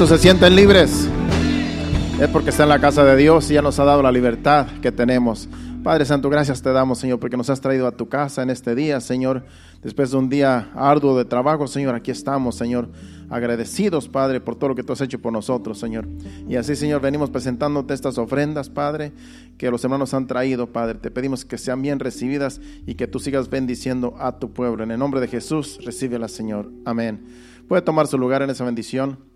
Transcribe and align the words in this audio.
¿Cuántos 0.00 0.18
se 0.18 0.22
sienten 0.28 0.56
libres? 0.56 1.10
Es 2.18 2.28
porque 2.30 2.48
está 2.48 2.62
en 2.62 2.70
la 2.70 2.80
casa 2.80 3.04
de 3.04 3.18
Dios 3.18 3.50
y 3.50 3.54
ya 3.54 3.60
nos 3.60 3.78
ha 3.80 3.84
dado 3.84 4.02
la 4.02 4.10
libertad 4.10 4.66
que 4.80 4.90
tenemos. 4.90 5.46
Padre 5.82 6.06
Santo, 6.06 6.30
gracias 6.30 6.62
te 6.62 6.72
damos, 6.72 7.00
Señor, 7.00 7.20
porque 7.20 7.36
nos 7.36 7.50
has 7.50 7.60
traído 7.60 7.86
a 7.86 7.92
tu 7.92 8.08
casa 8.08 8.42
en 8.42 8.48
este 8.48 8.74
día, 8.74 8.98
Señor. 9.02 9.44
Después 9.82 10.10
de 10.10 10.16
un 10.16 10.30
día 10.30 10.70
arduo 10.74 11.18
de 11.18 11.26
trabajo, 11.26 11.66
Señor, 11.66 11.94
aquí 11.94 12.10
estamos, 12.10 12.54
Señor, 12.54 12.88
agradecidos, 13.28 14.08
Padre, 14.08 14.40
por 14.40 14.56
todo 14.56 14.70
lo 14.70 14.74
que 14.74 14.82
tú 14.82 14.94
has 14.94 15.02
hecho 15.02 15.18
por 15.18 15.34
nosotros, 15.34 15.78
Señor. 15.78 16.08
Y 16.48 16.56
así, 16.56 16.76
Señor, 16.76 17.02
venimos 17.02 17.28
presentándote 17.28 17.92
estas 17.92 18.16
ofrendas, 18.16 18.70
Padre, 18.70 19.12
que 19.58 19.70
los 19.70 19.84
hermanos 19.84 20.14
han 20.14 20.26
traído, 20.26 20.68
Padre. 20.68 20.98
Te 20.98 21.10
pedimos 21.10 21.44
que 21.44 21.58
sean 21.58 21.82
bien 21.82 21.98
recibidas 21.98 22.62
y 22.86 22.94
que 22.94 23.06
tú 23.06 23.18
sigas 23.18 23.50
bendiciendo 23.50 24.14
a 24.18 24.38
tu 24.38 24.50
pueblo. 24.54 24.82
En 24.82 24.92
el 24.92 24.98
nombre 24.98 25.20
de 25.20 25.28
Jesús, 25.28 25.78
recíbela, 25.84 26.28
Señor. 26.28 26.70
Amén. 26.86 27.20
Puede 27.68 27.82
tomar 27.82 28.06
su 28.06 28.16
lugar 28.16 28.40
en 28.40 28.48
esa 28.48 28.64
bendición. 28.64 29.29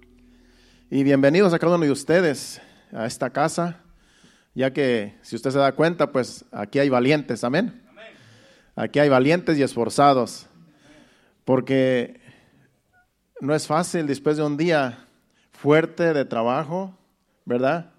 Y 0.91 1.03
bienvenidos 1.03 1.53
a 1.53 1.59
cada 1.59 1.77
uno 1.77 1.85
de 1.85 1.91
ustedes 1.91 2.61
a 2.93 3.07
esta 3.07 3.31
casa 3.31 3.85
ya 4.55 4.73
que 4.73 5.17
si 5.23 5.37
usted 5.37 5.51
se 5.51 5.59
da 5.59 5.73
cuenta, 5.73 6.13
pues 6.13 6.45
aquí 6.53 6.79
hay 6.79 6.89
valientes, 6.89 7.43
amén. 7.43 7.83
Aquí 8.77 8.99
hay 8.99 9.09
valientes 9.09 9.59
y 9.59 9.63
esforzados, 9.63 10.47
porque 11.45 12.21
no 13.41 13.55
es 13.55 13.67
fácil 13.67 14.07
después 14.07 14.37
de 14.37 14.45
un 14.45 14.57
día 14.57 15.07
fuerte 15.53 16.13
de 16.13 16.25
trabajo, 16.25 16.97
¿verdad? 17.45 17.93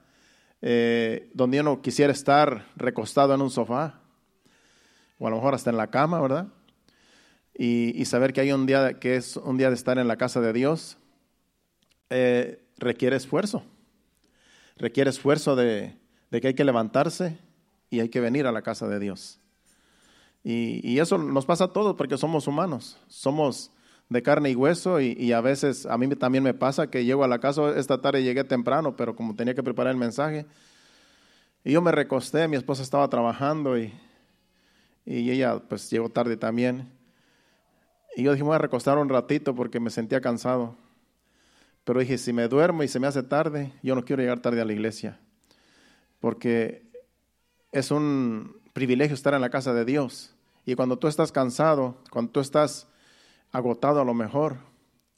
Eh, 0.61 1.29
donde 1.33 1.59
uno 1.61 1.81
quisiera 1.81 2.11
estar 2.11 2.65
recostado 2.75 3.33
en 3.33 3.41
un 3.41 3.51
sofá, 3.51 4.01
o 5.19 5.27
a 5.27 5.29
lo 5.29 5.37
mejor 5.37 5.55
hasta 5.55 5.69
en 5.69 5.77
la 5.77 5.87
cama, 5.87 6.21
¿verdad? 6.21 6.47
Y, 7.57 8.03
saber 8.05 8.33
que 8.33 8.41
hay 8.41 8.51
un 8.51 8.65
día 8.65 8.99
que 8.99 9.15
es 9.15 9.37
un 9.37 9.57
día 9.57 9.69
de 9.69 9.75
estar 9.75 9.97
en 9.97 10.09
la 10.09 10.17
casa 10.17 10.41
de 10.41 10.51
Dios, 10.51 10.97
eh, 12.09 12.64
requiere 12.77 13.15
esfuerzo, 13.15 13.63
requiere 14.77 15.09
esfuerzo 15.09 15.55
de, 15.55 15.97
que 16.31 16.47
hay 16.47 16.53
que 16.53 16.65
levantarse 16.65 17.37
y 17.89 17.99
hay 17.99 18.09
que 18.09 18.19
venir 18.19 18.47
a 18.47 18.51
la 18.51 18.61
casa 18.61 18.87
de 18.87 18.99
Dios. 18.99 19.39
Y, 20.43 20.99
eso 20.99 21.17
nos 21.17 21.45
pasa 21.45 21.65
a 21.65 21.73
todos 21.73 21.95
porque 21.95 22.17
somos 22.17 22.47
humanos, 22.47 22.99
somos 23.07 23.71
de 24.09 24.21
carne 24.21 24.51
y 24.51 24.55
hueso 24.55 25.01
y, 25.01 25.31
a 25.31 25.41
veces 25.41 25.85
a 25.85 25.97
mí 25.97 26.07
también 26.15 26.43
me 26.43 26.53
pasa 26.53 26.89
que 26.89 27.05
llego 27.05 27.23
a 27.23 27.27
la 27.27 27.39
casa, 27.39 27.77
esta 27.77 28.01
tarde 28.01 28.23
llegué 28.23 28.43
temprano, 28.43 28.95
pero 28.95 29.15
como 29.15 29.35
tenía 29.35 29.55
que 29.55 29.63
preparar 29.63 29.91
el 29.91 29.99
mensaje, 29.99 30.45
y 31.63 31.71
yo 31.71 31.81
me 31.81 31.91
recosté, 31.91 32.47
mi 32.47 32.57
esposa 32.57 32.83
estaba 32.83 33.09
trabajando 33.09 33.75
y, 33.75 33.91
y 35.03 35.31
ella 35.31 35.59
pues 35.67 35.89
llegó 35.89 36.09
tarde 36.09 36.37
también. 36.37 36.91
Y 38.15 38.23
yo 38.23 38.31
dije, 38.31 38.43
me 38.43 38.49
voy 38.49 38.55
a 38.55 38.59
recostar 38.59 38.97
un 38.97 39.09
ratito 39.09 39.55
porque 39.55 39.79
me 39.79 39.89
sentía 39.89 40.21
cansado. 40.21 40.77
Pero 41.85 42.01
dije, 42.01 42.17
si 42.17 42.33
me 42.33 42.49
duermo 42.49 42.83
y 42.83 42.89
se 42.89 42.99
me 42.99 43.07
hace 43.07 43.23
tarde, 43.23 43.71
yo 43.81 43.95
no 43.95 44.03
quiero 44.03 44.21
llegar 44.21 44.41
tarde 44.41 44.59
a 44.59 44.65
la 44.65 44.73
iglesia 44.73 45.19
porque 46.25 46.81
es 47.71 47.91
un 47.91 48.59
privilegio 48.73 49.13
estar 49.13 49.35
en 49.35 49.41
la 49.41 49.51
casa 49.51 49.75
de 49.75 49.85
Dios. 49.85 50.33
Y 50.65 50.73
cuando 50.73 50.97
tú 50.97 51.07
estás 51.07 51.31
cansado, 51.31 52.01
cuando 52.09 52.31
tú 52.31 52.39
estás 52.39 52.87
agotado 53.51 54.01
a 54.01 54.03
lo 54.03 54.15
mejor, 54.15 54.57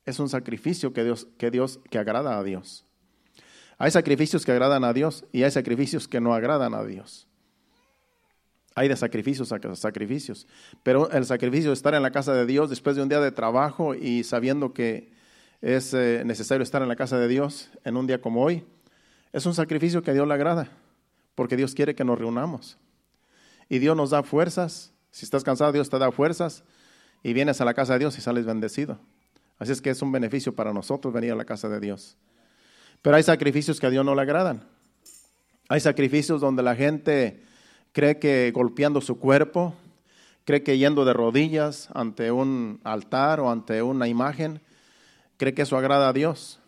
es 0.03 0.19
un 0.19 0.27
sacrificio 0.27 0.91
que 0.91 1.05
Dios, 1.05 1.27
que 1.37 1.49
Dios, 1.49 1.79
que 1.89 1.97
agrada 1.97 2.37
a 2.37 2.43
Dios. 2.43 2.85
Hay 3.77 3.89
sacrificios 3.91 4.43
que 4.43 4.51
agradan 4.51 4.83
a 4.83 4.91
Dios 4.91 5.23
y 5.31 5.43
hay 5.43 5.51
sacrificios 5.51 6.09
que 6.09 6.19
no 6.19 6.33
agradan 6.33 6.73
a 6.73 6.83
Dios. 6.83 7.29
Hay 8.75 8.89
de 8.89 8.97
sacrificios 8.97 9.53
a 9.53 9.75
sacrificios. 9.75 10.45
Pero 10.83 11.09
el 11.11 11.23
sacrificio 11.23 11.69
de 11.69 11.75
estar 11.75 11.93
en 11.93 12.03
la 12.03 12.11
casa 12.11 12.33
de 12.33 12.45
Dios 12.45 12.69
después 12.69 12.97
de 12.97 13.03
un 13.03 13.07
día 13.07 13.21
de 13.21 13.31
trabajo 13.31 13.95
y 13.95 14.25
sabiendo 14.25 14.73
que 14.73 15.09
es 15.61 15.93
eh, 15.93 16.23
necesario 16.25 16.63
estar 16.63 16.81
en 16.81 16.87
la 16.87 16.95
casa 16.95 17.17
de 17.17 17.27
Dios 17.27 17.69
en 17.83 17.97
un 17.97 18.07
día 18.07 18.21
como 18.21 18.43
hoy, 18.43 18.63
es 19.33 19.45
un 19.45 19.53
sacrificio 19.53 20.01
que 20.01 20.13
Dios 20.13 20.27
le 20.27 20.33
agrada 20.33 20.69
porque 21.37 21.55
Dios 21.55 21.75
quiere 21.75 21.93
que 21.93 22.03
nos 22.03 22.17
reunamos. 22.17 22.79
Y 23.69 23.77
Dios 23.77 23.95
nos 23.95 24.09
da 24.09 24.23
fuerzas. 24.23 24.91
Si 25.11 25.23
estás 25.23 25.43
cansado, 25.43 25.71
Dios 25.71 25.87
te 25.87 25.99
da 25.99 26.11
fuerzas 26.11 26.63
y 27.21 27.31
vienes 27.31 27.61
a 27.61 27.65
la 27.65 27.75
casa 27.75 27.93
de 27.93 27.99
Dios 27.99 28.17
y 28.17 28.21
sales 28.21 28.47
bendecido. 28.47 28.97
Así 29.59 29.71
es 29.71 29.79
que 29.79 29.91
es 29.91 30.01
un 30.01 30.11
beneficio 30.11 30.55
para 30.55 30.73
nosotros 30.73 31.13
venir 31.13 31.33
a 31.33 31.35
la 31.35 31.45
casa 31.45 31.69
de 31.69 31.79
Dios. 31.79 32.17
Pero 33.03 33.17
hay 33.17 33.21
sacrificios 33.21 33.79
que 33.79 33.85
a 33.85 33.91
Dios 33.91 34.03
no 34.03 34.15
le 34.15 34.23
agradan. 34.23 34.67
Hay 35.69 35.79
sacrificios 35.79 36.41
donde 36.41 36.63
la 36.63 36.75
gente 36.75 37.43
cree 37.91 38.17
que 38.17 38.51
golpeando 38.51 38.99
su 38.99 39.19
cuerpo, 39.19 39.75
cree 40.43 40.63
que 40.63 40.79
yendo 40.79 41.05
de 41.05 41.13
rodillas 41.13 41.89
ante 41.93 42.31
un 42.31 42.81
altar 42.83 43.41
o 43.41 43.51
ante 43.51 43.83
una 43.83 44.07
imagen, 44.07 44.59
cree 45.37 45.53
que 45.53 45.63
eso 45.63 45.77
agrada 45.77 46.09
a 46.09 46.13
Dios. 46.13 46.59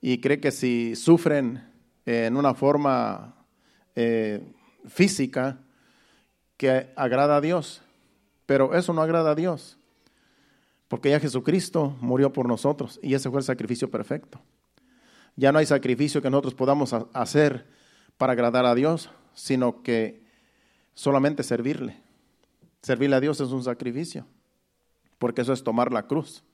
Y 0.00 0.20
cree 0.20 0.40
que 0.40 0.50
si 0.50 0.94
sufren 0.94 1.64
en 2.04 2.36
una 2.36 2.54
forma 2.54 3.46
eh, 3.94 4.40
física 4.86 5.58
que 6.56 6.92
agrada 6.96 7.36
a 7.36 7.40
Dios. 7.40 7.82
Pero 8.46 8.74
eso 8.74 8.92
no 8.92 9.02
agrada 9.02 9.32
a 9.32 9.34
Dios, 9.34 9.76
porque 10.88 11.10
ya 11.10 11.18
Jesucristo 11.18 11.96
murió 12.00 12.32
por 12.32 12.46
nosotros 12.46 13.00
y 13.02 13.14
ese 13.14 13.28
fue 13.28 13.40
el 13.40 13.44
sacrificio 13.44 13.90
perfecto. 13.90 14.40
Ya 15.34 15.52
no 15.52 15.58
hay 15.58 15.66
sacrificio 15.66 16.22
que 16.22 16.30
nosotros 16.30 16.54
podamos 16.54 16.92
hacer 17.12 17.66
para 18.16 18.32
agradar 18.32 18.64
a 18.64 18.74
Dios, 18.74 19.10
sino 19.34 19.82
que 19.82 20.24
solamente 20.94 21.42
servirle. 21.42 22.00
Servirle 22.82 23.16
a 23.16 23.20
Dios 23.20 23.40
es 23.40 23.48
un 23.48 23.64
sacrificio, 23.64 24.26
porque 25.18 25.42
eso 25.42 25.52
es 25.52 25.64
tomar 25.64 25.92
la 25.92 26.06
cruz, 26.06 26.44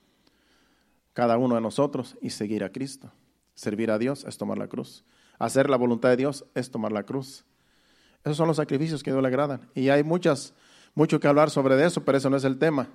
cada 1.13 1.39
uno 1.39 1.55
de 1.55 1.61
nosotros, 1.61 2.17
y 2.21 2.31
seguir 2.31 2.65
a 2.65 2.71
Cristo. 2.71 3.13
Servir 3.55 3.91
a 3.91 3.99
Dios 3.99 4.25
es 4.25 4.39
tomar 4.39 4.59
la 4.59 4.69
cruz. 4.69 5.05
Hacer 5.39 5.69
la 5.69 5.77
voluntad 5.77 6.09
de 6.11 6.17
Dios 6.17 6.45
es 6.55 6.71
tomar 6.71 6.93
la 6.93 7.03
cruz. 7.03 7.45
Esos 8.25 8.37
son 8.37 8.49
los 8.49 8.57
sacrificios 8.57 9.03
que 9.03 9.11
Dios 9.11 9.23
le 9.23 9.29
agradan. 9.29 9.69
Y 9.75 9.89
hay 9.89 10.05
muchas, 10.05 10.55
mucho 10.95 11.19
que 11.21 11.29
hablar 11.29 11.51
sobre 11.51 11.85
eso, 11.85 12.05
pero 12.05 12.19
eso 12.19 12.31
no 12.31 12.37
es 12.37 12.45
el 12.45 12.59
tema. 12.59 12.89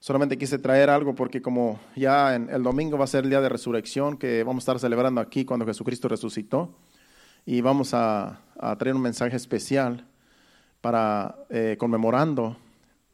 Solamente 0.00 0.36
quise 0.36 0.58
traer 0.58 0.90
algo 0.90 1.14
porque 1.14 1.40
como 1.40 1.80
ya 1.94 2.34
en, 2.34 2.50
el 2.50 2.62
domingo 2.62 2.98
va 2.98 3.04
a 3.04 3.08
ser 3.08 3.24
el 3.24 3.30
día 3.30 3.40
de 3.40 3.48
resurrección 3.48 4.18
que 4.18 4.44
vamos 4.44 4.62
a 4.62 4.64
estar 4.64 4.78
celebrando 4.78 5.20
aquí 5.20 5.44
cuando 5.44 5.64
Jesucristo 5.64 6.08
resucitó 6.08 6.76
y 7.46 7.60
vamos 7.60 7.94
a, 7.94 8.40
traer 8.78 8.94
un 8.94 9.02
mensaje 9.02 9.36
especial 9.36 10.06
para 10.80 11.36
eh, 11.48 11.76
conmemorando 11.78 12.56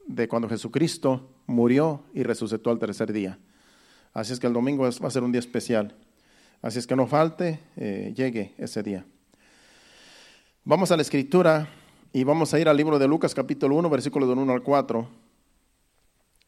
de 0.07 0.27
cuando 0.27 0.49
Jesucristo 0.49 1.31
murió 1.47 2.03
y 2.15 2.23
resucitó 2.23 2.71
al 2.71 2.79
tercer 2.79 3.13
día. 3.13 3.39
Así 4.13 4.33
es 4.33 4.41
que 4.41 4.47
el 4.47 4.53
domingo 4.53 4.83
va 4.83 5.09
a 5.09 5.11
ser 5.11 5.23
un 5.23 5.33
día 5.33 5.39
especial. 5.39 5.95
Así 6.61 6.79
es 6.79 6.87
que 6.87 6.95
no 6.95 7.07
falte, 7.07 7.61
eh, 7.77 8.13
llegue 8.15 8.55
ese 8.59 8.83
día. 8.83 9.05
Vamos 10.65 10.93
a 10.93 10.97
la 10.97 11.03
escritura 11.03 11.69
y 12.13 12.23
vamos 12.25 12.53
a 12.53 12.61
ir 12.61 12.69
al 12.69 12.77
libro 12.77 12.99
de 12.99 13.09
Lucas 13.09 13.35
capítulo 13.35 13.75
1, 13.77 13.91
versículos 13.91 14.29
del 14.29 14.39
1 14.39 14.53
al 14.53 14.63
4. 14.63 15.09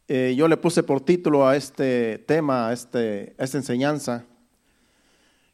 Eh, 0.06 0.34
yo 0.36 0.46
le 0.46 0.58
puse 0.58 0.82
por 0.82 1.00
título 1.00 1.48
a 1.48 1.56
este 1.56 2.18
tema, 2.18 2.68
a, 2.68 2.72
este, 2.74 3.34
a 3.38 3.44
esta 3.44 3.56
enseñanza, 3.56 4.26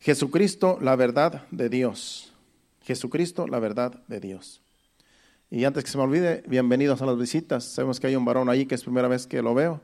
Jesucristo, 0.00 0.78
la 0.80 0.96
verdad 0.96 1.46
de 1.50 1.68
Dios. 1.68 2.34
Jesucristo, 2.82 3.46
la 3.46 3.60
verdad 3.60 4.02
de 4.08 4.18
Dios. 4.18 4.60
Y 5.50 5.64
antes 5.64 5.84
que 5.84 5.90
se 5.90 5.98
me 5.98 6.04
olvide, 6.04 6.42
bienvenidos 6.48 7.00
a 7.02 7.06
las 7.06 7.16
visitas. 7.16 7.64
Sabemos 7.64 8.00
que 8.00 8.08
hay 8.08 8.16
un 8.16 8.24
varón 8.24 8.48
ahí 8.48 8.66
que 8.66 8.74
es 8.74 8.82
primera 8.82 9.08
vez 9.08 9.26
que 9.26 9.42
lo 9.42 9.54
veo. 9.54 9.80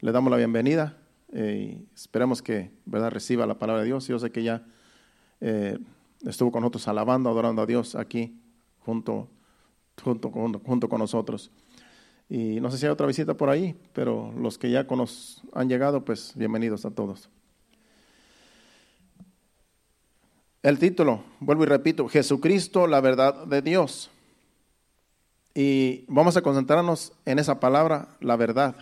Le 0.00 0.12
damos 0.12 0.30
la 0.30 0.36
bienvenida. 0.36 0.96
Eh, 1.32 1.84
esperemos 1.94 2.42
que 2.42 2.70
¿verdad? 2.84 3.10
reciba 3.10 3.46
la 3.46 3.58
palabra 3.58 3.82
de 3.82 3.88
Dios. 3.88 4.06
Yo 4.06 4.18
sé 4.18 4.30
que 4.30 4.42
ya 4.42 4.64
eh, 5.40 5.78
estuvo 6.24 6.52
con 6.52 6.62
nosotros 6.62 6.88
alabando, 6.88 7.30
adorando 7.30 7.62
a 7.62 7.66
Dios 7.66 7.94
aquí 7.94 8.40
junto, 8.80 9.28
junto, 10.02 10.30
junto, 10.30 10.88
con 10.88 10.98
nosotros. 10.98 11.50
Y 12.28 12.60
no 12.60 12.70
sé 12.70 12.78
si 12.78 12.86
hay 12.86 12.92
otra 12.92 13.06
visita 13.06 13.34
por 13.34 13.50
ahí, 13.50 13.76
pero 13.92 14.32
los 14.38 14.58
que 14.58 14.70
ya 14.70 14.84
nos 14.84 15.42
han 15.52 15.68
llegado, 15.68 16.04
pues 16.04 16.32
bienvenidos 16.36 16.84
a 16.84 16.90
todos. 16.90 17.28
El 20.62 20.78
título, 20.80 21.22
vuelvo 21.38 21.62
y 21.62 21.66
repito, 21.66 22.08
Jesucristo, 22.08 22.88
la 22.88 23.00
verdad 23.00 23.46
de 23.46 23.62
Dios. 23.62 24.10
Y 25.54 26.04
vamos 26.08 26.36
a 26.36 26.42
concentrarnos 26.42 27.12
en 27.24 27.38
esa 27.38 27.60
palabra, 27.60 28.08
la 28.20 28.36
verdad 28.36 28.74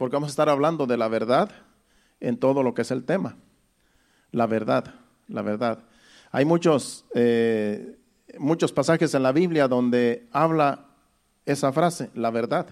porque 0.00 0.16
vamos 0.16 0.28
a 0.28 0.32
estar 0.32 0.48
hablando 0.48 0.86
de 0.86 0.96
la 0.96 1.08
verdad 1.08 1.50
en 2.20 2.38
todo 2.38 2.62
lo 2.62 2.72
que 2.72 2.80
es 2.80 2.90
el 2.90 3.04
tema. 3.04 3.36
La 4.30 4.46
verdad, 4.46 4.94
la 5.28 5.42
verdad. 5.42 5.80
Hay 6.32 6.46
muchos, 6.46 7.04
eh, 7.14 7.98
muchos 8.38 8.72
pasajes 8.72 9.12
en 9.12 9.22
la 9.22 9.32
Biblia 9.32 9.68
donde 9.68 10.26
habla 10.32 10.86
esa 11.44 11.70
frase, 11.70 12.08
la 12.14 12.30
verdad. 12.30 12.68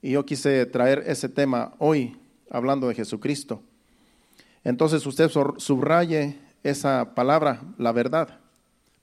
Y 0.00 0.12
yo 0.12 0.24
quise 0.24 0.64
traer 0.66 1.02
ese 1.08 1.28
tema 1.28 1.74
hoy, 1.78 2.16
hablando 2.50 2.86
de 2.86 2.94
Jesucristo. 2.94 3.60
Entonces 4.62 5.04
usted 5.04 5.28
subraye 5.56 6.38
esa 6.62 7.16
palabra, 7.16 7.62
la 7.78 7.90
verdad, 7.90 8.38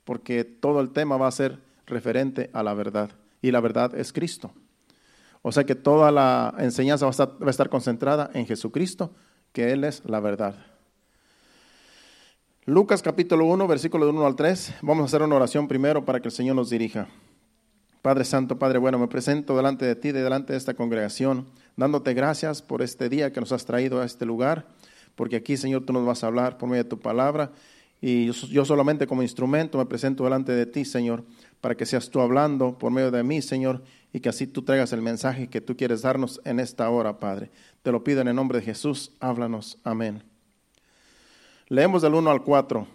porque 0.06 0.46
todo 0.46 0.80
el 0.80 0.92
tema 0.92 1.18
va 1.18 1.28
a 1.28 1.32
ser 1.32 1.60
referente 1.86 2.50
a 2.54 2.64
la 2.64 2.74
verdad. 2.74 3.10
Y 3.42 3.52
la 3.52 3.60
verdad 3.60 3.94
es 3.94 4.14
Cristo. 4.14 4.54
O 5.42 5.52
sea 5.52 5.64
que 5.64 5.76
toda 5.76 6.12
la 6.12 6.54
enseñanza 6.60 7.06
va 7.06 7.12
a, 7.46 7.50
estar, 7.50 7.70
concentrada 7.70 8.30
en 8.34 8.46
Jesucristo, 8.46 9.12
que 9.54 9.72
Él 9.72 9.84
es 9.86 10.04
la 10.06 10.20
verdad. 10.20 10.56
Lucas 12.66 13.02
capítulo 13.02 13.46
1, 13.46 13.68
versículo 13.68 14.06
de 14.06 14.12
1 14.12 14.26
al 14.26 14.36
3. 14.36 14.76
Vamos 14.82 15.04
a 15.04 15.06
hacer 15.06 15.22
una 15.22 15.36
oración 15.36 15.68
primero 15.68 16.04
para 16.04 16.20
que 16.20 16.28
el 16.28 16.34
Señor 16.34 16.56
nos 16.56 16.70
dirija. 16.70 17.08
Padre 18.02 18.26
Santo, 18.26 18.60
Padre 18.60 18.80
bueno, 18.80 19.00
me 19.00 19.08
presento 19.08 19.56
delante 19.56 19.86
de 19.86 19.96
ti, 19.96 20.12
delante 20.12 20.54
de 20.54 20.58
esta 20.58 20.74
congregación, 20.74 21.48
dándote 21.76 22.14
gracias 22.14 22.62
por 22.62 22.82
este 22.82 23.10
día 23.10 23.32
que 23.34 23.40
nos 23.40 23.52
has 23.52 23.66
traído 23.66 24.02
a 24.02 24.06
este 24.06 24.26
lugar, 24.26 24.68
porque 25.16 25.38
aquí, 25.38 25.58
Señor, 25.58 25.86
tú 25.86 25.92
nos 25.92 26.06
vas 26.06 26.24
a 26.24 26.28
hablar 26.28 26.58
por 26.58 26.70
medio 26.70 26.84
de 26.84 26.90
tu 26.90 27.00
palabra 27.00 27.52
y 28.00 28.28
yo, 28.28 28.34
yo 28.48 28.64
solamente 28.64 29.06
como 29.06 29.22
instrumento 29.22 29.78
me 29.78 29.86
presento 29.86 30.24
delante 30.24 30.54
de 30.54 30.66
ti, 30.66 30.86
Señor, 30.86 31.26
para 31.60 31.76
que 31.76 31.86
seas 31.86 32.10
tú 32.10 32.22
hablando 32.22 32.78
por 32.78 32.92
medio 32.92 33.12
de 33.12 33.24
mí, 33.24 33.42
Señor, 33.42 33.84
y 34.12 34.20
que 34.20 34.30
así 34.30 34.48
tú 34.48 34.64
traigas 34.64 34.92
el 34.94 35.02
mensaje 35.02 35.50
que 35.50 35.62
tú 35.62 35.78
quieres 35.78 36.02
darnos 36.02 36.42
en 36.44 36.60
esta 36.60 36.90
hora, 36.90 37.20
Padre. 37.20 37.52
Te 37.84 37.92
lo 37.92 38.04
pido 38.04 38.22
en 38.22 38.28
el 38.28 38.36
nombre 38.36 38.60
de 38.60 38.66
Jesús, 38.66 39.12
háblanos. 39.20 39.78
Amén. 39.84 40.24
Leemos 41.68 42.02
del 42.02 42.16
1 42.16 42.32
al 42.32 42.44
4. 42.44 42.88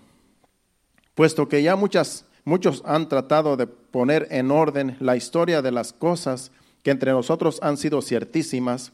Puesto 1.15 1.49
que 1.49 1.63
ya 1.63 1.77
muchas, 1.77 2.27
muchos 2.45 2.83
han 2.85 3.09
tratado 3.09 3.57
de 3.57 3.69
poner 3.69 4.27
en 4.31 4.51
orden 4.51 4.97
la 4.99 5.17
historia 5.17 5.63
de 5.63 5.71
las 5.71 5.93
cosas 5.93 6.51
que 6.83 6.91
entre 6.91 7.13
nosotros 7.13 7.61
han 7.63 7.77
sido 7.77 8.03
ciertísimas, 8.03 8.93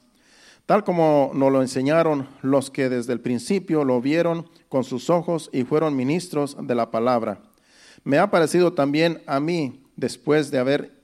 tal 0.67 0.85
como 0.85 1.33
nos 1.35 1.51
lo 1.51 1.63
enseñaron 1.63 2.29
los 2.43 2.71
que 2.71 2.91
desde 2.91 3.15
el 3.15 3.21
principio 3.21 3.85
lo 3.85 4.01
vieron 4.03 4.49
con 4.69 4.85
sus 4.85 5.09
ojos 5.09 5.49
y 5.53 5.65
fueron 5.65 5.97
ministros 5.97 6.57
de 6.61 6.75
la 6.75 6.91
palabra. 6.91 7.41
Me 8.05 8.19
ha 8.19 8.31
parecido 8.31 8.75
también 8.75 9.23
a 9.27 9.41
mí, 9.41 9.83
después 9.97 10.51
de 10.51 10.59
haber 10.59 11.00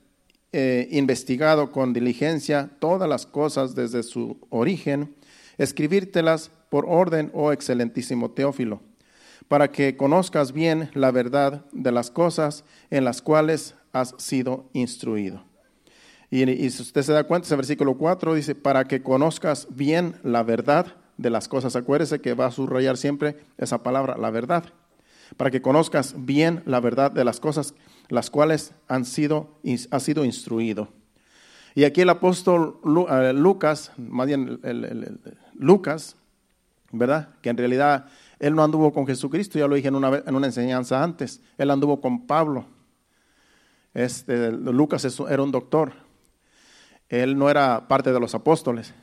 eh, 0.53 0.87
investigado 0.91 1.71
con 1.71 1.93
diligencia 1.93 2.69
todas 2.79 3.09
las 3.09 3.25
cosas 3.25 3.75
desde 3.75 4.03
su 4.03 4.37
origen, 4.49 5.15
escribírtelas 5.57 6.51
por 6.69 6.85
orden, 6.87 7.31
oh 7.33 7.51
excelentísimo 7.51 8.31
Teófilo, 8.31 8.81
para 9.47 9.71
que 9.71 9.97
conozcas 9.97 10.51
bien 10.53 10.89
la 10.93 11.11
verdad 11.11 11.65
de 11.71 11.91
las 11.91 12.11
cosas 12.11 12.63
en 12.89 13.03
las 13.03 13.21
cuales 13.21 13.75
has 13.93 14.13
sido 14.17 14.69
instruido. 14.73 15.43
Y, 16.29 16.69
si 16.69 16.81
usted 16.81 17.03
se 17.03 17.13
da 17.13 17.23
cuenta, 17.23 17.45
ese 17.45 17.55
versículo 17.55 17.97
4 17.97 18.33
dice, 18.33 18.53
para 18.53 18.85
que 18.85 19.01
conozcas 19.01 19.67
bien 19.69 20.15
la 20.23 20.43
verdad 20.43 20.95
de 21.17 21.29
las 21.29 21.47
cosas. 21.47 21.75
Acuérdese 21.75 22.19
que 22.19 22.33
va 22.33 22.47
a 22.47 22.51
subrayar 22.51 22.97
siempre 22.97 23.37
esa 23.57 23.83
palabra, 23.83 24.17
la 24.17 24.29
verdad. 24.29 24.65
Para 25.35 25.51
que 25.51 25.61
conozcas 25.61 26.15
bien 26.17 26.63
la 26.65 26.79
verdad 26.79 27.11
de 27.11 27.25
las 27.25 27.39
cosas, 27.39 27.73
las 28.09 28.29
cuales 28.29 28.73
han 28.87 29.05
sido, 29.05 29.59
has 29.91 30.03
sido 30.03 30.25
instruido. 30.25 30.89
Y 31.75 31.83
aquí 31.83 32.01
el 32.01 32.09
apóstol 32.09 32.79
eh, 33.09 33.33
Lucas, 33.33 33.91
más 33.97 34.27
bien 34.27 34.59
Lucas, 35.53 36.15
¿verdad? 36.91 37.29
Que 37.41 37.49
en 37.49 37.57
realidad 37.57 38.07
él 38.39 38.55
no 38.55 38.63
anduvo 38.63 38.93
con 38.93 39.05
Jesucristo, 39.05 39.59
ya 39.59 39.67
lo 39.67 39.75
dije 39.75 39.87
en 39.87 39.95
una, 39.95 40.23
en 40.25 40.35
una 40.35 40.47
enseñanza 40.47 41.03
antes, 41.03 41.41
él 41.57 41.69
anduvo 41.69 42.01
con 42.01 42.25
Pablo. 42.25 42.65
Este, 43.93 44.51
Lucas 44.51 45.05
era 45.29 45.41
un 45.41 45.51
doctor, 45.51 45.93
él 47.09 47.37
no 47.37 47.49
era 47.49 47.87
parte 47.87 48.11
de 48.11 48.19
los 48.19 48.35
apóstoles, 48.35 48.93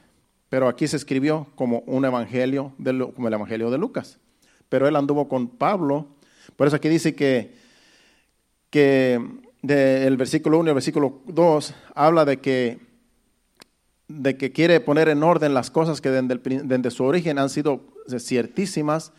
pero 0.49 0.69
aquí 0.69 0.87
se 0.87 0.97
escribió 0.97 1.49
como 1.57 1.81
un 1.81 2.05
evangelio, 2.05 2.75
como 3.15 3.29
el 3.29 3.35
evangelio 3.35 3.71
de 3.71 3.79
Lucas. 3.79 4.19
Pero 4.69 4.87
él 4.89 4.97
anduvo 4.97 5.29
con 5.29 5.49
Pablo, 5.49 6.09
por 6.57 6.67
eso 6.67 6.77
aquí 6.77 6.89
dice 6.89 7.15
que, 7.15 7.55
que 8.75 9.21
del 9.63 10.17
versículo 10.17 10.59
1 10.59 10.67
y 10.67 10.71
el 10.71 10.75
versículo 10.75 11.21
2 11.27 11.75
habla 11.95 12.25
de 12.25 12.41
que 12.41 12.81
de 14.09 14.37
que 14.37 14.51
quiere 14.51 14.81
poner 14.81 15.09
en 15.09 15.23
orden 15.23 15.55
las 15.55 15.71
cosas 15.71 16.01
que 16.01 16.11
desde, 16.11 16.91
su 16.91 17.05
origen 17.05 17.39
han 17.39 17.51
sido 17.51 17.83
ciertísimas, 18.19 19.13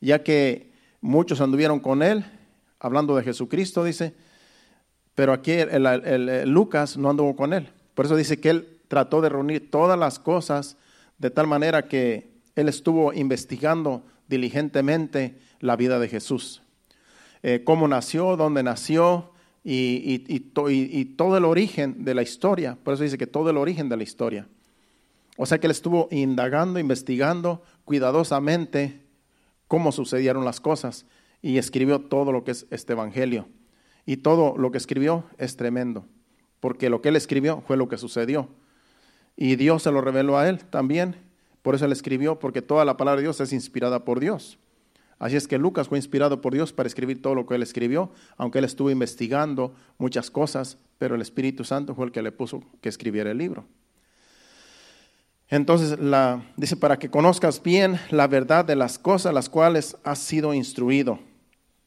ya 0.00 0.22
que 0.22 0.72
muchos 1.02 1.42
anduvieron 1.42 1.78
con 1.78 2.02
él, 2.02 2.24
hablando 2.80 3.14
de 3.14 3.22
Jesucristo, 3.22 3.84
dice, 3.84 4.14
pero 5.14 5.34
aquí 5.34 5.52
el, 5.52 6.50
Lucas 6.50 6.96
no 6.96 7.10
anduvo 7.10 7.36
con 7.36 7.52
él. 7.52 7.68
Por 7.94 8.06
eso 8.06 8.16
dice 8.16 8.40
que 8.40 8.48
él 8.48 8.80
trató 8.88 9.20
de 9.20 9.28
reunir 9.28 9.70
todas 9.70 9.98
las 9.98 10.18
cosas 10.18 10.78
de 11.18 11.28
tal 11.28 11.46
manera 11.46 11.86
que 11.86 12.30
él 12.56 12.70
estuvo 12.70 13.12
investigando 13.12 14.04
diligentemente 14.26 15.38
la 15.60 15.76
vida 15.76 15.98
de 15.98 16.08
Jesús. 16.08 16.61
Eh, 17.42 17.62
cómo 17.64 17.88
nació, 17.88 18.36
dónde 18.36 18.62
nació, 18.62 19.32
y, 19.64 20.24
y, 20.28 21.04
todo 21.04 21.36
el 21.36 21.44
origen 21.44 22.04
de 22.04 22.14
la 22.14 22.22
historia. 22.22 22.76
Por 22.82 22.94
eso 22.94 23.04
dice 23.04 23.18
que 23.18 23.26
todo 23.26 23.50
el 23.50 23.56
origen 23.56 23.88
de 23.88 23.96
la 23.96 24.02
historia. 24.02 24.48
O 25.36 25.46
sea 25.46 25.58
que 25.58 25.66
él 25.66 25.70
estuvo 25.70 26.08
indagando, 26.10 26.78
investigando 26.78 27.62
cuidadosamente 27.84 29.02
cómo 29.68 29.92
sucedieron 29.92 30.44
las 30.44 30.60
cosas 30.60 31.06
y 31.40 31.58
escribió 31.58 32.00
todo 32.00 32.32
lo 32.32 32.44
que 32.44 32.50
es 32.50 32.66
este 32.70 32.92
Evangelio. 32.92 33.48
Y 34.04 34.18
todo 34.18 34.56
lo 34.58 34.72
que 34.72 34.78
escribió 34.78 35.24
es 35.38 35.56
tremendo, 35.56 36.06
porque 36.58 36.90
lo 36.90 37.00
que 37.00 37.10
él 37.10 37.16
escribió 37.16 37.62
fue 37.66 37.76
lo 37.76 37.88
que 37.88 37.98
sucedió. 37.98 38.48
Y 39.36 39.56
Dios 39.56 39.84
se 39.84 39.92
lo 39.92 40.00
reveló 40.00 40.38
a 40.38 40.48
él 40.48 40.64
también. 40.64 41.16
Por 41.62 41.76
eso 41.76 41.84
él 41.84 41.92
escribió, 41.92 42.38
porque 42.40 42.62
toda 42.62 42.84
la 42.84 42.96
palabra 42.96 43.20
de 43.20 43.26
Dios 43.26 43.40
es 43.40 43.52
inspirada 43.52 44.04
por 44.04 44.18
Dios. 44.18 44.58
Así 45.22 45.36
es 45.36 45.46
que 45.46 45.56
Lucas 45.56 45.86
fue 45.86 45.98
inspirado 45.98 46.40
por 46.40 46.52
Dios 46.52 46.72
para 46.72 46.88
escribir 46.88 47.22
todo 47.22 47.36
lo 47.36 47.46
que 47.46 47.54
él 47.54 47.62
escribió, 47.62 48.10
aunque 48.36 48.58
él 48.58 48.64
estuvo 48.64 48.90
investigando 48.90 49.72
muchas 49.96 50.32
cosas, 50.32 50.78
pero 50.98 51.14
el 51.14 51.22
Espíritu 51.22 51.62
Santo 51.62 51.94
fue 51.94 52.06
el 52.06 52.10
que 52.10 52.22
le 52.22 52.32
puso 52.32 52.64
que 52.80 52.88
escribiera 52.88 53.30
el 53.30 53.38
libro. 53.38 53.64
Entonces 55.48 55.96
dice, 56.56 56.76
para 56.76 56.98
que 56.98 57.08
conozcas 57.08 57.62
bien 57.62 58.00
la 58.10 58.26
verdad 58.26 58.64
de 58.64 58.74
las 58.74 58.98
cosas 58.98 59.32
las 59.32 59.48
cuales 59.48 59.96
has 60.02 60.18
sido 60.18 60.54
instruido, 60.54 61.20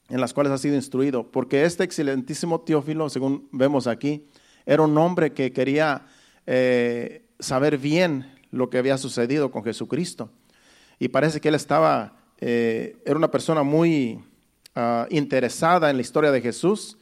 en 0.08 0.22
las 0.22 0.34
cuales 0.34 0.54
has 0.54 0.62
sido 0.62 0.76
instruido, 0.76 1.30
porque 1.30 1.66
este 1.66 1.84
excelentísimo 1.84 2.62
Teófilo, 2.62 3.10
según 3.10 3.50
vemos 3.52 3.86
aquí, 3.86 4.30
era 4.66 4.82
un 4.82 4.98
hombre 4.98 5.34
que 5.34 5.52
quería 5.52 6.06
eh, 6.48 7.26
saber 7.42 7.80
bien 7.80 8.34
lo 8.52 8.70
que 8.70 8.78
había 8.78 8.98
sucedido 8.98 9.52
con 9.52 9.66
Jesucristo. 9.66 10.30
Y 11.00 11.10
parece 11.10 11.42
que 11.42 11.50
él 11.50 11.56
estaba 11.56 12.14
eh, 12.40 12.98
era 13.06 13.16
una 13.16 13.32
persona 13.32 13.64
muy 13.64 14.24
ah, 14.76 15.08
interesada 15.10 15.90
en 15.90 15.98
la 15.98 16.02
historia 16.02 16.32
de 16.32 16.42
Jesús, 16.42 16.98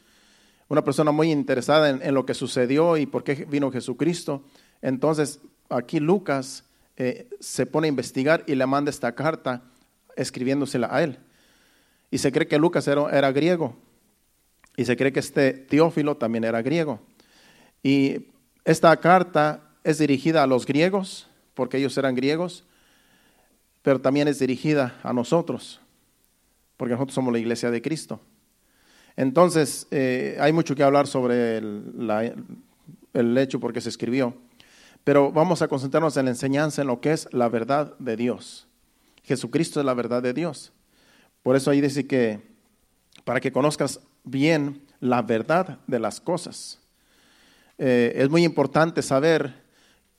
una 0.67 0.83
persona 0.83 1.11
muy 1.11 1.31
interesada 1.31 1.89
en, 1.89 2.13
lo 2.13 2.25
que 2.25 2.33
sucedió 2.33 2.97
y 2.97 3.05
por 3.05 3.23
qué 3.23 3.45
vino 3.45 3.71
Jesucristo. 3.71 4.43
Entonces, 4.81 5.39
aquí 5.69 5.99
Lucas 5.99 6.63
eh, 6.97 7.27
se 7.39 7.65
pone 7.65 7.87
a 7.87 7.89
investigar 7.89 8.43
y 8.47 8.55
le 8.55 8.65
manda 8.65 8.89
esta 8.89 9.13
carta 9.13 9.63
escribiéndosela 10.15 10.87
a 10.91 11.03
él. 11.03 11.19
Y 12.09 12.19
se 12.19 12.31
cree 12.31 12.47
que 12.47 12.57
Lucas 12.57 12.87
era, 12.87 13.09
era 13.11 13.31
griego. 13.31 13.75
Y 14.75 14.85
se 14.85 14.95
cree 14.97 15.11
que 15.11 15.19
este 15.19 15.53
Teófilo 15.53 16.17
también 16.17 16.43
era 16.43 16.61
griego. 16.61 16.99
Y 17.83 18.27
esta 18.65 18.95
carta 18.97 19.69
es 19.83 19.97
dirigida 19.97 20.41
a 20.43 20.47
los 20.47 20.65
griegos, 20.65 21.27
porque 21.53 21.77
ellos 21.77 21.97
eran 21.97 22.15
griegos, 22.15 22.65
pero 23.83 24.01
también 24.01 24.27
es 24.27 24.39
dirigida 24.39 24.99
a 25.03 25.13
nosotros, 25.13 25.79
porque 26.77 26.93
nosotros 26.93 27.13
somos 27.13 27.31
la 27.31 27.39
iglesia 27.39 27.69
de 27.69 27.81
Cristo. 27.81 28.19
Entonces, 29.15 29.85
eh, 29.91 30.37
hay 30.39 30.51
mucho 30.51 30.73
que 30.75 30.81
hablar 30.81 31.05
sobre 31.05 31.57
el, 31.57 32.33
el 33.13 33.37
hecho 33.37 33.59
porque 33.59 33.81
se 33.81 33.89
escribió, 33.89 34.35
pero 35.03 35.31
vamos 35.31 35.61
a 35.61 35.67
concentrarnos 35.67 36.17
en 36.17 36.25
la 36.25 36.31
enseñanza 36.31 36.81
en 36.81 36.87
lo 36.87 36.99
que 36.99 37.11
es 37.11 37.27
la 37.31 37.49
verdad 37.49 37.95
de 37.99 38.15
Dios. 38.15 38.67
Jesucristo 39.23 39.79
es 39.79 39.85
la 39.85 39.93
verdad 39.93 40.23
de 40.23 40.33
Dios. 40.33 40.71
Por 41.43 41.55
eso 41.55 41.69
ahí 41.69 41.81
dice 41.81 42.07
que 42.07 42.41
para 43.23 43.39
que 43.39 43.51
conozcas 43.51 43.99
bien 44.23 44.81
la 44.99 45.21
verdad 45.21 45.79
de 45.87 45.99
las 45.99 46.21
cosas. 46.21 46.79
Eh, 47.77 48.13
es 48.15 48.29
muy 48.29 48.43
importante 48.43 49.01
saber 49.01 49.62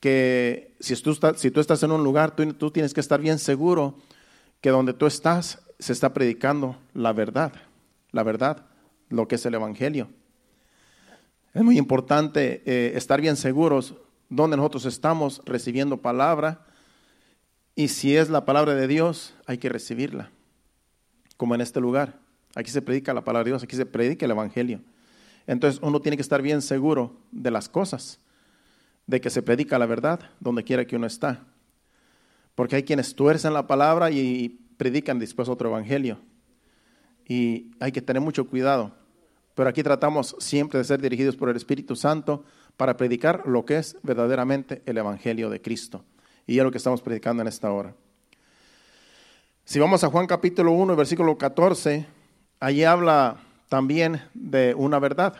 que 0.04 0.76
si 0.80 0.94
tú, 0.96 1.18
si 1.34 1.50
tú 1.50 1.60
estás 1.60 1.82
en 1.82 1.90
un 1.90 2.04
lugar, 2.04 2.36
tú, 2.36 2.52
tú 2.52 2.70
tienes 2.70 2.92
que 2.92 3.00
estar 3.00 3.22
bien 3.22 3.38
seguro 3.38 3.96
que 4.60 4.68
donde 4.68 4.92
tú 4.92 5.06
estás 5.06 5.62
se 5.78 5.94
está 5.94 6.12
predicando 6.12 6.76
la 6.92 7.14
verdad, 7.14 7.54
la 8.12 8.22
verdad, 8.22 8.66
lo 9.08 9.26
que 9.26 9.36
es 9.36 9.46
el 9.46 9.54
Evangelio. 9.54 10.10
Es 11.54 11.62
muy 11.62 11.78
importante 11.78 12.62
eh, 12.66 12.92
estar 12.96 13.22
bien 13.22 13.34
seguros 13.38 13.94
donde 14.28 14.58
nosotros 14.58 14.84
estamos 14.84 15.40
recibiendo 15.46 16.02
palabra 16.02 16.66
y 17.74 17.88
si 17.88 18.14
es 18.14 18.28
la 18.28 18.44
palabra 18.44 18.74
de 18.74 18.86
Dios, 18.86 19.32
hay 19.46 19.56
que 19.56 19.70
recibirla, 19.70 20.30
como 21.38 21.54
en 21.54 21.62
este 21.62 21.80
lugar. 21.80 22.18
Aquí 22.54 22.70
se 22.70 22.82
predica 22.82 23.14
la 23.14 23.24
palabra 23.24 23.44
de 23.44 23.52
Dios, 23.52 23.62
aquí 23.62 23.74
se 23.74 23.86
predica 23.86 24.26
el 24.26 24.32
Evangelio. 24.32 24.82
Entonces 25.46 25.80
uno 25.82 26.02
tiene 26.02 26.18
que 26.18 26.22
estar 26.22 26.42
bien 26.42 26.60
seguro 26.60 27.16
de 27.32 27.50
las 27.50 27.70
cosas 27.70 28.20
de 29.06 29.20
que 29.20 29.30
se 29.30 29.42
predica 29.42 29.78
la 29.78 29.86
verdad 29.86 30.20
donde 30.40 30.64
quiera 30.64 30.86
que 30.86 30.96
uno 30.96 31.06
está. 31.06 31.44
Porque 32.54 32.76
hay 32.76 32.82
quienes 32.84 33.14
tuercen 33.14 33.52
la 33.52 33.66
palabra 33.66 34.10
y 34.10 34.60
predican 34.76 35.18
después 35.18 35.48
otro 35.48 35.68
evangelio. 35.68 36.18
Y 37.26 37.70
hay 37.80 37.92
que 37.92 38.02
tener 38.02 38.22
mucho 38.22 38.46
cuidado. 38.46 38.92
Pero 39.54 39.68
aquí 39.68 39.82
tratamos 39.82 40.36
siempre 40.38 40.78
de 40.78 40.84
ser 40.84 41.00
dirigidos 41.00 41.36
por 41.36 41.48
el 41.48 41.56
Espíritu 41.56 41.96
Santo 41.96 42.44
para 42.76 42.96
predicar 42.96 43.46
lo 43.46 43.64
que 43.64 43.78
es 43.78 43.96
verdaderamente 44.02 44.82
el 44.86 44.98
Evangelio 44.98 45.48
de 45.48 45.60
Cristo. 45.60 46.04
Y 46.46 46.58
es 46.58 46.64
lo 46.64 46.70
que 46.70 46.78
estamos 46.78 47.00
predicando 47.02 47.42
en 47.42 47.48
esta 47.48 47.70
hora. 47.72 47.94
Si 49.64 49.78
vamos 49.78 50.04
a 50.04 50.10
Juan 50.10 50.26
capítulo 50.26 50.72
1, 50.72 50.96
versículo 50.96 51.38
14, 51.38 52.06
allí 52.60 52.84
habla 52.84 53.38
también 53.68 54.20
de 54.34 54.74
una 54.74 54.98
verdad. 54.98 55.36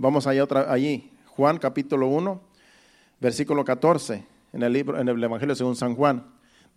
Vamos 0.00 0.28
allá 0.28 0.44
otra, 0.44 0.72
allí, 0.72 1.10
Juan 1.26 1.58
capítulo 1.58 2.06
1, 2.06 2.40
versículo 3.18 3.64
14, 3.64 4.24
en 4.52 4.62
el 4.62 4.72
libro, 4.72 4.96
en 5.00 5.08
el 5.08 5.24
Evangelio 5.24 5.56
según 5.56 5.74
San 5.74 5.96
Juan. 5.96 6.24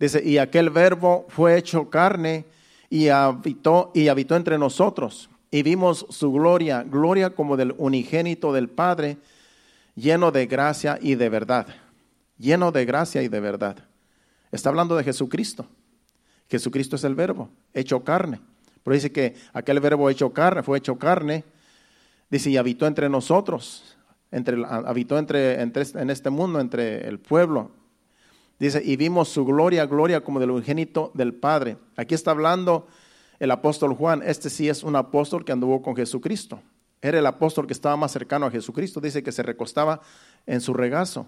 Dice, 0.00 0.20
y 0.24 0.38
aquel 0.38 0.70
verbo 0.70 1.26
fue 1.28 1.56
hecho 1.56 1.88
carne 1.88 2.46
y 2.90 3.10
habitó, 3.10 3.92
y 3.94 4.08
habitó 4.08 4.34
entre 4.34 4.58
nosotros, 4.58 5.30
y 5.52 5.62
vimos 5.62 6.04
su 6.10 6.32
gloria, 6.32 6.82
gloria 6.82 7.30
como 7.30 7.56
del 7.56 7.76
unigénito 7.78 8.52
del 8.52 8.68
Padre, 8.68 9.18
lleno 9.94 10.32
de 10.32 10.46
gracia 10.46 10.98
y 11.00 11.14
de 11.14 11.28
verdad. 11.28 11.68
Lleno 12.38 12.72
de 12.72 12.84
gracia 12.84 13.22
y 13.22 13.28
de 13.28 13.38
verdad. 13.38 13.76
Está 14.50 14.70
hablando 14.70 14.96
de 14.96 15.04
Jesucristo. 15.04 15.68
Jesucristo 16.50 16.96
es 16.96 17.04
el 17.04 17.14
verbo, 17.14 17.50
hecho 17.72 18.02
carne. 18.02 18.40
Pero 18.82 18.94
dice 18.94 19.12
que 19.12 19.36
aquel 19.52 19.78
verbo 19.78 20.10
hecho 20.10 20.32
carne, 20.32 20.64
fue 20.64 20.78
hecho 20.78 20.98
carne, 20.98 21.44
dice, 22.32 22.48
y 22.48 22.56
habitó 22.56 22.86
entre 22.86 23.10
nosotros, 23.10 23.96
entre, 24.30 24.64
habitó 24.66 25.18
entre, 25.18 25.60
en 25.60 26.10
este 26.10 26.30
mundo, 26.30 26.60
entre 26.60 27.06
el 27.06 27.18
pueblo. 27.20 27.70
Dice, 28.58 28.82
y 28.82 28.96
vimos 28.96 29.28
su 29.28 29.44
gloria, 29.44 29.84
gloria 29.84 30.24
como 30.24 30.40
del 30.40 30.50
unigénito 30.50 31.10
del 31.14 31.34
Padre. 31.34 31.76
Aquí 31.94 32.14
está 32.14 32.30
hablando 32.30 32.86
el 33.38 33.50
apóstol 33.50 33.92
Juan. 33.94 34.22
Este 34.24 34.48
sí 34.48 34.68
es 34.68 34.82
un 34.82 34.96
apóstol 34.96 35.44
que 35.44 35.52
anduvo 35.52 35.82
con 35.82 35.94
Jesucristo. 35.94 36.62
Era 37.02 37.18
el 37.18 37.26
apóstol 37.26 37.66
que 37.66 37.74
estaba 37.74 37.96
más 37.98 38.12
cercano 38.12 38.46
a 38.46 38.50
Jesucristo. 38.50 39.00
Dice 39.00 39.22
que 39.22 39.32
se 39.32 39.42
recostaba 39.42 40.00
en 40.46 40.62
su 40.62 40.72
regazo. 40.72 41.26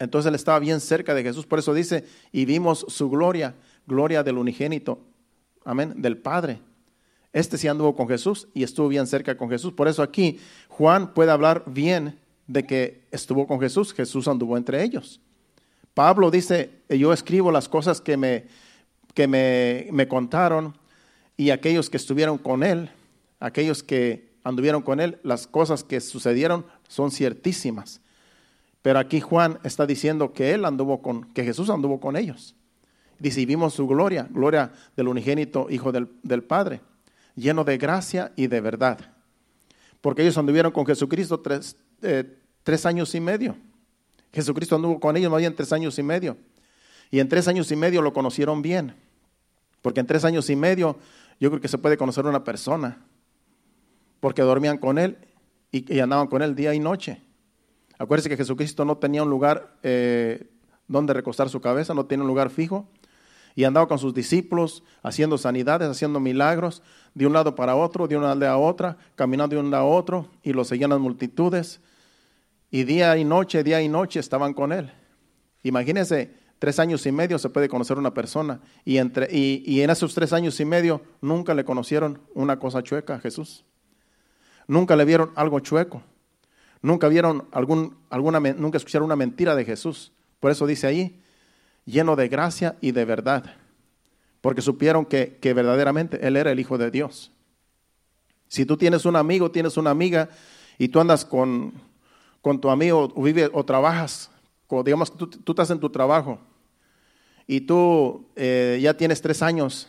Entonces 0.00 0.28
él 0.28 0.34
estaba 0.34 0.58
bien 0.58 0.80
cerca 0.80 1.14
de 1.14 1.22
Jesús. 1.22 1.46
Por 1.46 1.60
eso 1.60 1.72
dice, 1.72 2.04
y 2.32 2.46
vimos 2.46 2.84
su 2.88 3.08
gloria, 3.08 3.54
gloria 3.86 4.24
del 4.24 4.38
unigénito. 4.38 4.98
Amén, 5.64 5.94
del 6.02 6.16
Padre. 6.16 6.60
Este 7.32 7.56
sí 7.56 7.68
anduvo 7.68 7.94
con 7.96 8.08
Jesús 8.08 8.48
y 8.54 8.62
estuvo 8.62 8.88
bien 8.88 9.06
cerca 9.06 9.36
con 9.36 9.48
Jesús. 9.48 9.72
Por 9.72 9.88
eso 9.88 10.02
aquí 10.02 10.38
Juan 10.68 11.14
puede 11.14 11.30
hablar 11.30 11.64
bien 11.66 12.18
de 12.46 12.66
que 12.66 13.06
estuvo 13.10 13.46
con 13.46 13.60
Jesús. 13.60 13.94
Jesús 13.94 14.28
anduvo 14.28 14.56
entre 14.56 14.82
ellos. 14.82 15.20
Pablo 15.94 16.30
dice, 16.30 16.70
yo 16.88 17.12
escribo 17.12 17.50
las 17.50 17.68
cosas 17.68 18.00
que 18.00 18.16
me, 18.16 18.46
que 19.14 19.26
me, 19.26 19.88
me 19.92 20.08
contaron 20.08 20.76
y 21.36 21.50
aquellos 21.50 21.90
que 21.90 21.96
estuvieron 21.96 22.38
con 22.38 22.62
él, 22.62 22.90
aquellos 23.40 23.82
que 23.82 24.32
anduvieron 24.44 24.82
con 24.82 25.00
él, 25.00 25.18
las 25.22 25.46
cosas 25.46 25.84
que 25.84 26.00
sucedieron 26.00 26.66
son 26.88 27.10
ciertísimas. 27.10 28.00
Pero 28.82 28.98
aquí 28.98 29.20
Juan 29.20 29.58
está 29.62 29.86
diciendo 29.86 30.32
que 30.32 30.52
él 30.52 30.64
anduvo 30.64 31.00
con, 31.02 31.32
que 31.32 31.44
Jesús 31.44 31.70
anduvo 31.70 32.00
con 32.00 32.16
ellos. 32.16 32.56
Dice, 33.18 33.46
vimos 33.46 33.74
su 33.74 33.86
gloria, 33.86 34.26
gloria 34.30 34.72
del 34.96 35.06
unigénito 35.06 35.68
Hijo 35.70 35.92
del, 35.92 36.42
Padre, 36.42 36.80
lleno 37.34 37.64
de 37.64 37.78
gracia 37.78 38.32
y 38.36 38.46
de 38.46 38.60
verdad. 38.60 38.98
Porque 40.00 40.22
ellos 40.22 40.36
anduvieron 40.38 40.72
con 40.72 40.86
Jesucristo 40.86 41.40
tres, 41.40 41.76
eh, 42.02 42.38
tres 42.62 42.86
años 42.86 43.14
y 43.14 43.20
medio. 43.20 43.56
Jesucristo 44.32 44.76
anduvo 44.76 44.98
con 44.98 45.16
ellos 45.16 45.30
más 45.30 45.40
bien 45.40 45.54
tres 45.54 45.72
años 45.72 45.98
y 45.98 46.02
medio. 46.02 46.36
Y 47.10 47.20
en 47.20 47.28
tres 47.28 47.46
años 47.48 47.70
y 47.70 47.76
medio 47.76 48.02
lo 48.02 48.12
conocieron 48.12 48.62
bien. 48.62 48.94
Porque 49.82 50.00
en 50.00 50.06
tres 50.06 50.24
años 50.24 50.48
y 50.50 50.56
medio 50.56 50.96
yo 51.38 51.50
creo 51.50 51.60
que 51.60 51.68
se 51.68 51.78
puede 51.78 51.96
conocer 51.96 52.24
una 52.26 52.42
persona. 52.42 53.04
Porque 54.20 54.42
dormían 54.42 54.78
con 54.78 54.98
él 54.98 55.18
y, 55.70 56.00
andaban 56.00 56.26
con 56.28 56.42
él 56.42 56.54
día 56.54 56.74
y 56.74 56.80
noche. 56.80 57.20
Acuérdense 57.98 58.28
que 58.28 58.36
Jesucristo 58.36 58.84
no 58.84 58.96
tenía 58.96 59.22
un 59.22 59.30
lugar 59.30 59.76
eh, 59.82 60.48
donde 60.88 61.12
recostar 61.12 61.48
su 61.48 61.60
cabeza, 61.60 61.94
no 61.94 62.06
tenía 62.06 62.22
un 62.22 62.28
lugar 62.28 62.50
fijo. 62.50 62.88
Y 63.54 63.64
andaba 63.64 63.88
con 63.88 63.98
sus 63.98 64.14
discípulos 64.14 64.82
haciendo 65.02 65.38
sanidades, 65.38 65.88
haciendo 65.88 66.20
milagros, 66.20 66.82
de 67.14 67.26
un 67.26 67.32
lado 67.32 67.54
para 67.54 67.76
otro, 67.76 68.08
de 68.08 68.16
una 68.16 68.32
aldea 68.32 68.52
a 68.52 68.58
otra, 68.58 68.96
caminando 69.14 69.54
de 69.56 69.60
un 69.60 69.70
lado 69.70 69.84
a 69.84 69.88
otro, 69.88 70.28
y 70.42 70.52
lo 70.52 70.64
seguían 70.64 70.90
las 70.90 71.00
multitudes. 71.00 71.80
Y 72.70 72.84
día 72.84 73.16
y 73.16 73.24
noche, 73.24 73.62
día 73.62 73.82
y 73.82 73.88
noche 73.88 74.20
estaban 74.20 74.54
con 74.54 74.72
él. 74.72 74.90
Imagínense, 75.62 76.34
tres 76.58 76.78
años 76.78 77.04
y 77.06 77.12
medio 77.12 77.38
se 77.38 77.50
puede 77.50 77.68
conocer 77.68 77.98
una 77.98 78.14
persona. 78.14 78.60
Y, 78.84 78.98
entre, 78.98 79.28
y, 79.30 79.80
en 79.82 79.90
esos 79.90 80.14
tres 80.14 80.32
años 80.32 80.58
y 80.60 80.64
medio 80.64 81.02
nunca 81.20 81.54
le 81.54 81.64
conocieron 81.64 82.20
una 82.34 82.58
cosa 82.58 82.82
chueca 82.82 83.16
a 83.16 83.20
Jesús. 83.20 83.64
Nunca 84.66 84.96
le 84.96 85.04
vieron 85.04 85.32
algo 85.34 85.60
chueco. 85.60 86.02
Nunca 86.80 87.08
vieron 87.08 87.48
algún, 87.52 87.96
alguna, 88.10 88.40
nunca 88.40 88.78
escucharon 88.78 89.06
una 89.06 89.16
mentira 89.16 89.54
de 89.54 89.64
Jesús. 89.64 90.12
Por 90.40 90.50
eso 90.50 90.66
dice 90.66 90.86
ahí, 90.86 91.21
lleno 91.84 92.16
de 92.16 92.28
gracia 92.28 92.76
y 92.80 92.92
de 92.92 93.04
verdad. 93.04 93.56
Porque 94.40 94.62
supieron 94.62 95.04
que, 95.04 95.38
que 95.40 95.54
verdaderamente 95.54 96.26
Él 96.26 96.36
era 96.36 96.50
el 96.50 96.60
Hijo 96.60 96.78
de 96.78 96.90
Dios. 96.90 97.32
Si 98.48 98.66
tú 98.66 98.76
tienes 98.76 99.04
un 99.06 99.16
amigo, 99.16 99.50
tienes 99.50 99.76
una 99.76 99.90
amiga 99.90 100.28
y 100.78 100.88
tú 100.88 101.00
andas 101.00 101.24
con, 101.24 101.72
con 102.42 102.60
tu 102.60 102.68
amigo 102.68 103.10
o 103.14 103.22
vives 103.22 103.50
o 103.52 103.64
trabajas, 103.64 104.30
digamos 104.84 105.10
que 105.10 105.26
tú, 105.26 105.52
estás 105.52 105.70
en 105.70 105.80
tu 105.80 105.90
trabajo 105.90 106.38
y 107.46 107.60
tú 107.62 108.26
eh, 108.36 108.78
ya 108.82 108.94
tienes 108.94 109.20
tres 109.20 109.42
años 109.42 109.88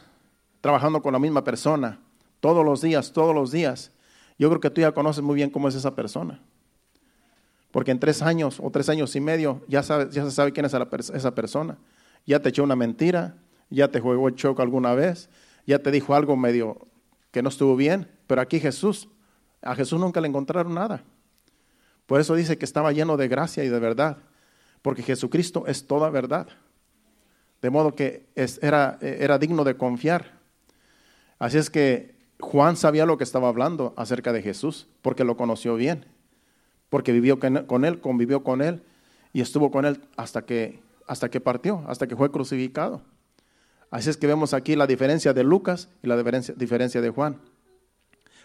trabajando 0.62 1.02
con 1.02 1.14
la 1.14 1.20
misma 1.20 1.44
persona, 1.44 2.00
todos 2.40 2.66
los 2.66 2.82
días, 2.82 3.14
todos 3.14 3.34
los 3.34 3.52
días, 3.52 3.92
yo 4.38 4.50
creo 4.50 4.60
que 4.60 4.70
tú 4.70 4.82
ya 4.82 4.92
conoces 4.92 5.24
muy 5.24 5.36
bien 5.36 5.50
cómo 5.50 5.68
es 5.68 5.76
esa 5.76 5.96
persona. 5.96 6.42
Porque 7.74 7.89
en 7.89 8.00
tres 8.00 8.22
años 8.22 8.60
o 8.62 8.70
tres 8.70 8.88
años 8.88 9.15
y 9.15 9.20
medio 9.20 9.63
ya, 9.68 9.82
se 9.82 10.30
sabe 10.30 10.53
quién 10.53 10.68
es 10.68 10.75
esa 11.10 11.34
persona. 11.34 11.80
Ya 12.24 12.39
te 12.39 12.50
echó 12.50 12.63
una 12.63 12.75
mentira, 12.75 13.36
ya 13.72 13.88
te 13.88 14.00
jugó 14.00 14.27
el 14.27 14.36
choco 14.36 14.62
alguna 14.62 14.94
vez, 14.94 15.27
ya 15.65 15.80
te 15.80 15.89
dijo 15.89 16.13
algo 16.13 16.38
medio 16.38 16.86
que 17.32 17.42
no 17.42 17.50
estuvo 17.50 17.75
bien, 17.75 18.08
pero 18.27 18.42
aquí 18.42 18.60
Jesús, 18.60 19.10
a 19.63 19.74
Jesús 19.74 20.00
nunca 20.00 20.22
le 20.22 20.27
encontraron 20.27 20.75
nada. 20.75 21.03
Por 22.06 22.22
eso 22.22 22.36
dice 22.36 22.60
que 22.60 22.65
estaba 22.65 22.92
lleno 22.92 23.18
de 23.18 23.27
gracia 23.27 23.63
y 23.63 23.70
de 23.70 23.80
verdad, 23.80 24.20
porque 24.84 25.01
Jesucristo 25.01 25.65
es 25.65 25.88
toda 25.88 26.12
verdad. 26.12 26.50
De 27.60 27.72
modo 27.72 27.96
que 27.96 28.27
era, 28.62 29.00
era 29.01 29.39
digno 29.39 29.63
de 29.63 29.77
confiar. 29.77 30.39
Así 31.39 31.58
es 31.58 31.72
que 31.72 32.13
Juan 32.39 32.77
sabía 32.77 33.08
lo 33.08 33.18
que 33.18 33.24
estaba 33.24 33.48
hablando 33.48 33.96
acerca 33.98 34.32
de 34.32 34.44
Jesús, 34.44 34.88
porque 35.01 35.24
lo 35.24 35.38
conoció 35.38 35.75
bien, 35.75 36.12
porque 36.94 37.12
vivió 37.12 37.40
con 37.40 37.86
él, 37.86 38.02
convivió 38.02 38.44
con 38.44 38.62
él 38.62 38.84
y 39.34 39.42
estuvo 39.42 39.72
con 39.72 39.86
él 39.86 40.00
hasta 40.16 40.46
que, 40.46 40.80
hasta 41.08 41.28
que 41.32 41.42
partió, 41.42 41.84
hasta 41.88 42.06
que 42.06 42.16
fue 42.16 42.30
crucificado. 42.30 43.02
Así 43.90 44.12
es 44.12 44.18
que 44.18 44.28
vemos 44.28 44.54
aquí 44.54 44.76
la 44.76 44.86
diferencia 44.86 45.34
de 45.34 45.44
Lucas 45.44 45.90
y 46.04 46.08
la 46.08 46.16
diferencia, 46.16 47.02
de 47.02 47.10
Juan 47.10 47.40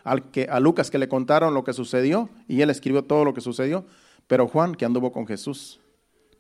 al 0.02 0.30
que, 0.30 0.44
a 0.44 0.60
Lucas 0.60 0.90
que 0.90 0.96
le 0.96 1.10
contaron 1.10 1.52
lo 1.52 1.62
que 1.62 1.74
sucedió 1.74 2.30
y 2.48 2.62
él 2.62 2.70
escribió 2.70 3.04
todo 3.04 3.26
lo 3.26 3.34
que 3.34 3.42
sucedió, 3.42 3.84
pero 4.26 4.48
Juan 4.48 4.76
que 4.76 4.86
anduvo 4.86 5.12
con 5.12 5.26
Jesús. 5.26 5.78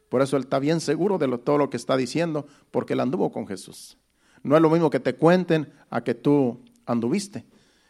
Por 0.08 0.22
eso 0.22 0.38
él 0.38 0.44
está 0.44 0.58
bien 0.60 0.80
seguro 0.80 1.18
de 1.18 1.28
todo 1.36 1.58
lo 1.58 1.68
que 1.68 1.76
está 1.76 1.94
diciendo, 1.98 2.46
porque 2.70 2.94
él 2.94 3.00
anduvo 3.00 3.30
con 3.30 3.46
Jesús. 3.46 3.98
No 4.42 4.56
es 4.56 4.62
lo 4.62 4.70
mismo 4.70 4.88
que 4.88 4.98
te 4.98 5.14
cuenten 5.14 5.70
a 5.90 6.02
que 6.02 6.14
tú 6.14 6.58
anduviste. 6.86 7.44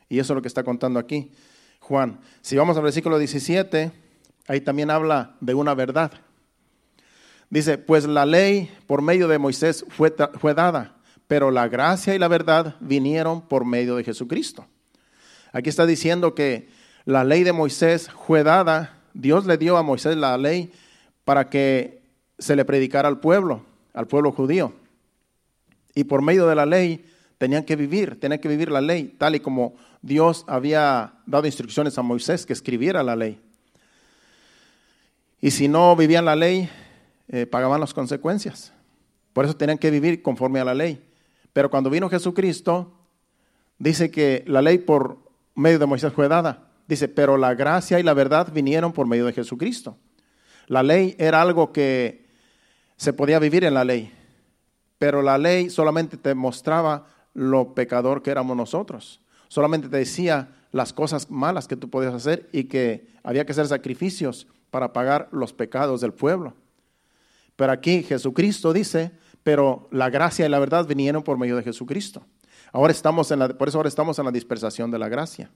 Y 0.08 0.18
eso 0.18 0.32
es 0.32 0.34
lo 0.34 0.42
que 0.42 0.48
está 0.48 0.64
contando 0.64 0.98
aquí 0.98 1.30
Juan. 1.78 2.18
Si 2.42 2.56
vamos 2.56 2.76
al 2.76 2.82
versículo 2.82 3.16
17, 3.16 4.07
ahí 4.48 4.60
también 4.60 4.90
habla 4.90 5.36
de 5.40 5.54
una 5.54 5.74
verdad. 5.74 6.10
Dice, 7.50 7.78
pues 7.78 8.06
la 8.06 8.26
ley 8.26 8.70
por 8.86 9.00
medio 9.00 9.28
de 9.28 9.38
Moisés 9.38 9.84
fue, 9.88 10.14
fue 10.40 10.54
dada, 10.54 10.96
pero 11.28 11.50
la 11.50 11.68
gracia 11.68 12.14
y 12.14 12.18
la 12.18 12.28
verdad 12.28 12.74
vinieron 12.80 13.42
por 13.42 13.64
medio 13.64 13.96
de 13.96 14.04
Jesucristo. 14.04 14.66
Aquí 15.52 15.68
está 15.68 15.86
diciendo 15.86 16.34
que 16.34 16.68
la 17.04 17.24
ley 17.24 17.44
de 17.44 17.52
Moisés 17.52 18.10
fue 18.26 18.42
dada, 18.42 18.98
Dios 19.14 19.46
le 19.46 19.56
dio 19.56 19.76
a 19.76 19.82
Moisés 19.82 20.16
la 20.16 20.36
ley 20.36 20.72
para 21.24 21.48
que 21.48 22.02
se 22.38 22.56
le 22.56 22.64
predicara 22.64 23.08
al 23.08 23.18
pueblo, 23.18 23.62
al 23.94 24.06
pueblo 24.06 24.32
judío. 24.32 24.72
Y 25.94 26.04
por 26.04 26.22
medio 26.22 26.46
de 26.46 26.54
la 26.54 26.66
ley 26.66 27.04
tenían 27.38 27.64
que 27.64 27.76
vivir, 27.76 28.20
tenían 28.20 28.40
que 28.40 28.48
vivir 28.48 28.70
la 28.70 28.80
ley, 28.80 29.14
tal 29.18 29.36
y 29.36 29.40
como 29.40 29.74
Dios 30.02 30.44
había 30.46 31.14
dado 31.26 31.46
instrucciones 31.46 31.96
a 31.98 32.02
Moisés 32.02 32.44
que 32.44 32.52
escribiera 32.52 33.02
la 33.02 33.16
ley. 33.16 33.40
Y 35.40 35.52
si 35.52 35.68
no 35.68 35.94
vivían 35.94 36.24
la 36.24 36.36
ley, 36.36 36.68
eh, 37.28 37.46
pagaban 37.46 37.80
las 37.80 37.94
consecuencias. 37.94 38.72
Por 39.32 39.44
eso 39.44 39.56
tenían 39.56 39.78
que 39.78 39.90
vivir 39.90 40.22
conforme 40.22 40.60
a 40.60 40.64
la 40.64 40.74
ley. 40.74 41.00
Pero 41.52 41.70
cuando 41.70 41.90
vino 41.90 42.08
Jesucristo, 42.08 42.92
dice 43.78 44.10
que 44.10 44.44
la 44.46 44.62
ley 44.62 44.78
por 44.78 45.18
medio 45.54 45.78
de 45.78 45.86
Moisés 45.86 46.12
fue 46.12 46.28
dada. 46.28 46.68
Dice, 46.88 47.08
pero 47.08 47.36
la 47.36 47.54
gracia 47.54 48.00
y 48.00 48.02
la 48.02 48.14
verdad 48.14 48.52
vinieron 48.52 48.92
por 48.92 49.06
medio 49.06 49.26
de 49.26 49.32
Jesucristo. 49.32 49.96
La 50.66 50.82
ley 50.82 51.14
era 51.18 51.40
algo 51.40 51.72
que 51.72 52.26
se 52.96 53.12
podía 53.12 53.38
vivir 53.38 53.64
en 53.64 53.74
la 53.74 53.84
ley, 53.84 54.12
pero 54.98 55.22
la 55.22 55.38
ley 55.38 55.70
solamente 55.70 56.16
te 56.16 56.34
mostraba 56.34 57.06
lo 57.32 57.74
pecador 57.74 58.22
que 58.22 58.30
éramos 58.30 58.56
nosotros. 58.56 59.20
solamente 59.46 59.88
te 59.88 59.96
decía 59.96 60.56
las 60.72 60.92
cosas 60.92 61.30
malas 61.30 61.68
que 61.68 61.76
tú 61.76 61.88
podías 61.88 62.12
hacer 62.12 62.48
y 62.52 62.64
que 62.64 63.08
había 63.22 63.46
que 63.46 63.52
hacer 63.52 63.66
sacrificios 63.66 64.46
para 64.70 64.92
pagar 64.92 65.28
los 65.32 65.52
pecados 65.52 66.00
del 66.00 66.12
pueblo. 66.12 66.54
Pero 67.56 67.72
aquí 67.72 68.02
Jesucristo 68.02 68.72
dice, 68.72 69.10
pero 69.42 69.88
la 69.90 70.10
gracia 70.10 70.46
y 70.46 70.48
la 70.48 70.58
verdad 70.58 70.86
vinieron 70.86 71.22
por 71.22 71.38
medio 71.38 71.56
de 71.56 71.62
Jesucristo. 71.62 72.24
Ahora 72.72 72.92
estamos 72.92 73.30
en 73.30 73.38
la, 73.40 73.48
por 73.48 73.68
eso 73.68 73.78
ahora 73.78 73.88
estamos 73.88 74.18
en 74.18 74.26
la 74.26 74.30
dispersación 74.30 74.90
de 74.90 74.98
la 74.98 75.08
gracia. 75.08 75.50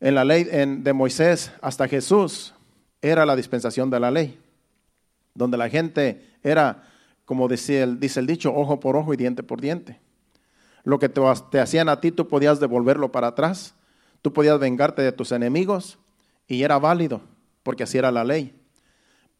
En 0.00 0.14
la 0.14 0.24
ley 0.24 0.44
de 0.44 0.92
Moisés 0.92 1.50
hasta 1.60 1.88
Jesús 1.88 2.54
era 3.02 3.26
la 3.26 3.34
dispensación 3.34 3.90
de 3.90 3.98
la 3.98 4.10
ley, 4.10 4.38
donde 5.34 5.56
la 5.56 5.68
gente 5.68 6.36
era, 6.42 6.84
como 7.24 7.48
dice 7.48 7.82
el, 7.82 7.98
dice 7.98 8.20
el 8.20 8.26
dicho, 8.26 8.54
ojo 8.54 8.78
por 8.78 8.96
ojo 8.96 9.12
y 9.14 9.16
diente 9.16 9.42
por 9.42 9.60
diente. 9.60 10.00
Lo 10.84 10.98
que 10.98 11.08
te, 11.08 11.20
te 11.50 11.60
hacían 11.60 11.88
a 11.88 12.00
ti, 12.00 12.12
tú 12.12 12.28
podías 12.28 12.60
devolverlo 12.60 13.10
para 13.10 13.28
atrás, 13.28 13.74
tú 14.22 14.32
podías 14.32 14.58
vengarte 14.60 15.02
de 15.02 15.12
tus 15.12 15.32
enemigos 15.32 15.98
y 16.46 16.62
era 16.62 16.78
válido, 16.78 17.20
porque 17.68 17.82
así 17.82 17.98
era 17.98 18.10
la 18.10 18.24
ley. 18.24 18.58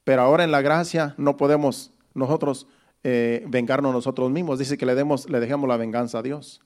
Pero 0.05 0.21
ahora 0.21 0.45
en 0.45 0.51
la 0.51 0.61
gracia 0.61 1.15
no 1.17 1.39
podemos 1.39 1.93
nosotros 2.13 2.67
eh, 3.03 3.43
vengarnos 3.49 3.91
nosotros 3.91 4.31
mismos. 4.31 4.59
Dice 4.59 4.77
que 4.77 4.85
le, 4.85 4.95
demos, 4.95 5.31
le 5.31 5.41
dejemos 5.41 5.67
la 5.67 5.79
venganza 5.79 6.19
a 6.19 6.23
Dios. 6.23 6.61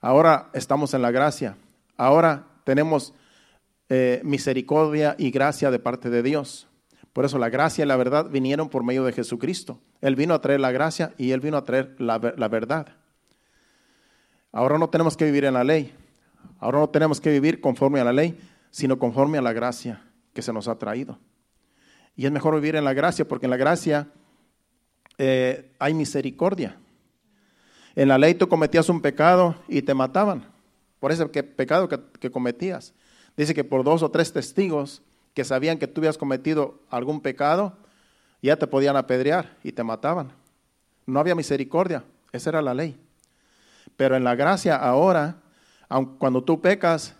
Ahora 0.00 0.50
estamos 0.52 0.92
en 0.92 1.02
la 1.02 1.12
gracia. 1.12 1.56
Ahora 1.96 2.48
tenemos 2.64 3.14
eh, 3.88 4.22
misericordia 4.24 5.14
y 5.20 5.30
gracia 5.30 5.70
de 5.70 5.78
parte 5.78 6.10
de 6.10 6.24
Dios. 6.24 6.66
Por 7.12 7.24
eso 7.24 7.38
la 7.38 7.48
gracia 7.48 7.84
y 7.84 7.86
la 7.86 7.96
verdad 7.96 8.28
vinieron 8.28 8.68
por 8.68 8.82
medio 8.82 9.04
de 9.04 9.12
Jesucristo. 9.12 9.78
Él 10.00 10.16
vino 10.16 10.34
a 10.34 10.40
traer 10.40 10.58
la 10.58 10.72
gracia 10.72 11.14
y 11.16 11.30
Él 11.30 11.38
vino 11.38 11.58
a 11.58 11.62
traer 11.62 11.94
la, 12.00 12.18
la 12.36 12.48
verdad. 12.48 12.88
Ahora 14.50 14.78
no 14.78 14.90
tenemos 14.90 15.16
que 15.16 15.26
vivir 15.26 15.44
en 15.44 15.54
la 15.54 15.62
ley. 15.62 15.94
Ahora 16.58 16.80
no 16.80 16.88
tenemos 16.88 17.20
que 17.20 17.30
vivir 17.30 17.60
conforme 17.60 18.00
a 18.00 18.04
la 18.04 18.12
ley, 18.12 18.36
sino 18.72 18.98
conforme 18.98 19.38
a 19.38 19.40
la 19.40 19.52
gracia 19.52 20.02
que 20.34 20.42
se 20.42 20.52
nos 20.52 20.68
ha 20.68 20.78
traído. 20.78 21.18
Y 22.16 22.26
es 22.26 22.32
mejor 22.32 22.54
vivir 22.56 22.76
en 22.76 22.84
la 22.84 22.92
gracia 22.92 23.26
porque 23.26 23.46
en 23.46 23.50
la 23.50 23.56
gracia 23.56 24.08
eh, 25.16 25.72
hay 25.78 25.94
misericordia. 25.94 26.76
En 27.94 28.08
la 28.08 28.18
ley 28.18 28.34
tú 28.34 28.48
cometías 28.48 28.88
un 28.88 29.00
pecado 29.00 29.54
y 29.68 29.82
te 29.82 29.94
mataban 29.94 30.52
por 30.98 31.12
ese 31.12 31.26
pecado 31.26 31.88
que, 31.88 32.30
cometías. 32.30 32.94
Dice 33.36 33.54
que 33.54 33.62
por 33.62 33.84
dos 33.84 34.02
o 34.02 34.10
tres 34.10 34.32
testigos 34.32 35.02
que 35.34 35.44
sabían 35.44 35.78
que 35.78 35.86
tú 35.86 36.00
habías 36.00 36.16
cometido 36.16 36.80
algún 36.88 37.20
pecado, 37.20 37.76
ya 38.40 38.56
te 38.56 38.66
podían 38.66 38.96
apedrear 38.96 39.56
y 39.62 39.72
te 39.72 39.84
mataban. 39.84 40.32
No 41.06 41.20
había 41.20 41.34
misericordia, 41.34 42.04
esa 42.32 42.50
era 42.50 42.62
la 42.62 42.74
ley. 42.74 42.98
Pero 43.96 44.16
en 44.16 44.24
la 44.24 44.34
gracia 44.34 44.76
ahora, 44.76 45.42
aun 45.88 46.16
cuando 46.16 46.42
tú 46.42 46.60
pecas, 46.60 47.14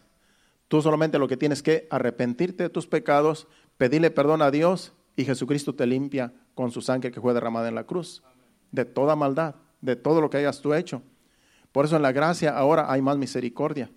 tú 0.74 0.82
solamente 0.82 1.20
lo 1.20 1.28
que 1.28 1.36
tienes 1.36 1.62
que 1.62 1.86
arrepentirte 1.88 2.64
de 2.64 2.68
tus 2.68 2.88
pecados, 2.88 3.46
pedirle 3.76 4.10
perdón 4.10 4.42
a 4.42 4.50
Dios 4.50 4.92
y 5.14 5.24
Jesucristo 5.24 5.76
te 5.76 5.86
limpia 5.86 6.32
con 6.56 6.72
su 6.72 6.80
sangre 6.80 7.12
que 7.12 7.20
fue 7.20 7.32
derramada 7.32 7.68
en 7.68 7.76
la 7.76 7.84
cruz, 7.84 8.24
de 8.72 8.84
toda 8.84 9.14
maldad, 9.14 9.54
de 9.82 9.94
todo 9.94 10.20
lo 10.20 10.30
que 10.30 10.38
hayas 10.38 10.60
tú 10.60 10.74
hecho. 10.74 11.00
Por 11.70 11.84
eso 11.84 11.94
en 11.94 12.02
la 12.02 12.10
gracia 12.10 12.58
ahora 12.58 12.92
hay 12.92 13.02
más 13.02 13.16
misericordia, 13.18 13.88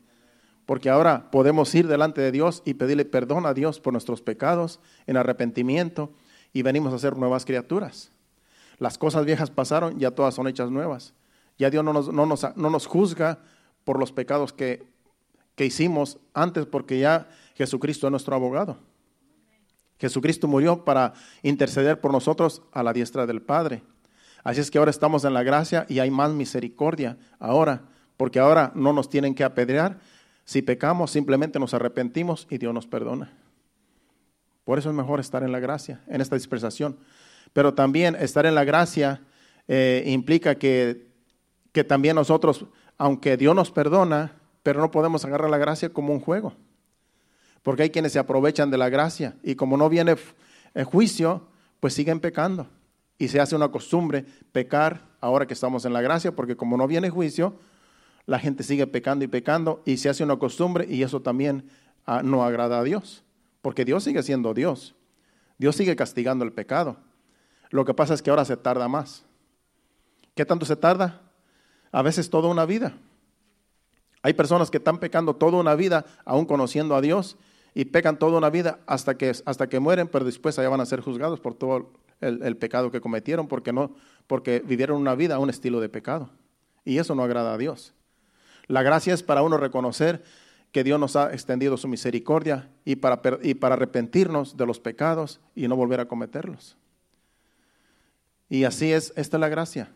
porque 0.67 0.91
ahora 0.91 1.31
podemos 1.31 1.73
ir 1.73 1.87
delante 1.87 2.21
de 2.21 2.31
Dios 2.31 2.61
y 2.63 2.75
pedirle 2.75 3.05
perdón 3.05 3.47
a 3.47 3.55
Dios 3.55 3.79
por 3.79 3.91
nuestros 3.91 4.21
pecados 4.21 4.79
en 5.07 5.17
arrepentimiento 5.17 6.13
y 6.53 6.61
venimos 6.61 6.93
a 6.93 6.99
ser 6.99 7.17
nuevas 7.17 7.43
criaturas. 7.43 8.11
Las 8.77 8.99
cosas 8.99 9.25
viejas 9.25 9.49
pasaron, 9.49 9.97
ya 9.97 10.11
todas 10.11 10.35
son 10.35 10.47
hechas 10.47 10.69
nuevas. 10.69 11.15
Ya 11.57 11.71
Dios 11.71 11.83
no 11.83 11.91
nos, 11.91 12.13
no 12.13 12.27
nos, 12.27 12.55
no 12.55 12.69
nos 12.69 12.85
juzga 12.85 13.39
por 13.83 13.97
los 13.97 14.11
pecados 14.11 14.53
que, 14.53 14.85
que 15.57 15.65
hicimos 15.65 16.19
antes, 16.35 16.67
porque 16.67 16.99
ya 16.99 17.27
Jesucristo 17.55 18.05
es 18.05 18.11
nuestro 18.11 18.35
abogado. 18.35 18.77
Jesucristo 19.99 20.47
murió 20.47 20.85
para 20.85 21.13
interceder 21.41 21.99
por 21.99 22.11
nosotros 22.11 22.61
a 22.71 22.83
la 22.83 22.93
diestra 22.93 23.25
del 23.25 23.41
Padre. 23.41 23.81
Así 24.43 24.61
es 24.61 24.69
que 24.69 24.77
ahora 24.77 24.91
estamos 24.91 25.25
en 25.25 25.33
la 25.33 25.41
gracia 25.41 25.87
y 25.89 25.97
hay 25.97 26.11
más 26.11 26.31
misericordia 26.31 27.17
ahora, 27.39 27.81
porque 28.17 28.37
ahora 28.37 28.71
no 28.75 28.93
nos 28.93 29.09
tienen 29.09 29.33
que 29.33 29.43
apedrear. 29.43 29.97
Si 30.45 30.61
pecamos, 30.61 31.09
simplemente 31.09 31.57
nos 31.57 31.73
arrepentimos 31.73 32.45
y 32.51 32.59
Dios 32.59 32.71
nos 32.71 32.85
perdona. 32.85 33.33
Por 34.63 34.77
eso 34.77 34.89
es 34.89 34.95
mejor 34.95 35.19
estar 35.19 35.41
en 35.41 35.51
la 35.51 35.59
gracia, 35.59 36.03
en 36.07 36.21
esta 36.21 36.35
dispersación. 36.35 36.99
Pero 37.51 37.73
también 37.73 38.15
estar 38.15 38.45
en 38.45 38.53
la 38.53 38.63
gracia 38.63 39.21
eh, 39.67 40.03
implica 40.05 40.53
que, 40.55 41.07
que 41.71 41.83
también 41.83 42.15
nosotros, 42.15 42.67
aunque 42.99 43.37
Dios 43.37 43.55
nos 43.55 43.71
perdona, 43.71 44.33
pero 44.67 44.81
no 44.81 44.91
podemos 44.91 45.23
agarrar 45.23 45.49
la 45.49 45.57
gracia 45.57 45.93
como 45.93 46.11
un 46.11 46.19
juego. 46.19 46.51
Porque 47.63 47.83
hay 47.83 47.89
quienes 47.89 48.11
se 48.11 48.19
aprovechan 48.19 48.69
de 48.69 48.77
la 48.77 48.89
gracia 48.89 49.37
y 49.41 49.55
como 49.55 49.77
no 49.77 49.87
viene 49.87 50.17
el 50.73 50.83
juicio, 50.83 51.47
pues 51.79 51.93
siguen 51.93 52.19
pecando. 52.19 52.67
Y 53.17 53.29
se 53.29 53.39
hace 53.39 53.55
una 53.55 53.69
costumbre 53.69 54.25
pecar 54.51 55.07
ahora 55.21 55.47
que 55.47 55.53
estamos 55.53 55.85
en 55.85 55.93
la 55.93 56.01
gracia, 56.01 56.35
porque 56.35 56.57
como 56.57 56.75
no 56.75 56.85
viene 56.85 57.09
juicio, 57.09 57.55
la 58.25 58.39
gente 58.39 58.61
sigue 58.61 58.87
pecando 58.87 59.23
y 59.23 59.29
pecando 59.29 59.81
y 59.85 59.95
se 59.95 60.09
hace 60.09 60.25
una 60.25 60.35
costumbre 60.35 60.85
y 60.85 61.01
eso 61.01 61.21
también 61.21 61.69
ah, 62.05 62.21
no 62.21 62.43
agrada 62.43 62.79
a 62.79 62.83
Dios, 62.83 63.23
porque 63.61 63.85
Dios 63.85 64.03
sigue 64.03 64.21
siendo 64.21 64.53
Dios. 64.53 64.95
Dios 65.57 65.77
sigue 65.77 65.95
castigando 65.95 66.43
el 66.43 66.51
pecado. 66.51 66.97
Lo 67.69 67.85
que 67.85 67.93
pasa 67.93 68.13
es 68.13 68.21
que 68.21 68.31
ahora 68.31 68.43
se 68.43 68.57
tarda 68.57 68.89
más. 68.89 69.23
¿Qué 70.35 70.43
tanto 70.45 70.65
se 70.65 70.75
tarda? 70.75 71.21
A 71.89 72.01
veces 72.01 72.29
toda 72.29 72.49
una 72.49 72.65
vida. 72.65 72.97
Hay 74.27 74.33
personas 74.33 74.69
que 74.69 74.75
están 74.75 74.97
pecando 74.97 75.37
toda 75.37 75.57
una 75.57 75.73
vida 75.73 76.05
aún 76.25 76.45
conociendo 76.45 76.97
a 76.97 77.01
Dios 77.01 77.37
y 77.73 77.85
pecan 77.85 78.19
toda 78.19 78.37
una 78.37 78.49
vida 78.49 78.81
hasta 78.85 79.17
que, 79.17 79.31
hasta 79.45 79.69
que 79.69 79.79
mueren, 79.79 80.09
pero 80.09 80.25
después 80.25 80.59
allá 80.59 80.67
van 80.67 80.81
a 80.81 80.85
ser 80.85 80.99
juzgados 80.99 81.39
por 81.39 81.53
todo 81.53 81.93
el, 82.19 82.57
pecado 82.57 82.91
que 82.91 82.99
cometieron, 82.99 83.47
porque, 83.47 83.71
no, 83.71 83.95
porque 84.27 84.59
vivieron 84.59 84.99
una 84.99 85.15
vida 85.15 85.35
a 85.35 85.39
un 85.39 85.49
estilo 85.49 85.79
de 85.79 85.87
pecado. 85.87 86.29
Y 86.83 86.97
eso 86.97 87.15
no 87.15 87.23
agrada 87.23 87.53
a 87.53 87.57
Dios. 87.57 87.93
La 88.67 88.83
gracia 88.83 89.13
es 89.13 89.23
para 89.23 89.43
uno 89.43 89.55
reconocer 89.55 90.25
que 90.73 90.83
Dios 90.83 90.99
nos 90.99 91.15
ha 91.15 91.31
extendido 91.31 91.77
su 91.77 91.87
misericordia 91.87 92.69
y 92.83 92.97
para, 92.97 93.21
y 93.41 93.53
para 93.53 93.75
arrepentirnos 93.75 94.57
de 94.57 94.65
los 94.65 94.81
pecados 94.81 95.39
y 95.55 95.69
no 95.69 95.77
volver 95.77 96.01
a 96.01 96.09
cometerlos. 96.09 96.75
Y 98.49 98.65
así 98.65 98.91
es, 98.91 99.13
esta 99.15 99.37
es 99.37 99.39
la 99.39 99.47
gracia, 99.47 99.89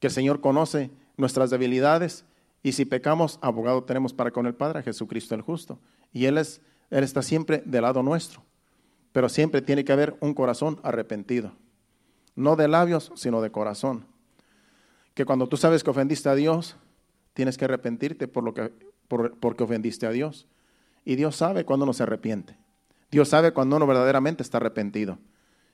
que 0.00 0.06
el 0.06 0.12
Señor 0.14 0.40
conoce 0.40 0.90
nuestras 1.18 1.50
debilidades 1.50 2.24
y 2.62 2.72
si 2.72 2.84
pecamos, 2.84 3.38
abogado 3.42 3.84
tenemos 3.84 4.12
para 4.12 4.30
con 4.30 4.46
el 4.46 4.54
Padre, 4.54 4.82
Jesucristo 4.82 5.34
el 5.34 5.42
justo. 5.42 5.78
Y 6.12 6.26
Él 6.26 6.38
es 6.38 6.60
él 6.92 7.04
está 7.04 7.22
siempre 7.22 7.62
del 7.64 7.82
lado 7.82 8.02
nuestro. 8.02 8.44
Pero 9.12 9.30
siempre 9.30 9.62
tiene 9.62 9.82
que 9.82 9.92
haber 9.92 10.14
un 10.20 10.34
corazón 10.34 10.78
arrepentido. 10.82 11.52
No 12.36 12.54
de 12.54 12.68
labios, 12.68 13.10
sino 13.14 13.40
de 13.40 13.50
corazón. 13.50 14.06
Que 15.14 15.24
cuando 15.24 15.48
tú 15.48 15.56
sabes 15.56 15.82
que 15.82 15.90
ofendiste 15.90 16.28
a 16.28 16.34
Dios, 16.34 16.76
tienes 17.32 17.56
que 17.56 17.64
arrepentirte 17.64 18.28
por 18.28 18.44
lo 18.44 18.52
que, 18.52 18.72
por, 19.08 19.38
porque 19.38 19.64
ofendiste 19.64 20.06
a 20.06 20.10
Dios. 20.10 20.46
Y 21.04 21.16
Dios 21.16 21.36
sabe 21.36 21.64
cuando 21.64 21.84
uno 21.84 21.94
se 21.94 22.02
arrepiente. 22.02 22.58
Dios 23.10 23.30
sabe 23.30 23.52
cuando 23.52 23.76
uno 23.76 23.86
verdaderamente 23.86 24.42
está 24.42 24.58
arrepentido. 24.58 25.18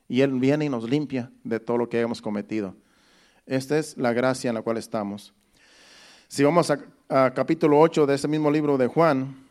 Y 0.09 0.21
Él 0.21 0.39
viene 0.39 0.67
y 0.67 0.69
nos 0.69 0.89
limpia 0.89 1.33
de 1.43 1.59
todo 1.59 1.79
lo 1.79 1.89
que 1.89 2.01
hemos 2.01 2.23
cometido. 2.23 2.77
Esta 3.45 3.77
es 3.77 3.97
la 3.97 4.13
gracia 4.13 4.51
en 4.51 4.55
la 4.55 4.63
cual 4.63 4.77
estamos. 4.77 5.35
Si 6.31 6.45
vamos 6.45 6.71
a, 6.71 7.33
capítulo 7.33 7.81
8 7.81 8.05
de 8.05 8.15
ese 8.15 8.29
mismo 8.29 8.51
libro 8.51 8.77
de 8.77 8.87
Juan, 8.87 9.47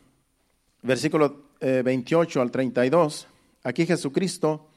versículo 0.83 1.45
28 1.59 2.37
eh, 2.37 2.41
al 2.43 2.51
32, 2.51 3.27
aquí 3.63 3.87
Jesucristo 3.87 4.67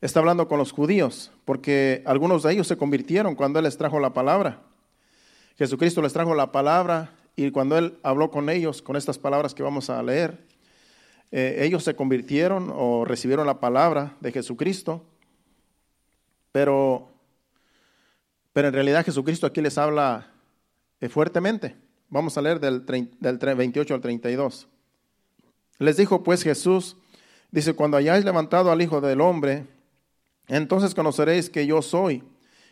está 0.00 0.20
hablando 0.20 0.48
con 0.48 0.56
los 0.56 0.72
judíos, 0.72 1.32
porque 1.44 2.02
algunos 2.06 2.44
de 2.44 2.54
ellos 2.54 2.66
se 2.66 2.78
convirtieron 2.78 3.34
cuando 3.34 3.58
Él 3.58 3.66
les 3.66 3.76
trajo 3.76 4.00
la 4.00 4.14
palabra. 4.14 4.62
Jesucristo 5.58 6.00
les 6.00 6.14
trajo 6.14 6.34
la 6.34 6.50
palabra 6.50 7.12
y 7.36 7.50
cuando 7.50 7.76
Él 7.76 7.98
habló 8.02 8.30
con 8.30 8.48
ellos, 8.48 8.80
con 8.80 8.96
estas 8.96 9.18
palabras 9.18 9.52
que 9.52 9.62
vamos 9.62 9.90
a 9.90 10.02
leer, 10.02 10.46
eh, 11.30 11.58
ellos 11.60 11.84
se 11.84 11.94
convirtieron 11.94 12.72
o 12.74 13.04
recibieron 13.04 13.46
la 13.46 13.60
palabra 13.60 14.16
de 14.20 14.32
Jesucristo, 14.32 15.04
pero, 16.52 17.10
pero 18.54 18.68
en 18.68 18.74
realidad 18.74 19.04
Jesucristo 19.04 19.46
aquí 19.46 19.60
les 19.60 19.76
habla 19.76 20.30
fuertemente. 21.08 21.76
Vamos 22.08 22.38
a 22.38 22.42
leer 22.42 22.60
del, 22.60 22.84
del 22.86 23.38
28 23.38 23.94
al 23.94 24.00
32. 24.00 24.68
Les 25.78 25.96
dijo 25.96 26.22
pues 26.22 26.42
Jesús, 26.42 26.96
dice, 27.50 27.74
cuando 27.74 27.96
hayáis 27.96 28.24
levantado 28.24 28.70
al 28.70 28.80
Hijo 28.80 29.00
del 29.00 29.20
Hombre, 29.20 29.66
entonces 30.48 30.94
conoceréis 30.94 31.50
que 31.50 31.66
yo 31.66 31.82
soy 31.82 32.22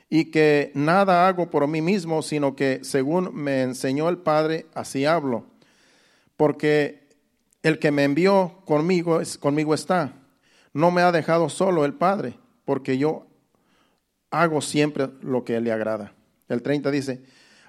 y 0.09 0.27
que 0.27 0.71
nada 0.75 1.27
hago 1.27 1.51
por 1.51 1.67
mí 1.67 1.81
mismo, 1.81 2.23
sino 2.23 2.55
que 2.55 2.81
según 2.83 3.35
me 3.35 3.63
enseñó 3.63 4.09
el 4.09 4.19
Padre, 4.19 4.67
así 4.75 5.07
hablo. 5.07 5.47
Porque 6.37 7.09
el 7.63 7.79
que 7.79 7.91
me 7.91 8.05
envió 8.05 8.61
conmigo, 8.65 9.21
conmigo 9.41 9.75
está. 9.75 10.13
No 10.75 10.91
me 10.91 11.03
ha 11.03 11.13
dejado 11.13 11.49
solo 11.49 11.85
el 11.85 11.95
Padre, 11.95 12.39
porque 12.65 12.99
yo 12.99 13.27
hago 14.31 14.61
siempre 14.61 15.09
lo 15.23 15.45
que 15.45 15.61
le 15.61 15.73
agrada. 15.73 16.13
El 16.49 16.63
30 16.63 16.91
dice, 16.91 17.23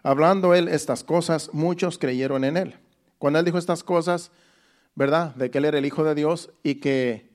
hablando 0.04 0.54
él 0.54 0.68
estas 0.68 1.04
cosas, 1.04 1.50
muchos 1.54 1.98
creyeron 1.98 2.44
en 2.44 2.58
él. 2.58 2.76
Cuando 3.18 3.40
él 3.40 3.46
dijo 3.46 3.58
estas 3.58 3.84
cosas, 3.84 4.32
¿verdad? 4.96 5.34
De 5.36 5.50
que 5.50 5.58
él 5.58 5.66
era 5.66 5.78
el 5.78 5.86
Hijo 5.86 6.04
de 6.04 6.14
Dios 6.14 6.52
y 6.62 6.76
que 6.76 7.30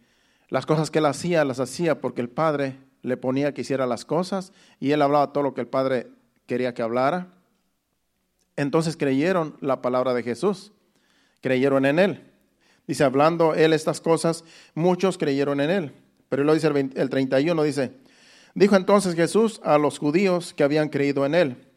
las 0.48 0.66
cosas 0.66 0.90
que 0.90 0.98
él 0.98 1.06
hacía, 1.06 1.44
las 1.44 1.60
hacía 1.60 2.00
porque 2.00 2.20
el 2.20 2.28
Padre 2.28 2.76
le 3.02 3.16
ponía 3.16 3.54
que 3.54 3.62
hiciera 3.62 3.86
las 3.86 4.04
cosas 4.04 4.52
y 4.80 4.92
él 4.92 5.02
hablaba 5.02 5.32
todo 5.32 5.44
lo 5.44 5.54
que 5.54 5.60
el 5.60 5.66
Padre 5.66 6.08
quería 6.46 6.74
que 6.74 6.82
hablara. 6.82 7.28
Entonces 8.56 8.96
creyeron 8.96 9.56
la 9.60 9.82
palabra 9.82 10.14
de 10.14 10.22
Jesús, 10.22 10.72
creyeron 11.40 11.86
en 11.86 11.98
él. 11.98 12.22
Dice, 12.86 13.04
hablando 13.04 13.54
él 13.54 13.72
estas 13.72 14.00
cosas, 14.00 14.44
muchos 14.74 15.18
creyeron 15.18 15.60
en 15.60 15.70
él. 15.70 15.92
Pero 16.28 16.44
lo 16.44 16.54
dice 16.54 16.66
el, 16.66 16.92
el 16.94 17.10
31, 17.10 17.62
dice, 17.62 17.92
dijo 18.54 18.76
entonces 18.76 19.14
Jesús 19.14 19.60
a 19.62 19.78
los 19.78 19.98
judíos 19.98 20.54
que 20.54 20.64
habían 20.64 20.88
creído 20.88 21.24
en 21.24 21.34
él, 21.34 21.67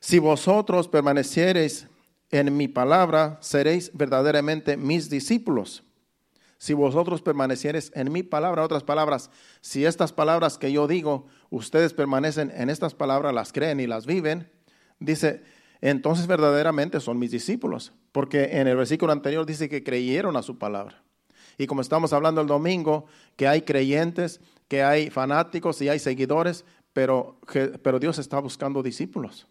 si 0.00 0.18
vosotros 0.18 0.88
permaneciereis 0.88 1.86
en 2.30 2.56
mi 2.56 2.68
palabra, 2.68 3.38
seréis 3.40 3.90
verdaderamente 3.94 4.76
mis 4.76 5.10
discípulos. 5.10 5.84
Si 6.56 6.74
vosotros 6.74 7.22
permaneciereis 7.22 7.92
en 7.94 8.10
mi 8.10 8.22
palabra, 8.22 8.64
otras 8.64 8.82
palabras, 8.82 9.30
si 9.60 9.84
estas 9.84 10.12
palabras 10.12 10.58
que 10.58 10.72
yo 10.72 10.86
digo, 10.86 11.26
ustedes 11.50 11.94
permanecen 11.94 12.50
en 12.54 12.70
estas 12.70 12.94
palabras, 12.94 13.34
las 13.34 13.52
creen 13.52 13.80
y 13.80 13.86
las 13.86 14.06
viven, 14.06 14.50
dice, 14.98 15.42
entonces 15.80 16.26
verdaderamente 16.26 17.00
son 17.00 17.18
mis 17.18 17.30
discípulos. 17.30 17.92
Porque 18.12 18.58
en 18.58 18.68
el 18.68 18.76
versículo 18.76 19.12
anterior 19.12 19.46
dice 19.46 19.68
que 19.68 19.84
creyeron 19.84 20.36
a 20.36 20.42
su 20.42 20.58
palabra. 20.58 21.02
Y 21.58 21.66
como 21.66 21.82
estamos 21.82 22.12
hablando 22.12 22.40
el 22.40 22.46
domingo, 22.46 23.06
que 23.36 23.46
hay 23.46 23.62
creyentes, 23.62 24.40
que 24.66 24.82
hay 24.82 25.10
fanáticos 25.10 25.80
y 25.82 25.88
hay 25.88 25.98
seguidores, 25.98 26.64
pero, 26.92 27.38
pero 27.82 27.98
Dios 27.98 28.18
está 28.18 28.38
buscando 28.38 28.82
discípulos. 28.82 29.46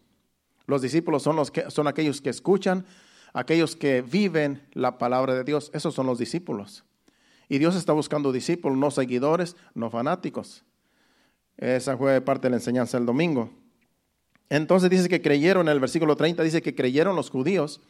Los 0.70 0.82
discípulos 0.82 1.22
son, 1.22 1.36
los 1.36 1.50
que, 1.50 1.70
son 1.70 1.86
aquellos 1.88 2.20
que 2.20 2.30
escuchan, 2.30 2.86
aquellos 3.32 3.76
que 3.76 4.02
viven 4.02 4.66
la 4.72 4.98
palabra 4.98 5.34
de 5.34 5.44
Dios. 5.44 5.70
Esos 5.74 5.94
son 5.94 6.06
los 6.06 6.18
discípulos. 6.18 6.84
Y 7.48 7.58
Dios 7.58 7.74
está 7.74 7.92
buscando 7.92 8.30
discípulos, 8.30 8.78
no 8.78 8.90
seguidores, 8.90 9.56
no 9.74 9.90
fanáticos. 9.90 10.64
Esa 11.56 11.96
fue 11.96 12.20
parte 12.20 12.46
de 12.46 12.50
la 12.50 12.56
enseñanza 12.56 12.96
del 12.96 13.06
domingo. 13.06 13.50
Entonces 14.48 14.88
dice 14.88 15.08
que 15.08 15.20
creyeron, 15.20 15.68
en 15.68 15.72
el 15.72 15.80
versículo 15.80 16.16
30 16.16 16.42
dice 16.42 16.62
que 16.62 16.74
creyeron 16.74 17.16
los 17.16 17.28
judíos 17.28 17.80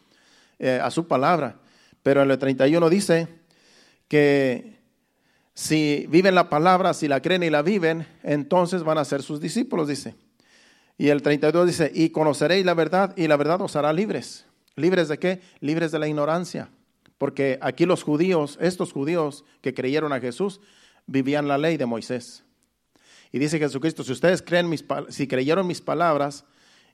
eh, 0.59 0.81
a 0.83 0.91
su 0.91 1.07
palabra. 1.07 1.61
Pero 2.03 2.23
en 2.23 2.31
el 2.31 2.39
31 2.39 2.89
dice 2.89 3.29
que 4.09 4.81
si 5.55 6.07
viven 6.09 6.35
la 6.35 6.49
palabra, 6.49 6.95
si 6.95 7.07
la 7.07 7.21
creen 7.21 7.43
y 7.43 7.51
la 7.51 7.61
viven, 7.61 8.07
entonces 8.23 8.83
van 8.83 8.97
a 8.97 9.05
ser 9.05 9.23
sus 9.23 9.41
discípulos, 9.41 9.89
dice. 9.89 10.15
Y 11.01 11.09
el 11.09 11.23
32 11.23 11.67
dice, 11.67 11.91
y 11.95 12.11
conoceréis 12.11 12.67
la 12.67 12.75
verdad 12.75 13.17
y 13.17 13.27
la 13.27 13.39
verdad 13.39 13.63
os 13.63 13.75
hará 13.75 13.91
libres. 13.91 14.45
¿Libres 14.77 15.09
de 15.09 15.19
qué? 15.19 15.41
Libres 15.61 15.93
de 15.93 15.99
la 15.99 16.07
ignorancia. 16.07 16.69
Porque 17.17 17.59
aquí 17.63 17.87
los 17.87 18.03
judíos, 18.03 18.59
estos 18.61 18.93
judíos 18.93 19.47
que 19.63 19.73
creyeron 19.73 20.13
a 20.13 20.21
Jesús, 20.21 20.61
vivían 21.07 21.49
la 21.49 21.57
ley 21.57 21.79
de 21.79 21.87
Moisés. 21.87 22.45
Y 23.33 23.39
dice 23.39 23.59
Jesucristo, 23.59 24.05
si 24.05 24.13
ustedes 24.13 24.43
creen 24.43 24.69
mis, 24.69 24.85
si 25.09 25.27
creyeron 25.27 25.67
mis 25.67 25.81
palabras 25.81 26.45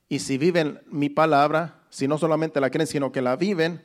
y 0.09 0.21
si 0.21 0.38
viven 0.38 0.79
mi 0.87 1.09
palabra, 1.09 1.81
si 1.90 2.07
no 2.07 2.16
solamente 2.16 2.61
la 2.61 2.71
creen, 2.71 2.87
sino 2.87 3.11
que 3.11 3.23
la 3.23 3.35
viven, 3.35 3.83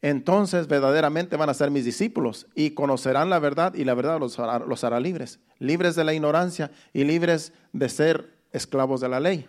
entonces 0.00 0.68
verdaderamente 0.68 1.36
van 1.36 1.50
a 1.50 1.54
ser 1.54 1.70
mis 1.70 1.84
discípulos 1.84 2.46
y 2.54 2.70
conocerán 2.70 3.28
la 3.28 3.40
verdad 3.40 3.74
y 3.74 3.84
la 3.84 3.92
verdad 3.92 4.18
los 4.18 4.38
hará, 4.38 4.60
los 4.60 4.84
hará 4.84 5.00
libres, 5.00 5.38
libres 5.58 5.96
de 5.96 6.04
la 6.04 6.14
ignorancia 6.14 6.70
y 6.94 7.04
libres 7.04 7.52
de 7.74 7.90
ser 7.90 8.37
esclavos 8.52 9.00
de 9.00 9.08
la 9.08 9.20
ley. 9.20 9.46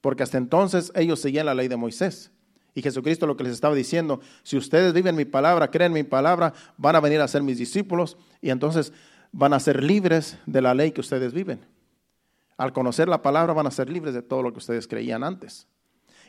Porque 0.00 0.22
hasta 0.22 0.38
entonces 0.38 0.92
ellos 0.94 1.20
seguían 1.20 1.46
la 1.46 1.54
ley 1.54 1.68
de 1.68 1.76
Moisés. 1.76 2.30
Y 2.74 2.82
Jesucristo 2.82 3.26
lo 3.26 3.36
que 3.36 3.44
les 3.44 3.52
estaba 3.52 3.74
diciendo, 3.74 4.20
si 4.42 4.56
ustedes 4.56 4.92
viven 4.92 5.14
mi 5.14 5.24
palabra, 5.24 5.70
creen 5.70 5.92
mi 5.92 6.02
palabra, 6.02 6.52
van 6.76 6.96
a 6.96 7.00
venir 7.00 7.20
a 7.20 7.28
ser 7.28 7.42
mis 7.42 7.56
discípulos 7.56 8.16
y 8.42 8.50
entonces 8.50 8.92
van 9.30 9.52
a 9.52 9.60
ser 9.60 9.82
libres 9.82 10.38
de 10.46 10.60
la 10.60 10.74
ley 10.74 10.90
que 10.90 11.00
ustedes 11.00 11.32
viven. 11.32 11.60
Al 12.56 12.72
conocer 12.72 13.08
la 13.08 13.22
palabra 13.22 13.52
van 13.52 13.66
a 13.66 13.70
ser 13.70 13.88
libres 13.90 14.14
de 14.14 14.22
todo 14.22 14.42
lo 14.42 14.52
que 14.52 14.58
ustedes 14.58 14.88
creían 14.88 15.22
antes. 15.22 15.66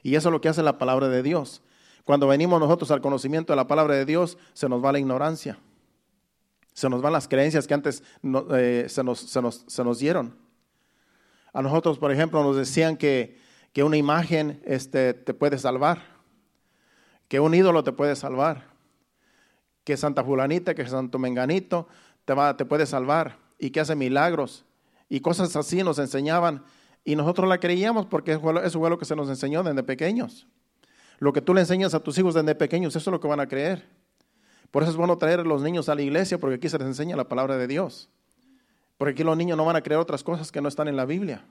Y 0.03 0.15
eso 0.15 0.29
es 0.29 0.33
lo 0.33 0.41
que 0.41 0.49
hace 0.49 0.61
la 0.61 0.77
palabra 0.77 1.07
de 1.09 1.23
Dios. 1.23 1.63
Cuando 2.03 2.27
venimos 2.27 2.59
nosotros 2.59 2.91
al 2.91 3.01
conocimiento 3.01 3.53
de 3.53 3.57
la 3.57 3.67
palabra 3.67 3.95
de 3.95 4.05
Dios, 4.05 4.38
se 4.53 4.69
nos 4.69 4.83
va 4.83 4.91
la 4.91 4.99
ignorancia. 4.99 5.57
Se 6.73 6.89
nos 6.89 7.01
van 7.01 7.13
las 7.13 7.27
creencias 7.27 7.65
que 7.65 7.73
antes 7.73 8.03
eh, 8.53 8.85
se, 8.88 9.03
nos, 9.03 9.19
se, 9.19 9.41
nos, 9.41 9.63
se 9.65 9.83
nos 9.83 9.97
dieron. 9.97 10.44
A 11.55 11.61
nosotros, 11.61 11.97
por 11.97 12.11
ejemplo, 12.11 12.43
nos 12.43 12.57
decían 12.57 12.97
que, 12.97 13.39
que 13.71 13.81
una 13.81 13.95
imagen 13.95 14.61
este, 14.65 15.13
te 15.13 15.33
puede 15.33 15.57
salvar, 15.57 16.01
que 17.29 17.39
un 17.39 17.55
ídolo 17.55 17.81
te 17.81 17.93
puede 17.93 18.17
salvar, 18.17 18.65
que 19.85 19.95
Santa 19.95 20.21
Fulanita, 20.21 20.75
que 20.75 20.85
Santo 20.85 21.17
Menganito 21.17 21.87
te, 22.25 22.33
va, 22.33 22.57
te 22.57 22.65
puede 22.65 22.85
salvar 22.85 23.37
y 23.57 23.69
que 23.69 23.79
hace 23.79 23.95
milagros 23.95 24.65
y 25.07 25.21
cosas 25.21 25.55
así 25.55 25.81
nos 25.81 25.97
enseñaban 25.97 26.61
y 27.05 27.15
nosotros 27.15 27.47
la 27.47 27.57
creíamos 27.57 28.05
porque 28.05 28.33
eso 28.33 28.79
fue 28.79 28.89
lo 28.89 28.99
que 28.99 29.05
se 29.05 29.15
nos 29.15 29.29
enseñó 29.29 29.63
desde 29.63 29.81
pequeños. 29.81 30.47
Lo 31.19 31.31
que 31.31 31.39
tú 31.39 31.53
le 31.53 31.61
enseñas 31.61 31.93
a 31.93 32.01
tus 32.01 32.17
hijos 32.17 32.33
desde 32.33 32.53
pequeños, 32.55 32.97
eso 32.97 33.09
es 33.09 33.13
lo 33.13 33.21
que 33.21 33.29
van 33.29 33.39
a 33.39 33.47
creer. 33.47 33.87
Por 34.71 34.83
eso 34.83 34.91
es 34.91 34.97
bueno 34.97 35.17
traer 35.17 35.39
a 35.39 35.43
los 35.43 35.61
niños 35.61 35.87
a 35.87 35.95
la 35.95 36.01
iglesia 36.01 36.37
porque 36.37 36.55
aquí 36.55 36.67
se 36.67 36.77
les 36.77 36.87
enseña 36.87 37.15
la 37.15 37.29
palabra 37.29 37.55
de 37.55 37.65
Dios. 37.65 38.09
Porque 38.97 39.12
aquí 39.12 39.23
los 39.23 39.38
niños 39.38 39.58
no 39.58 39.65
van 39.65 39.75
a 39.75 39.81
creer 39.81 39.99
otras 39.99 40.23
cosas 40.23 40.51
que 40.51 40.62
no 40.62 40.67
están 40.67 40.88
en 40.88 40.95
la 40.95 41.05
Biblia. 41.05 41.43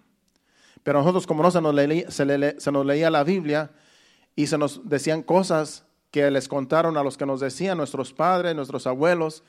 Pero 0.83 0.99
nosotros 0.99 1.27
como 1.27 1.43
no 1.43 1.51
se 1.51 1.61
nos, 1.61 1.75
leía, 1.75 3.11
la 3.11 3.25
Biblia 3.25 3.71
y 4.37 4.47
se 4.47 4.59
nos 4.59 4.89
decían 4.89 5.23
cosas 5.23 5.87
que 6.11 6.31
les 6.31 6.47
contaron 6.47 6.97
a 6.97 7.03
los 7.03 7.17
que 7.17 7.27
nos 7.27 7.41
decían 7.41 7.79
nuestros 7.79 8.13
padres, 8.13 8.55
nuestros 8.55 8.87
abuelos, 8.87 9.43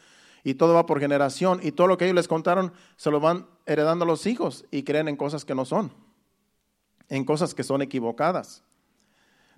y 0.44 0.56
todo 0.56 0.74
va 0.74 0.86
por 0.86 1.00
generación, 1.00 1.60
y 1.62 1.72
todo 1.72 1.88
lo 1.88 1.98
que 1.98 2.06
ellos 2.06 2.16
les 2.16 2.28
contaron 2.28 2.72
se 2.96 3.12
lo 3.12 3.20
van 3.20 3.48
heredando 3.66 4.06
a 4.06 4.08
los 4.08 4.26
hijos 4.28 4.66
y 4.72 4.84
creen 4.84 5.08
en 5.08 5.18
cosas 5.18 5.44
que 5.44 5.56
no 5.56 5.66
son, 5.66 5.92
en 7.10 7.26
cosas 7.26 7.54
que 7.54 7.64
son 7.64 7.82
equivocadas. 7.82 8.64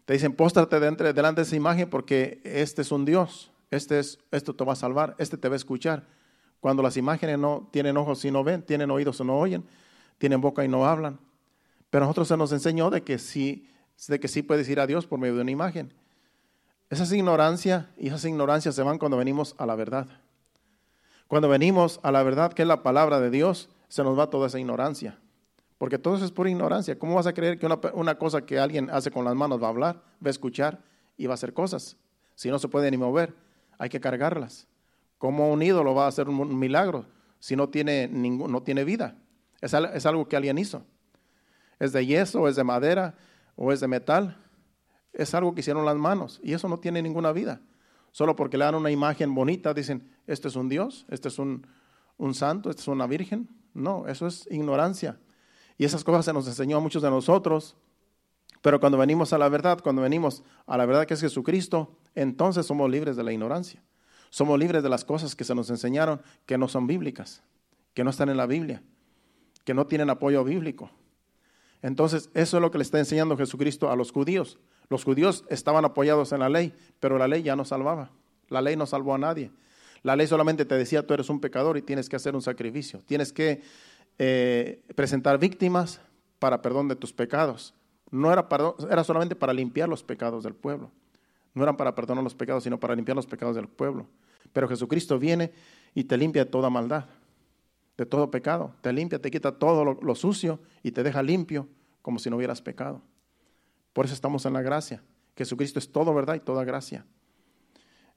Te 0.05 0.13
dicen, 0.13 0.33
póstrate 0.33 0.79
delante 0.79 1.03
de 1.13 1.41
esa 1.41 1.55
imagen 1.55 1.89
porque 1.89 2.41
este 2.43 2.81
es 2.81 2.91
un 2.91 3.03
Dios, 3.03 3.51
este 3.69 3.99
es, 3.99 4.19
esto 4.31 4.55
te 4.55 4.63
va 4.63 4.73
a 4.73 4.77
salvar, 4.77 5.15
este 5.17 5.37
te 5.37 5.49
va 5.49 5.55
a 5.55 5.57
escuchar. 5.57 6.05
Cuando 6.59 6.83
las 6.83 6.97
imágenes 6.97 7.37
no 7.37 7.67
tienen 7.71 7.97
ojos 7.97 8.23
y 8.25 8.31
no 8.31 8.43
ven, 8.43 8.61
tienen 8.63 8.91
oídos 8.91 9.19
y 9.19 9.23
no 9.23 9.37
oyen, 9.37 9.63
tienen 10.17 10.41
boca 10.41 10.65
y 10.65 10.67
no 10.67 10.85
hablan. 10.85 11.19
Pero 11.89 12.03
a 12.03 12.07
nosotros 12.07 12.27
se 12.27 12.37
nos 12.37 12.51
enseñó 12.51 12.89
de 12.89 13.03
que 13.03 13.17
sí, 13.17 13.69
de 14.07 14.19
que 14.19 14.27
sí 14.27 14.41
puedes 14.41 14.67
ir 14.69 14.79
a 14.79 14.87
Dios 14.87 15.05
por 15.05 15.19
medio 15.19 15.35
de 15.35 15.41
una 15.41 15.51
imagen. 15.51 15.93
Esas 16.89 17.11
ignorancia 17.11 17.89
y 17.97 18.07
esas 18.07 18.23
ignorancias 18.25 18.75
se 18.75 18.83
van 18.83 18.97
cuando 18.97 19.17
venimos 19.17 19.55
a 19.57 19.65
la 19.65 19.75
verdad. 19.75 20.07
Cuando 21.27 21.49
venimos 21.49 21.99
a 22.03 22.11
la 22.11 22.23
verdad, 22.23 22.53
que 22.53 22.61
es 22.61 22.67
la 22.67 22.83
palabra 22.83 23.19
de 23.19 23.29
Dios, 23.29 23.69
se 23.89 24.03
nos 24.03 24.17
va 24.17 24.29
toda 24.29 24.47
esa 24.47 24.59
ignorancia. 24.59 25.19
Porque 25.77 25.99
todo 25.99 26.15
eso 26.15 26.25
es 26.25 26.31
pura 26.31 26.49
ignorancia. 26.49 26.97
¿Cómo 26.97 27.15
vas 27.15 27.27
a 27.27 27.33
creer 27.33 27.59
que 27.59 27.65
una, 27.65 27.79
una, 27.93 28.17
cosa 28.17 28.45
que 28.45 28.57
alguien 28.57 28.89
hace 28.89 29.11
con 29.11 29.25
las 29.25 29.35
manos 29.35 29.61
va 29.61 29.67
a 29.67 29.69
hablar, 29.69 29.95
va 29.95 30.27
a 30.27 30.29
escuchar 30.29 30.79
y 31.17 31.27
va 31.27 31.33
a 31.33 31.35
hacer 31.35 31.53
cosas? 31.53 31.97
Si 32.35 32.49
no 32.49 32.57
se 32.57 32.67
puede 32.67 32.89
ni 32.89 32.97
mover, 32.97 33.35
hay 33.77 33.89
que 33.89 33.99
cargarlas. 33.99 34.67
¿Cómo 35.17 35.51
un 35.51 35.61
ídolo 35.63 35.95
va 35.95 36.05
a 36.05 36.07
hacer 36.07 36.29
un 36.29 36.57
milagro 36.57 37.05
si 37.39 37.55
no 37.55 37.69
tiene, 37.69 38.07
ningún, 38.07 38.51
no 38.51 38.61
tiene 38.63 38.83
vida? 38.83 39.15
Es, 39.61 39.73
es 39.73 40.05
algo 40.05 40.27
que 40.27 40.35
alguien 40.35 40.57
hizo. 40.57 40.83
Es 41.79 41.91
de 41.93 42.05
yeso, 42.05 42.47
es 42.47 42.55
de 42.55 42.63
madera 42.63 43.15
o 43.55 43.71
es 43.71 43.79
de 43.79 43.87
metal. 43.87 44.37
Es 45.13 45.33
algo 45.33 45.53
que 45.53 45.61
hicieron 45.61 45.85
las 45.85 45.95
manos 45.95 46.39
y 46.43 46.53
eso 46.53 46.67
no 46.67 46.79
tiene 46.79 47.01
ninguna 47.01 47.31
vida. 47.31 47.61
Solo 48.11 48.35
porque 48.35 48.57
le 48.57 48.65
dan 48.65 48.75
una 48.75 48.91
imagen 48.91 49.33
bonita 49.33 49.73
dicen, 49.73 50.11
este 50.27 50.47
es 50.47 50.55
un 50.55 50.69
Dios, 50.69 51.05
este 51.09 51.27
es 51.27 51.39
un, 51.39 51.67
un 52.17 52.33
santo, 52.33 52.69
este 52.69 52.81
es 52.81 52.87
una 52.87 53.07
virgen. 53.07 53.49
No, 53.73 54.07
eso 54.07 54.27
es 54.27 54.47
ignorancia. 54.49 55.19
Y 55.77 55.85
esas 55.85 56.03
cosas 56.03 56.25
se 56.25 56.33
nos 56.33 56.47
enseñó 56.47 56.77
a 56.77 56.79
muchos 56.79 57.01
de 57.03 57.09
nosotros. 57.09 57.75
Pero 58.61 58.79
cuando 58.79 58.97
venimos 58.97 59.33
a 59.33 59.37
la 59.37 59.49
verdad, 59.49 59.79
cuando 59.81 60.01
venimos 60.01 60.43
a 60.65 60.77
la 60.77 60.85
verdad 60.85 61.05
que 61.05 61.13
es 61.13 61.21
Jesucristo, 61.21 61.95
entonces 62.15 62.65
somos 62.65 62.89
libres 62.89 63.15
de 63.15 63.23
la 63.23 63.31
ignorancia. 63.31 63.83
Somos 64.29 64.59
libres 64.59 64.83
de 64.83 64.89
las 64.89 65.05
cosas 65.05 65.35
que 65.35 65.43
se 65.43 65.55
nos 65.55 65.69
enseñaron 65.69 66.21
que 66.45 66.57
no 66.57 66.67
son 66.67 66.87
bíblicas, 66.87 67.41
que 67.93 68.03
no 68.03 68.09
están 68.09 68.29
en 68.29 68.37
la 68.37 68.45
Biblia, 68.45 68.81
que 69.63 69.73
no 69.73 69.87
tienen 69.87 70.09
apoyo 70.09 70.43
bíblico. 70.43 70.91
Entonces, 71.81 72.29
eso 72.33 72.57
es 72.57 72.61
lo 72.61 72.71
que 72.71 72.77
le 72.77 72.83
está 72.83 72.99
enseñando 72.99 73.37
Jesucristo 73.37 73.91
a 73.91 73.95
los 73.95 74.11
judíos. 74.11 74.59
Los 74.89 75.03
judíos 75.03 75.45
estaban 75.49 75.85
apoyados 75.85 76.31
en 76.31 76.39
la 76.39 76.49
ley, 76.49 76.73
pero 76.99 77.17
la 77.17 77.27
ley 77.27 77.43
ya 77.43 77.55
no 77.55 77.65
salvaba. 77.65 78.11
La 78.49 78.61
ley 78.61 78.75
no 78.75 78.85
salvó 78.85 79.13
a 79.13 79.17
nadie. 79.17 79.51
La 80.03 80.15
ley 80.15 80.27
solamente 80.27 80.65
te 80.65 80.75
decía, 80.75 81.05
tú 81.05 81.13
eres 81.13 81.29
un 81.29 81.39
pecador 81.39 81.77
y 81.77 81.81
tienes 81.81 82.07
que 82.09 82.15
hacer 82.15 82.35
un 82.35 82.41
sacrificio. 82.41 83.01
Tienes 83.05 83.33
que 83.33 83.61
eh, 84.17 84.81
presentar 84.95 85.37
víctimas 85.37 85.99
para 86.39 86.61
perdón 86.61 86.87
de 86.87 86.95
tus 86.95 87.13
pecados. 87.13 87.73
No 88.09 88.31
era, 88.31 88.47
era 88.89 89.03
solamente 89.03 89.35
para 89.35 89.53
limpiar 89.53 89.89
los 89.89 90.03
pecados 90.03 90.43
del 90.43 90.53
pueblo. 90.53 90.91
No 91.57 91.63
eran 91.63 91.75
para 91.75 91.95
perdonar 91.95 92.23
los 92.23 92.35
pecados, 92.35 92.63
sino 92.63 92.79
para 92.79 92.93
limpiar 92.93 93.15
los 93.15 93.25
pecados 93.25 93.55
del 93.55 93.67
pueblo. 93.67 94.05
Pero 94.53 94.67
Jesucristo 94.67 95.17
viene 95.17 95.51
y 95.95 96.03
te 96.03 96.15
limpia 96.15 96.45
de 96.45 96.51
toda 96.51 96.69
maldad, 96.69 97.05
de 97.97 98.05
todo 98.05 98.29
pecado. 98.29 98.75
Te 98.81 98.93
limpia, 98.93 99.19
te 99.19 99.31
quita 99.31 99.57
todo 99.57 99.83
lo, 99.83 100.15
sucio 100.15 100.59
y 100.83 100.91
te 100.91 101.01
deja 101.01 101.23
limpio 101.23 101.67
como 102.03 102.19
si 102.19 102.29
no 102.29 102.37
hubieras 102.37 102.61
pecado. 102.61 103.01
Por 103.91 104.05
eso 104.05 104.13
estamos 104.13 104.45
en 104.45 104.53
la 104.53 104.61
gracia. 104.61 105.01
Jesucristo 105.35 105.79
es 105.79 105.91
todo 105.91 106.13
verdad 106.13 106.35
y 106.35 106.41
toda 106.41 106.63
gracia. 106.63 107.07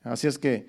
Así 0.03 0.26
es 0.26 0.38
que 0.38 0.68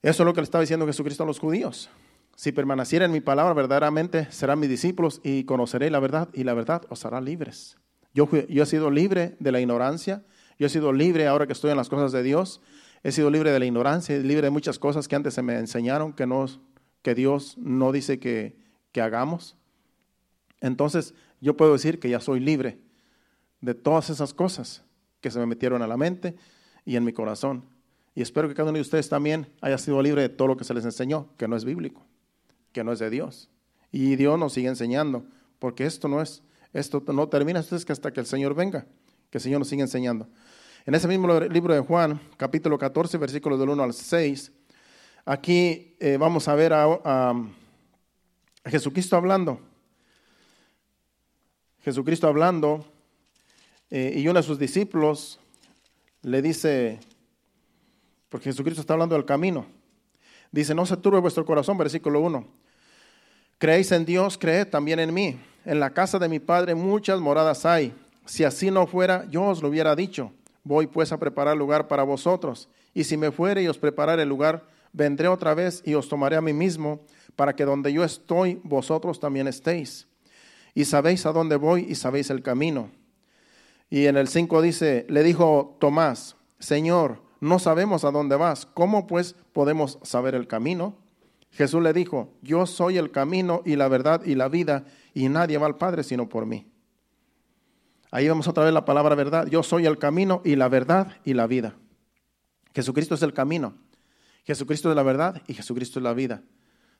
eso 0.00 0.22
es 0.22 0.26
lo 0.26 0.32
que 0.32 0.40
le 0.40 0.44
estaba 0.44 0.62
diciendo 0.62 0.86
Jesucristo 0.86 1.24
a 1.24 1.26
los 1.26 1.38
judíos. 1.38 1.90
Si 2.36 2.52
permaneciera 2.52 3.04
en 3.04 3.12
mi 3.12 3.20
palabra, 3.20 3.52
verdaderamente 3.52 4.32
serán 4.32 4.60
mis 4.60 4.70
discípulos 4.70 5.20
y 5.22 5.44
conoceré 5.44 5.90
la 5.90 6.00
verdad 6.00 6.30
y 6.32 6.44
la 6.44 6.54
verdad 6.54 6.86
os 6.88 7.04
hará 7.04 7.20
libres. 7.20 7.76
Yo, 8.14 8.30
yo 8.48 8.62
he 8.62 8.66
sido 8.66 8.90
libre 8.90 9.36
de 9.40 9.52
la 9.52 9.60
ignorancia, 9.60 10.24
yo 10.58 10.66
he 10.66 10.70
sido 10.70 10.92
libre 10.92 11.26
ahora 11.26 11.46
que 11.46 11.52
estoy 11.52 11.70
en 11.70 11.76
las 11.76 11.88
cosas 11.88 12.12
de 12.12 12.22
Dios, 12.22 12.60
he 13.02 13.12
sido 13.12 13.30
libre 13.30 13.52
de 13.52 13.58
la 13.58 13.66
ignorancia, 13.66 14.16
libre 14.18 14.46
de 14.46 14.50
muchas 14.50 14.78
cosas 14.78 15.08
que 15.08 15.16
antes 15.16 15.34
se 15.34 15.42
me 15.42 15.58
enseñaron 15.58 16.12
que, 16.12 16.26
no, 16.26 16.46
que 17.02 17.14
Dios 17.14 17.56
no 17.58 17.92
dice 17.92 18.18
que, 18.18 18.56
que 18.92 19.00
hagamos. 19.00 19.56
Entonces 20.60 21.14
yo 21.40 21.56
puedo 21.56 21.72
decir 21.72 22.00
que 22.00 22.08
ya 22.08 22.20
soy 22.20 22.40
libre 22.40 22.78
de 23.60 23.74
todas 23.74 24.10
esas 24.10 24.34
cosas 24.34 24.82
que 25.20 25.30
se 25.30 25.38
me 25.38 25.46
metieron 25.46 25.82
a 25.82 25.86
la 25.86 25.96
mente 25.96 26.34
y 26.84 26.96
en 26.96 27.04
mi 27.04 27.12
corazón. 27.12 27.64
Y 28.14 28.22
espero 28.22 28.48
que 28.48 28.54
cada 28.54 28.70
uno 28.70 28.76
de 28.76 28.82
ustedes 28.82 29.08
también 29.08 29.48
haya 29.60 29.78
sido 29.78 30.00
libre 30.00 30.22
de 30.22 30.28
todo 30.28 30.48
lo 30.48 30.56
que 30.56 30.64
se 30.64 30.74
les 30.74 30.84
enseñó, 30.84 31.28
que 31.36 31.48
no 31.48 31.56
es 31.56 31.64
bíblico 31.64 32.06
que 32.76 32.84
no 32.84 32.92
es 32.92 32.98
de 32.98 33.08
Dios. 33.08 33.48
Y 33.90 34.16
Dios 34.16 34.38
nos 34.38 34.52
sigue 34.52 34.68
enseñando, 34.68 35.24
porque 35.58 35.86
esto 35.86 36.08
no 36.08 36.20
es, 36.20 36.42
esto 36.74 37.02
no 37.06 37.26
termina, 37.30 37.58
esto 37.58 37.74
es 37.74 37.86
que 37.86 37.92
hasta 37.92 38.12
que 38.12 38.20
el 38.20 38.26
Señor 38.26 38.54
venga, 38.54 38.84
que 39.30 39.38
el 39.38 39.42
Señor 39.42 39.58
nos 39.58 39.68
siga 39.68 39.82
enseñando. 39.82 40.28
En 40.84 40.94
ese 40.94 41.08
mismo 41.08 41.40
libro 41.40 41.74
de 41.74 41.80
Juan, 41.80 42.20
capítulo 42.36 42.78
14, 42.78 43.18
versículos 43.18 43.58
del 43.58 43.70
1 43.70 43.82
al 43.82 43.92
6, 43.92 44.52
aquí 45.24 45.96
eh, 45.98 46.16
vamos 46.18 46.48
a 46.48 46.54
ver 46.54 46.72
a, 46.72 47.34
Jesucristo 48.64 49.16
hablando. 49.16 49.60
Jesucristo 51.82 52.26
hablando, 52.26 52.84
eh, 53.90 54.14
y 54.16 54.26
uno 54.26 54.40
de 54.40 54.46
sus 54.46 54.58
discípulos 54.58 55.38
le 56.22 56.42
dice, 56.42 56.98
porque 58.28 58.50
Jesucristo 58.50 58.80
está 58.80 58.94
hablando 58.94 59.14
del 59.14 59.24
camino, 59.24 59.66
dice, 60.50 60.74
no 60.74 60.84
se 60.84 60.96
turbe 60.96 61.20
vuestro 61.20 61.44
corazón, 61.44 61.78
versículo 61.78 62.20
1 62.20 62.66
Creéis 63.58 63.90
en 63.92 64.04
Dios, 64.04 64.36
creed 64.36 64.68
también 64.68 65.00
en 65.00 65.14
mí. 65.14 65.38
En 65.64 65.80
la 65.80 65.90
casa 65.90 66.18
de 66.18 66.28
mi 66.28 66.40
Padre 66.40 66.74
muchas 66.74 67.20
moradas 67.20 67.64
hay. 67.64 67.94
Si 68.26 68.44
así 68.44 68.70
no 68.70 68.86
fuera, 68.86 69.26
yo 69.30 69.44
os 69.44 69.62
lo 69.62 69.68
hubiera 69.68 69.96
dicho. 69.96 70.32
Voy 70.64 70.88
pues 70.88 71.12
a 71.12 71.18
preparar 71.18 71.56
lugar 71.56 71.88
para 71.88 72.02
vosotros. 72.02 72.68
Y 72.92 73.04
si 73.04 73.16
me 73.16 73.30
fuere 73.30 73.62
y 73.62 73.68
os 73.68 73.78
preparare 73.78 74.22
el 74.22 74.28
lugar, 74.28 74.64
vendré 74.92 75.28
otra 75.28 75.54
vez 75.54 75.82
y 75.84 75.94
os 75.94 76.08
tomaré 76.08 76.36
a 76.36 76.40
mí 76.40 76.52
mismo, 76.52 77.00
para 77.36 77.54
que 77.54 77.64
donde 77.64 77.92
yo 77.92 78.02
estoy, 78.02 78.60
vosotros 78.64 79.20
también 79.20 79.46
estéis. 79.46 80.08
Y 80.74 80.84
sabéis 80.86 81.24
a 81.26 81.32
dónde 81.32 81.56
voy 81.56 81.86
y 81.88 81.94
sabéis 81.94 82.30
el 82.30 82.42
camino. 82.42 82.90
Y 83.88 84.06
en 84.06 84.16
el 84.16 84.26
5 84.26 84.60
dice, 84.62 85.06
le 85.08 85.22
dijo 85.22 85.76
Tomás, 85.78 86.36
Señor, 86.58 87.22
no 87.40 87.58
sabemos 87.58 88.04
a 88.04 88.10
dónde 88.10 88.36
vas, 88.36 88.66
¿cómo 88.66 89.06
pues 89.06 89.36
podemos 89.52 89.98
saber 90.02 90.34
el 90.34 90.48
camino? 90.48 90.96
Jesús 91.52 91.82
le 91.82 91.92
dijo, 91.92 92.32
yo 92.42 92.66
soy 92.66 92.98
el 92.98 93.10
camino 93.10 93.62
y 93.64 93.76
la 93.76 93.88
verdad 93.88 94.22
y 94.24 94.34
la 94.34 94.48
vida, 94.48 94.84
y 95.14 95.28
nadie 95.28 95.58
va 95.58 95.66
al 95.66 95.76
Padre 95.76 96.02
sino 96.02 96.28
por 96.28 96.46
mí. 96.46 96.66
Ahí 98.16 98.28
vemos 98.28 98.48
otra 98.48 98.64
vez 98.64 98.72
la 98.72 98.86
palabra 98.86 99.14
verdad. 99.14 99.46
Yo 99.46 99.62
soy 99.62 99.84
el 99.84 99.98
camino 99.98 100.40
y 100.42 100.56
la 100.56 100.70
verdad 100.70 101.18
y 101.26 101.34
la 101.34 101.46
vida. 101.46 101.74
Jesucristo 102.74 103.14
es 103.14 103.20
el 103.20 103.34
camino. 103.34 103.74
Jesucristo 104.44 104.88
es 104.88 104.96
la 104.96 105.02
verdad 105.02 105.42
y 105.46 105.52
Jesucristo 105.52 105.98
es 105.98 106.02
la 106.02 106.14
vida. 106.14 106.40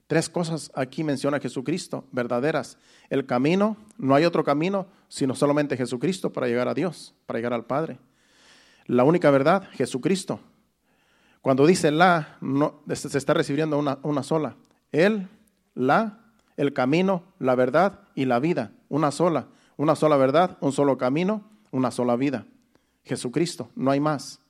Tres 0.09 0.29
cosas 0.29 0.70
aquí 0.74 1.05
menciona 1.05 1.40
Jesucristo, 1.40 2.05
verdaderas. 2.12 2.76
El 3.09 3.24
camino, 3.24 3.79
no 3.96 4.14
hay 4.14 4.26
otro 4.26 4.44
camino 4.44 4.88
sino 5.09 5.35
solamente 5.35 5.79
Jesucristo 5.79 6.35
para 6.35 6.48
llegar 6.48 6.68
a 6.68 6.74
Dios, 6.74 7.14
para 7.24 7.38
llegar 7.38 7.55
al 7.55 7.64
Padre. 7.64 7.98
La 8.85 9.05
única 9.05 9.31
verdad, 9.31 9.70
Jesucristo. 9.72 10.40
Cuando 11.40 11.66
dice 11.66 11.92
la, 11.92 12.37
no, 12.42 12.83
se 12.92 13.16
está 13.16 13.33
recibiendo 13.33 13.79
una, 13.79 14.00
una 14.02 14.22
sola. 14.22 14.57
Él, 14.92 15.29
la, 15.74 16.18
el 16.59 16.74
camino, 16.74 17.24
la 17.38 17.55
verdad 17.55 18.00
y 18.14 18.26
la 18.26 18.38
vida. 18.38 18.72
Una 18.90 19.11
sola. 19.11 19.46
Una 19.77 19.95
sola 19.95 20.17
verdad, 20.17 20.57
un 20.61 20.73
solo 20.73 20.97
camino, 20.97 21.45
una 21.71 21.91
sola 21.91 22.17
vida. 22.17 22.47
Jesucristo, 23.05 23.71
no 23.75 23.91
hay 23.91 24.01
más. 24.01 24.41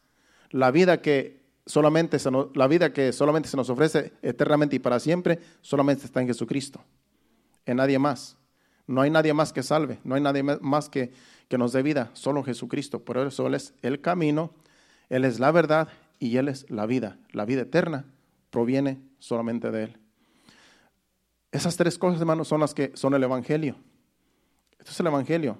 La 0.50 0.70
vida 0.70 1.02
que 1.02 1.44
solamente 1.66 2.18
se 2.18 2.30
nos, 2.30 2.56
la 2.56 2.68
vida 2.68 2.92
que 2.92 3.12
solamente 3.12 3.48
se 3.48 3.56
nos 3.56 3.68
ofrece 3.68 4.12
eternamente 4.22 4.76
y 4.76 4.78
para 4.78 5.00
siempre, 5.00 5.40
solamente 5.60 6.06
está 6.06 6.20
en 6.20 6.28
Jesucristo. 6.28 6.80
En 7.66 7.78
nadie 7.78 7.98
más. 7.98 8.36
No 8.86 9.00
hay 9.00 9.10
nadie 9.10 9.34
más 9.34 9.52
que 9.52 9.64
salve, 9.64 9.98
no 10.04 10.14
hay 10.14 10.20
nadie 10.20 10.44
más 10.44 10.88
que, 10.88 11.12
que 11.48 11.58
nos 11.58 11.72
dé 11.72 11.82
vida, 11.82 12.10
solo 12.12 12.44
Jesucristo. 12.44 13.00
Por 13.00 13.18
eso 13.18 13.48
Él 13.48 13.54
es 13.54 13.74
el 13.82 14.00
camino, 14.00 14.52
Él 15.08 15.24
es 15.24 15.40
la 15.40 15.50
verdad 15.50 15.88
y 16.20 16.36
Él 16.36 16.48
es 16.48 16.70
la 16.70 16.86
vida. 16.86 17.18
La 17.32 17.44
vida 17.44 17.62
eterna 17.62 18.04
proviene 18.50 19.00
solamente 19.18 19.72
de 19.72 19.84
Él. 19.84 19.96
Esas 21.50 21.76
tres 21.76 21.98
cosas, 21.98 22.20
hermanos, 22.20 22.46
son 22.46 22.60
las 22.60 22.74
que 22.74 22.92
son 22.94 23.14
el 23.14 23.24
Evangelio. 23.24 23.76
Esto 24.86 24.92
es 24.94 25.00
el 25.00 25.08
Evangelio. 25.08 25.58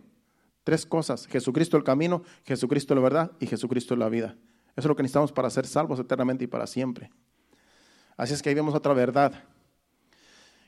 Tres 0.63 0.87
cosas. 0.87 1.27
Jesucristo 1.27 1.77
el 1.77 1.83
camino, 1.83 2.23
Jesucristo 2.45 2.95
la 2.95 3.01
verdad 3.01 3.33
y 3.41 3.49
Jesucristo 3.49 3.97
la 3.97 4.09
vida. 4.09 4.37
Eso 4.77 4.83
es 4.83 4.85
lo 4.87 4.95
que 4.95 5.03
necesitamos 5.03 5.33
para 5.33 5.51
ser 5.51 5.67
salvos 5.67 5.99
eternamente 5.99 6.45
y 6.45 6.47
para 6.47 6.65
siempre. 6.69 7.11
Así 8.17 8.35
es 8.35 8.41
que 8.41 8.51
ahí 8.51 8.55
vemos 8.55 8.73
otra 8.73 8.95
verdad 8.95 9.33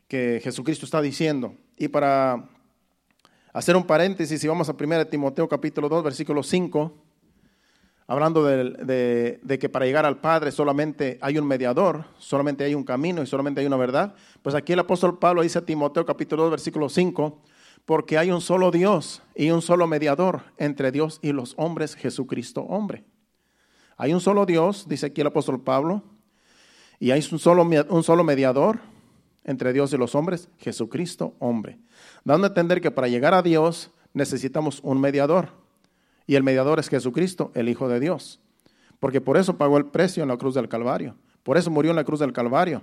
que 0.09 0.41
Jesucristo 0.43 0.87
está 0.87 1.01
diciendo. 1.01 1.55
Y 1.77 1.87
para 1.87 2.49
hacer 3.53 3.77
un 3.77 3.87
paréntesis, 3.87 4.41
si 4.41 4.49
vamos 4.49 4.69
a 4.69 4.73
1 4.73 5.07
Timoteo 5.07 5.49
capítulo 5.49 5.89
2, 5.89 6.03
versículo 6.03 6.43
5, 6.43 6.93
hablando 8.09 8.43
de, 8.43 9.59
que 9.61 9.69
para 9.69 9.87
llegar 9.87 10.05
al 10.05 10.19
Padre 10.19 10.51
solamente 10.51 11.17
hay 11.21 11.39
un 11.39 11.47
mediador, 11.47 12.07
solamente 12.19 12.65
hay 12.65 12.75
un 12.75 12.83
camino 12.83 13.23
y 13.23 13.27
solamente 13.29 13.61
hay 13.61 13.69
una 13.69 13.77
verdad, 13.77 14.17
pues 14.43 14.57
aquí 14.57 14.73
el 14.73 14.81
apóstol 14.81 15.21
Pablo 15.21 15.43
dice 15.43 15.61
a 15.61 15.65
Timoteo 15.65 16.05
capítulo 16.05 16.43
2 16.43 16.51
versículo 16.51 16.89
5, 16.89 17.41
porque 17.89 18.19
hay 18.19 18.31
un 18.31 18.43
solo 18.43 18.71
Dios 18.71 19.23
y 19.35 19.51
un 19.51 19.63
solo 19.63 19.87
mediador 19.87 20.43
entre 20.59 20.93
Dios 20.93 21.21
y 21.23 21.33
los 21.33 21.55
hombres, 21.57 21.95
Jesucristo 21.95 22.61
hombre. 22.65 23.07
Hay 23.97 24.13
un 24.13 24.21
solo 24.21 24.45
Dios, 24.45 24.87
dice 24.91 25.07
aquí 25.07 25.23
el 25.23 25.29
apóstol 25.29 25.63
Pablo, 25.63 26.03
y 26.99 27.13
hay 27.13 27.27
un 27.33 27.39
solo, 27.39 27.63
un 27.63 28.03
solo 28.03 28.25
mediador 28.25 28.81
entre 29.43 29.73
Dios 29.73 29.91
y 29.95 29.97
los 29.97 30.15
hombres, 30.15 30.51
Jesucristo 30.59 31.35
hombre. 31.39 31.79
Dando 32.25 32.47
a 32.47 32.49
entender 32.49 32.83
que 32.83 32.91
para 32.91 33.09
llegar 33.09 33.33
a 33.33 33.41
Dios 33.41 33.91
necesitamos 34.13 34.81
un 34.83 35.01
mediador 35.01 35.49
y 36.27 36.35
el 36.35 36.43
mediador 36.43 36.79
es 36.79 36.91
Jesucristo, 36.91 37.53
el 37.55 37.71
Hijo 37.71 37.89
de 37.89 38.01
Dios. 38.01 38.39
Porque 39.01 39.23
por 39.23 39.39
eso 39.39 39.57
pagó 39.57 39.79
el 39.79 39.87
precio 39.87 40.23
en 40.23 40.29
la 40.29 40.37
cruz 40.37 40.55
del 40.55 40.69
Calvario. 40.69 41.17
Por 41.43 41.57
eso 41.57 41.71
murió 41.71 41.93
en 41.93 41.97
la 41.97 42.05
cruz 42.05 42.21
del 42.21 42.35
Calvario, 42.35 42.83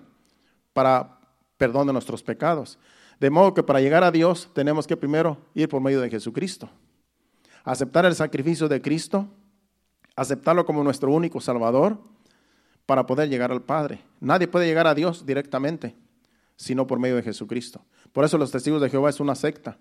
para 0.73 1.19
perdón 1.59 1.85
de 1.85 1.93
nuestros 1.93 2.23
pecados. 2.23 2.79
De 3.19 3.29
modo 3.29 3.53
que 3.53 3.63
para 3.63 3.81
llegar 3.81 4.03
a 4.03 4.11
Dios 4.11 4.49
tenemos 4.53 4.87
que 4.87 4.97
primero 4.97 5.37
ir 5.53 5.69
por 5.69 5.81
medio 5.81 6.01
de 6.01 6.09
Jesucristo. 6.09 6.69
Aceptar 7.63 8.05
el 8.05 8.15
sacrificio 8.15 8.67
de 8.67 8.81
Cristo, 8.81 9.27
aceptarlo 10.15 10.65
como 10.65 10.83
nuestro 10.83 11.11
único 11.11 11.39
Salvador, 11.41 11.99
para 12.85 13.05
poder 13.05 13.29
llegar 13.29 13.51
al 13.51 13.63
Padre. 13.63 14.01
Nadie 14.19 14.47
puede 14.47 14.67
llegar 14.67 14.87
a 14.87 14.93
Dios 14.93 15.25
directamente, 15.25 15.95
sino 16.55 16.85
por 16.85 16.99
medio 16.99 17.15
de 17.15 17.23
Jesucristo. 17.23 17.83
Por 18.13 18.25
eso 18.25 18.37
los 18.37 18.51
testigos 18.51 18.81
de 18.81 18.89
Jehová 18.89 19.09
es 19.09 19.19
una 19.19 19.35
secta. 19.35 19.77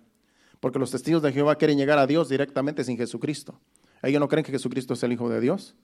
Porque 0.59 0.79
los 0.79 0.91
testigos 0.91 1.21
de 1.21 1.31
Jehová 1.31 1.55
quieren 1.57 1.77
llegar 1.77 1.99
a 1.99 2.07
Dios 2.07 2.29
directamente 2.29 2.83
sin 2.83 2.97
Jesucristo. 2.97 3.59
Ellos 4.01 4.19
no 4.19 4.27
creen 4.27 4.45
que 4.45 4.51
Jesucristo 4.51 4.93
es 4.93 5.03
el 5.03 5.13
Hijo 5.13 5.29
de 5.29 5.39
Dios. 5.39 5.75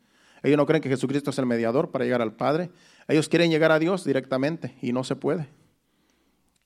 Ellos 0.44 0.58
no 0.58 0.66
creen 0.66 0.82
que 0.82 0.90
Jesucristo 0.90 1.30
es 1.30 1.38
el 1.38 1.46
mediador 1.46 1.92
para 1.92 2.06
llegar 2.06 2.22
al 2.22 2.34
Padre. 2.34 2.72
Ellos 3.08 3.30
quieren 3.30 3.52
llegar 3.52 3.72
a 3.72 3.80
Dios 3.80 4.04
directamente 4.04 4.76
y 4.82 4.92
no 4.92 5.04
se 5.04 5.16
puede. 5.16 5.50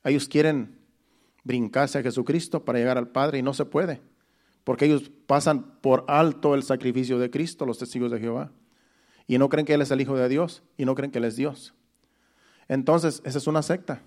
Ellos 0.05 0.29
quieren 0.29 0.77
brincarse 1.43 1.97
a 1.97 2.03
Jesucristo 2.03 2.63
para 2.63 2.79
llegar 2.79 2.97
al 2.97 3.09
Padre 3.09 3.39
y 3.39 3.41
no 3.41 3.53
se 3.53 3.65
puede. 3.65 4.01
Porque 4.63 4.85
ellos 4.85 5.11
pasan 5.27 5.79
por 5.81 6.05
alto 6.07 6.55
el 6.55 6.63
sacrificio 6.63 7.19
de 7.19 7.29
Cristo, 7.29 7.65
los 7.65 7.79
testigos 7.79 8.11
de 8.11 8.19
Jehová. 8.19 8.51
Y 9.27 9.37
no 9.37 9.49
creen 9.49 9.65
que 9.65 9.73
Él 9.73 9.81
es 9.81 9.91
el 9.91 10.01
Hijo 10.01 10.15
de 10.15 10.29
Dios 10.29 10.63
y 10.77 10.85
no 10.85 10.95
creen 10.95 11.11
que 11.11 11.17
Él 11.17 11.25
es 11.25 11.35
Dios. 11.35 11.73
Entonces, 12.67 13.21
esa 13.25 13.39
es 13.39 13.47
una 13.47 13.63
secta. 13.63 14.01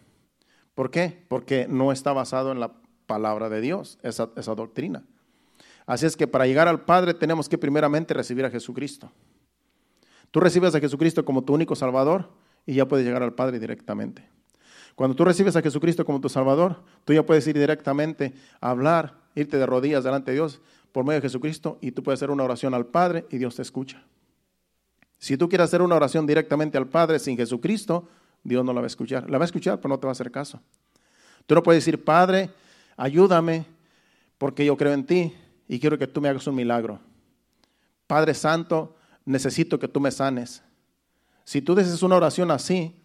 ¿Por 0.74 0.90
qué? 0.90 1.24
Porque 1.28 1.66
no 1.68 1.90
está 1.90 2.12
basado 2.12 2.52
en 2.52 2.60
la 2.60 2.72
palabra 3.06 3.48
de 3.48 3.60
Dios, 3.60 3.98
esa, 4.02 4.30
esa 4.36 4.54
doctrina. 4.54 5.04
Así 5.86 6.06
es 6.06 6.16
que 6.16 6.28
para 6.28 6.46
llegar 6.46 6.68
al 6.68 6.84
Padre 6.84 7.14
tenemos 7.14 7.48
que 7.48 7.58
primeramente 7.58 8.14
recibir 8.14 8.44
a 8.44 8.50
Jesucristo. 8.50 9.10
Tú 10.30 10.38
recibes 10.38 10.74
a 10.74 10.80
Jesucristo 10.80 11.24
como 11.24 11.42
tu 11.42 11.54
único 11.54 11.74
Salvador 11.74 12.30
y 12.66 12.74
ya 12.74 12.86
puedes 12.86 13.06
llegar 13.06 13.22
al 13.22 13.34
Padre 13.34 13.58
directamente. 13.58 14.37
Cuando 14.98 15.14
tú 15.14 15.24
recibes 15.24 15.54
a 15.54 15.62
Jesucristo 15.62 16.04
como 16.04 16.20
tu 16.20 16.28
Salvador, 16.28 16.82
tú 17.04 17.12
ya 17.12 17.24
puedes 17.24 17.46
ir 17.46 17.56
directamente 17.56 18.34
a 18.60 18.70
hablar, 18.70 19.14
irte 19.36 19.56
de 19.56 19.64
rodillas 19.64 20.02
delante 20.02 20.32
de 20.32 20.38
Dios 20.38 20.60
por 20.90 21.04
medio 21.04 21.20
de 21.20 21.22
Jesucristo 21.28 21.78
y 21.80 21.92
tú 21.92 22.02
puedes 22.02 22.18
hacer 22.18 22.32
una 22.32 22.42
oración 22.42 22.74
al 22.74 22.84
Padre 22.84 23.24
y 23.30 23.38
Dios 23.38 23.54
te 23.54 23.62
escucha. 23.62 24.02
Si 25.16 25.36
tú 25.36 25.48
quieres 25.48 25.66
hacer 25.66 25.82
una 25.82 25.94
oración 25.94 26.26
directamente 26.26 26.78
al 26.78 26.88
Padre 26.88 27.20
sin 27.20 27.36
Jesucristo, 27.36 28.08
Dios 28.42 28.64
no 28.64 28.72
la 28.72 28.80
va 28.80 28.86
a 28.86 28.88
escuchar. 28.88 29.30
La 29.30 29.38
va 29.38 29.44
a 29.44 29.46
escuchar, 29.46 29.76
pero 29.76 29.90
no 29.90 30.00
te 30.00 30.08
va 30.08 30.10
a 30.10 30.18
hacer 30.18 30.32
caso. 30.32 30.60
Tú 31.46 31.54
no 31.54 31.62
puedes 31.62 31.84
decir, 31.84 32.02
Padre, 32.02 32.50
ayúdame 32.96 33.66
porque 34.36 34.64
yo 34.64 34.76
creo 34.76 34.94
en 34.94 35.06
ti 35.06 35.32
y 35.68 35.78
quiero 35.78 35.96
que 35.96 36.08
tú 36.08 36.20
me 36.20 36.28
hagas 36.28 36.48
un 36.48 36.56
milagro. 36.56 36.98
Padre 38.08 38.34
Santo, 38.34 38.96
necesito 39.24 39.78
que 39.78 39.86
tú 39.86 40.00
me 40.00 40.10
sanes. 40.10 40.60
Si 41.44 41.62
tú 41.62 41.76
dices 41.76 42.02
una 42.02 42.16
oración 42.16 42.50
así, 42.50 42.96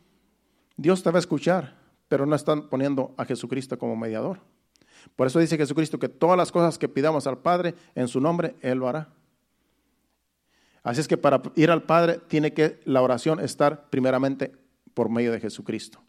Dios 0.75 1.03
te 1.03 1.11
va 1.11 1.17
a 1.17 1.19
escuchar, 1.19 1.82
pero 2.13 2.27
no 2.27 2.35
están 2.35 2.69
poniendo 2.69 3.15
a 3.17 3.25
Jesucristo 3.25 3.79
como 3.79 3.95
mediador. 3.95 4.37
Por 5.15 5.25
eso 5.25 5.39
dice 5.39 5.57
Jesucristo 5.57 5.97
que 5.97 6.09
todas 6.09 6.37
las 6.37 6.51
cosas 6.51 6.77
que 6.77 6.87
pidamos 6.87 7.25
al 7.25 7.39
Padre 7.39 7.73
en 7.95 8.07
su 8.07 8.21
nombre, 8.21 8.55
Él 8.61 8.77
lo 8.77 8.87
hará. 8.87 9.09
Así 10.83 11.01
es 11.01 11.07
que 11.07 11.17
para 11.17 11.41
ir 11.55 11.71
al 11.71 11.81
Padre 11.81 12.19
tiene 12.27 12.53
que 12.53 12.79
la 12.85 13.01
oración 13.01 13.39
estar 13.39 13.89
primeramente 13.89 14.51
por 14.93 15.09
medio 15.09 15.31
de 15.31 15.39
Jesucristo. 15.39 16.03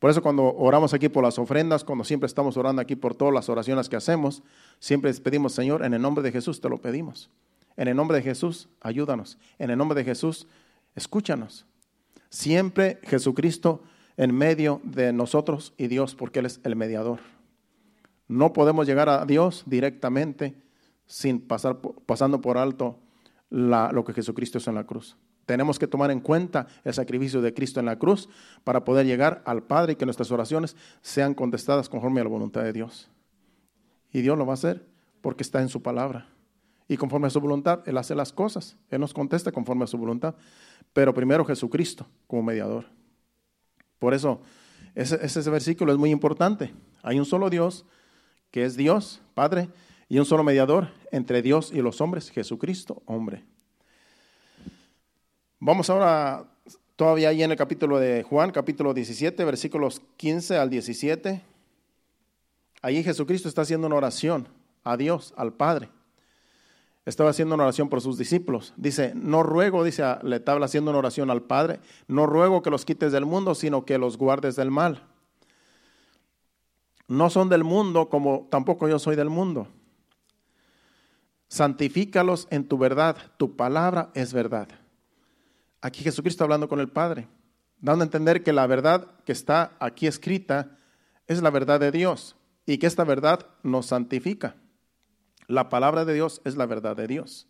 Por 0.00 0.10
eso 0.10 0.20
cuando 0.20 0.52
oramos 0.52 0.92
aquí 0.94 1.08
por 1.08 1.22
las 1.22 1.38
ofrendas, 1.38 1.84
cuando 1.84 2.02
siempre 2.02 2.26
estamos 2.26 2.56
orando 2.56 2.82
aquí 2.82 2.96
por 2.96 3.14
todas 3.14 3.32
las 3.32 3.48
oraciones 3.48 3.88
que 3.88 3.94
hacemos, 3.94 4.42
siempre 4.80 5.14
pedimos, 5.14 5.52
Señor, 5.52 5.84
en 5.84 5.94
el 5.94 6.02
nombre 6.02 6.24
de 6.24 6.32
Jesús 6.32 6.60
te 6.60 6.68
lo 6.68 6.80
pedimos. 6.80 7.30
En 7.76 7.86
el 7.86 7.94
nombre 7.94 8.16
de 8.16 8.24
Jesús, 8.24 8.68
ayúdanos. 8.80 9.38
En 9.60 9.70
el 9.70 9.78
nombre 9.78 9.96
de 9.96 10.04
Jesús, 10.04 10.48
escúchanos. 10.96 11.66
Siempre 12.30 12.98
Jesucristo 13.04 13.84
en 14.16 14.34
medio 14.34 14.80
de 14.84 15.12
nosotros 15.12 15.74
y 15.76 15.88
Dios, 15.88 16.14
porque 16.14 16.38
Él 16.38 16.46
es 16.46 16.60
el 16.64 16.76
mediador. 16.76 17.20
No 18.28 18.52
podemos 18.52 18.86
llegar 18.86 19.08
a 19.08 19.24
Dios 19.24 19.64
directamente 19.66 20.54
sin 21.06 21.40
pasar, 21.40 21.78
pasando 22.06 22.40
por 22.40 22.58
alto 22.58 22.98
lo 23.50 24.04
que 24.04 24.12
Jesucristo 24.12 24.58
hizo 24.58 24.70
en 24.70 24.76
la 24.76 24.84
cruz. 24.84 25.16
Tenemos 25.46 25.78
que 25.78 25.86
tomar 25.86 26.10
en 26.10 26.20
cuenta 26.20 26.66
el 26.82 26.92
sacrificio 26.92 27.40
de 27.40 27.54
Cristo 27.54 27.78
en 27.78 27.86
la 27.86 27.98
cruz 27.98 28.28
para 28.64 28.84
poder 28.84 29.06
llegar 29.06 29.42
al 29.46 29.62
Padre 29.62 29.92
y 29.92 29.96
que 29.96 30.04
nuestras 30.04 30.32
oraciones 30.32 30.74
sean 31.02 31.34
contestadas 31.34 31.88
conforme 31.88 32.20
a 32.20 32.24
la 32.24 32.30
voluntad 32.30 32.64
de 32.64 32.72
Dios. 32.72 33.08
Y 34.12 34.22
Dios 34.22 34.36
lo 34.36 34.44
va 34.44 34.54
a 34.54 34.54
hacer 34.54 34.84
porque 35.20 35.44
está 35.44 35.62
en 35.62 35.68
su 35.68 35.82
palabra. 35.82 36.28
Y 36.88 36.96
conforme 36.96 37.28
a 37.28 37.30
su 37.30 37.40
voluntad, 37.40 37.80
Él 37.86 37.96
hace 37.96 38.16
las 38.16 38.32
cosas. 38.32 38.76
Él 38.90 39.00
nos 39.00 39.14
contesta 39.14 39.52
conforme 39.52 39.84
a 39.84 39.86
su 39.86 39.98
voluntad. 39.98 40.34
Pero 40.92 41.14
primero 41.14 41.44
Jesucristo 41.44 42.06
como 42.26 42.42
mediador. 42.42 42.86
Por 43.98 44.14
eso, 44.14 44.40
ese, 44.94 45.50
versículo 45.50 45.92
es 45.92 45.98
muy 45.98 46.10
importante. 46.10 46.74
Hay 47.02 47.18
un 47.18 47.24
solo 47.24 47.50
Dios, 47.50 47.84
que 48.50 48.64
es 48.64 48.76
Dios, 48.76 49.20
Padre, 49.34 49.68
y 50.08 50.18
un 50.18 50.24
solo 50.24 50.44
mediador 50.44 50.88
entre 51.12 51.42
Dios 51.42 51.70
y 51.72 51.82
los 51.82 52.00
hombres, 52.00 52.30
Jesucristo, 52.30 53.02
hombre. 53.06 53.44
Vamos 55.58 55.90
ahora 55.90 56.46
todavía 56.96 57.30
ahí 57.30 57.42
en 57.42 57.50
el 57.50 57.56
capítulo 57.56 57.98
de 57.98 58.22
Juan, 58.22 58.50
capítulo 58.50 58.94
17, 58.94 59.44
versículos 59.44 60.00
15 60.16 60.56
al 60.56 60.70
17. 60.70 61.42
Ahí 62.82 63.02
Jesucristo 63.02 63.48
está 63.48 63.62
haciendo 63.62 63.86
una 63.86 63.96
oración 63.96 64.48
a 64.84 64.96
Dios, 64.96 65.34
al 65.36 65.52
Padre. 65.52 65.88
Estaba 67.06 67.30
haciendo 67.30 67.54
una 67.54 67.62
oración 67.62 67.88
por 67.88 68.00
sus 68.00 68.18
discípulos. 68.18 68.74
Dice, 68.76 69.12
no 69.14 69.44
ruego, 69.44 69.84
dice, 69.84 70.02
le 70.24 70.36
estaba 70.36 70.64
haciendo 70.64 70.90
una 70.90 70.98
oración 70.98 71.30
al 71.30 71.42
Padre, 71.42 71.78
no 72.08 72.26
ruego 72.26 72.62
que 72.62 72.70
los 72.70 72.84
quites 72.84 73.12
del 73.12 73.24
mundo, 73.24 73.54
sino 73.54 73.84
que 73.84 73.96
los 73.96 74.18
guardes 74.18 74.56
del 74.56 74.72
mal. 74.72 75.04
No 77.06 77.30
son 77.30 77.48
del 77.48 77.62
mundo 77.62 78.08
como 78.08 78.48
tampoco 78.50 78.88
yo 78.88 78.98
soy 78.98 79.14
del 79.14 79.30
mundo. 79.30 79.68
Santifícalos 81.46 82.48
en 82.50 82.66
tu 82.66 82.76
verdad, 82.76 83.16
tu 83.36 83.54
palabra 83.54 84.10
es 84.14 84.32
verdad. 84.32 84.68
Aquí 85.80 86.02
Jesucristo 86.02 86.42
hablando 86.42 86.68
con 86.68 86.80
el 86.80 86.88
Padre, 86.88 87.28
dando 87.80 88.02
a 88.02 88.06
entender 88.06 88.42
que 88.42 88.52
la 88.52 88.66
verdad 88.66 89.06
que 89.24 89.30
está 89.30 89.76
aquí 89.78 90.08
escrita 90.08 90.76
es 91.28 91.40
la 91.40 91.50
verdad 91.50 91.78
de 91.78 91.92
Dios 91.92 92.34
y 92.66 92.78
que 92.78 92.88
esta 92.88 93.04
verdad 93.04 93.46
nos 93.62 93.86
santifica. 93.86 94.56
La 95.48 95.68
palabra 95.68 96.04
de 96.04 96.14
Dios 96.14 96.40
es 96.44 96.56
la 96.56 96.66
verdad 96.66 96.96
de 96.96 97.06
Dios. 97.06 97.46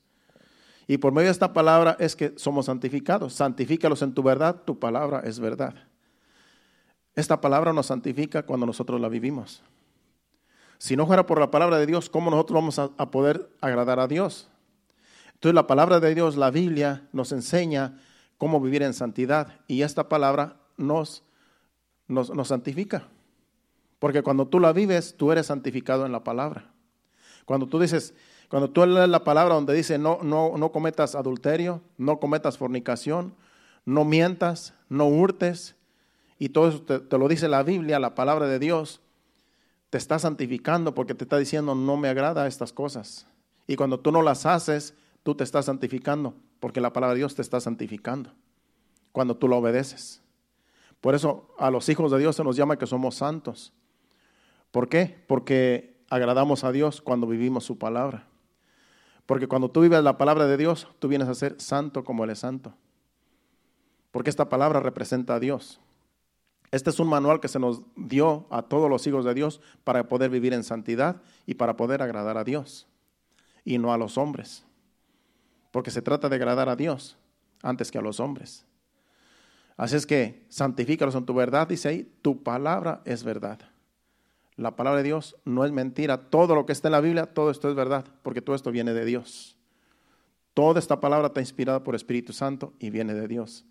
Y 0.86 0.98
por 0.98 1.12
medio 1.12 1.26
de 1.26 1.32
esta 1.32 1.52
palabra 1.52 1.96
es 1.98 2.14
que 2.14 2.34
somos 2.36 2.66
santificados. 2.66 3.32
Santifícalos 3.32 4.02
en 4.02 4.14
tu 4.14 4.22
verdad, 4.22 4.62
tu 4.64 4.78
palabra 4.78 5.20
es 5.24 5.40
verdad. 5.40 5.74
Esta 7.14 7.40
palabra 7.40 7.72
nos 7.72 7.86
santifica 7.86 8.44
cuando 8.44 8.66
nosotros 8.66 9.00
la 9.00 9.08
vivimos. 9.08 9.62
Si 10.78 10.96
no 10.96 11.06
fuera 11.06 11.26
por 11.26 11.40
la 11.40 11.50
palabra 11.50 11.78
de 11.78 11.86
Dios, 11.86 12.10
¿cómo 12.10 12.30
nosotros 12.30 12.54
vamos 12.54 12.78
a, 12.78 13.10
poder 13.10 13.50
agradar 13.60 13.98
a 13.98 14.06
Dios? 14.06 14.48
Entonces 15.32 15.54
la 15.54 15.66
palabra 15.66 15.98
de 15.98 16.14
Dios, 16.14 16.36
la 16.36 16.50
Biblia, 16.50 17.08
nos 17.12 17.32
enseña 17.32 17.98
cómo 18.36 18.60
vivir 18.60 18.82
en 18.82 18.92
santidad 18.92 19.60
y 19.66 19.82
esta 19.82 20.08
palabra 20.08 20.56
nos, 20.76 21.24
nos, 22.06 22.30
nos 22.30 22.48
santifica. 22.48 23.08
Porque 23.98 24.22
cuando 24.22 24.46
tú 24.46 24.60
la 24.60 24.74
vives, 24.74 25.16
tú 25.16 25.32
eres 25.32 25.46
santificado 25.46 26.04
en 26.04 26.12
la 26.12 26.22
palabra. 26.22 26.75
Cuando 27.46 27.66
tú 27.66 27.78
dices, 27.78 28.12
cuando 28.50 28.68
tú 28.68 28.84
lees 28.84 29.08
la 29.08 29.24
palabra 29.24 29.54
donde 29.54 29.72
dice 29.72 29.96
no, 29.96 30.18
no, 30.22 30.58
no 30.58 30.70
cometas 30.72 31.14
adulterio, 31.14 31.80
no 31.96 32.20
cometas 32.20 32.58
fornicación, 32.58 33.34
no 33.86 34.04
mientas, 34.04 34.74
no 34.90 35.06
hurtes, 35.06 35.76
y 36.38 36.50
todo 36.50 36.68
eso 36.68 36.82
te, 36.82 37.18
lo 37.18 37.28
dice 37.28 37.48
la 37.48 37.62
Biblia, 37.62 37.98
la 37.98 38.14
palabra 38.14 38.46
de 38.46 38.58
Dios, 38.58 39.00
te 39.90 39.98
está 39.98 40.18
santificando 40.18 40.94
porque 40.94 41.14
te 41.14 41.24
está 41.24 41.38
diciendo 41.38 41.74
no 41.74 41.96
me 41.96 42.08
agrada 42.08 42.46
estas 42.46 42.72
cosas. 42.72 43.26
Y 43.66 43.76
cuando 43.76 44.00
tú 44.00 44.12
no 44.12 44.22
las 44.22 44.44
haces, 44.44 44.94
tú 45.22 45.34
te 45.34 45.44
estás 45.44 45.64
santificando 45.64 46.34
porque 46.60 46.80
la 46.80 46.92
palabra 46.92 47.14
de 47.14 47.20
Dios 47.20 47.34
te 47.34 47.42
está 47.42 47.60
santificando 47.60 48.32
cuando 49.12 49.36
tú 49.36 49.48
lo 49.48 49.56
obedeces. 49.56 50.20
Por 51.00 51.14
eso 51.14 51.48
a 51.58 51.70
los 51.70 51.88
hijos 51.88 52.10
de 52.10 52.18
Dios 52.18 52.36
se 52.36 52.44
nos 52.44 52.56
llama 52.56 52.78
que 52.78 52.86
somos 52.86 53.14
santos. 53.14 53.72
¿Por 54.70 54.88
qué? 54.88 55.24
Porque 55.26 55.95
agradamos 56.16 56.64
a 56.64 56.72
Dios 56.72 57.00
cuando 57.00 57.26
vivimos 57.26 57.64
su 57.64 57.78
palabra. 57.78 58.26
Porque 59.26 59.48
cuando 59.48 59.70
tú 59.70 59.80
vives 59.80 60.02
la 60.02 60.18
palabra 60.18 60.46
de 60.46 60.56
Dios, 60.56 60.88
tú 60.98 61.08
vienes 61.08 61.28
a 61.28 61.34
ser 61.34 61.60
santo 61.60 62.04
como 62.04 62.24
Él 62.24 62.30
es 62.30 62.40
santo. 62.40 62.74
Porque 64.10 64.30
esta 64.30 64.48
palabra 64.48 64.80
representa 64.80 65.34
a 65.34 65.40
Dios. 65.40 65.80
Este 66.70 66.90
es 66.90 66.98
un 67.00 67.08
manual 67.08 67.40
que 67.40 67.48
se 67.48 67.58
nos 67.58 67.82
dio 67.96 68.46
a 68.50 68.62
todos 68.62 68.90
los 68.90 69.06
hijos 69.06 69.24
de 69.24 69.34
Dios 69.34 69.60
para 69.84 70.08
poder 70.08 70.30
vivir 70.30 70.52
en 70.52 70.64
santidad 70.64 71.22
y 71.44 71.54
para 71.54 71.76
poder 71.76 72.02
agradar 72.02 72.36
a 72.36 72.44
Dios 72.44 72.86
y 73.64 73.78
no 73.78 73.92
a 73.92 73.98
los 73.98 74.18
hombres. 74.18 74.64
Porque 75.70 75.90
se 75.90 76.02
trata 76.02 76.28
de 76.28 76.36
agradar 76.36 76.68
a 76.68 76.76
Dios 76.76 77.16
antes 77.62 77.90
que 77.90 77.98
a 77.98 78.02
los 78.02 78.20
hombres. 78.20 78.64
Así 79.76 79.96
es 79.96 80.06
que 80.06 80.46
santifícalos 80.48 81.14
en 81.14 81.26
tu 81.26 81.34
verdad, 81.34 81.68
dice 81.68 81.88
ahí, 81.88 82.12
tu 82.22 82.42
palabra 82.42 83.02
es 83.04 83.22
verdad. 83.22 83.58
La 84.56 84.74
palabra 84.74 84.98
de 84.98 85.04
Dios 85.04 85.36
no 85.44 85.64
es 85.64 85.72
mentira. 85.72 86.30
Todo 86.30 86.54
lo 86.54 86.64
que 86.64 86.72
está 86.72 86.88
en 86.88 86.92
la 86.92 87.00
Biblia, 87.00 87.26
todo 87.26 87.50
esto 87.50 87.68
es 87.68 87.74
verdad, 87.74 88.06
porque 88.22 88.40
todo 88.40 88.56
esto 88.56 88.70
viene 88.70 88.94
de 88.94 89.04
Dios. 89.04 89.56
Toda 90.54 90.78
esta 90.78 91.00
palabra 91.00 91.28
está 91.28 91.40
inspirada 91.40 91.84
por 91.84 91.94
Espíritu 91.94 92.32
Santo 92.32 92.72
y 92.78 92.88
viene 92.88 93.12
de 93.12 93.28
Dios. 93.28 93.66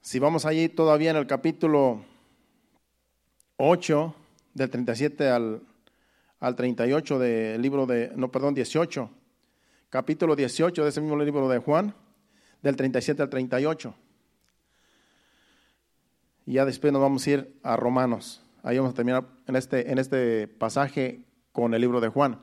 Si 0.00 0.18
vamos 0.18 0.46
allí 0.46 0.70
todavía 0.70 1.10
en 1.10 1.16
el 1.16 1.26
capítulo 1.26 2.02
8, 3.58 4.14
del 4.54 4.70
37 4.70 5.28
al, 5.28 5.62
al 6.40 6.56
38 6.56 7.18
del 7.18 7.60
libro 7.60 7.84
de, 7.84 8.10
no, 8.16 8.32
perdón, 8.32 8.54
18, 8.54 9.10
capítulo 9.90 10.34
18 10.34 10.82
de 10.82 10.88
ese 10.88 11.00
mismo 11.02 11.22
libro 11.22 11.48
de 11.48 11.58
Juan, 11.58 11.94
del 12.62 12.76
37 12.76 13.22
al 13.22 13.28
38. 13.28 13.94
Y 16.46 16.54
ya 16.54 16.64
después 16.64 16.92
nos 16.92 17.02
vamos 17.02 17.26
a 17.26 17.30
ir 17.30 17.54
a 17.62 17.76
Romanos. 17.76 18.42
Ahí 18.62 18.76
vamos 18.76 18.92
a 18.92 18.96
terminar 18.96 19.24
en 19.46 19.56
este, 19.56 19.90
en 19.90 19.98
este 19.98 20.48
pasaje 20.48 21.24
con 21.52 21.74
el 21.74 21.80
libro 21.80 22.00
de 22.00 22.08
Juan. 22.08 22.38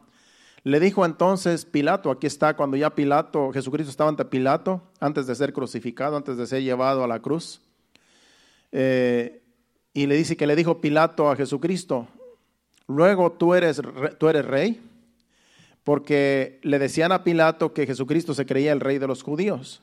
Le 0.63 0.79
dijo 0.79 1.05
entonces 1.05 1.65
Pilato, 1.65 2.11
aquí 2.11 2.27
está 2.27 2.55
cuando 2.55 2.75
ya 2.75 2.95
Pilato, 2.95 3.51
Jesucristo 3.53 3.89
estaba 3.89 4.09
ante 4.09 4.25
Pilato, 4.25 4.81
antes 4.99 5.27
de 5.27 5.35
ser 5.35 5.53
crucificado, 5.53 6.17
antes 6.17 6.37
de 6.37 6.45
ser 6.47 6.63
llevado 6.63 7.03
a 7.03 7.07
la 7.07 7.19
cruz. 7.19 7.61
Eh, 8.71 9.41
y 9.93 10.07
le 10.07 10.15
dice 10.15 10.35
que 10.35 10.47
le 10.47 10.55
dijo 10.55 10.81
Pilato 10.81 11.29
a 11.29 11.35
Jesucristo, 11.35 12.07
luego 12.87 13.31
tú 13.31 13.53
eres, 13.53 13.81
tú 14.19 14.27
eres 14.27 14.45
rey, 14.45 14.81
porque 15.83 16.59
le 16.63 16.79
decían 16.79 17.13
a 17.13 17.23
Pilato 17.23 17.73
que 17.73 17.87
Jesucristo 17.87 18.33
se 18.33 18.45
creía 18.45 18.73
el 18.73 18.81
rey 18.81 18.97
de 18.97 19.07
los 19.07 19.23
judíos 19.23 19.81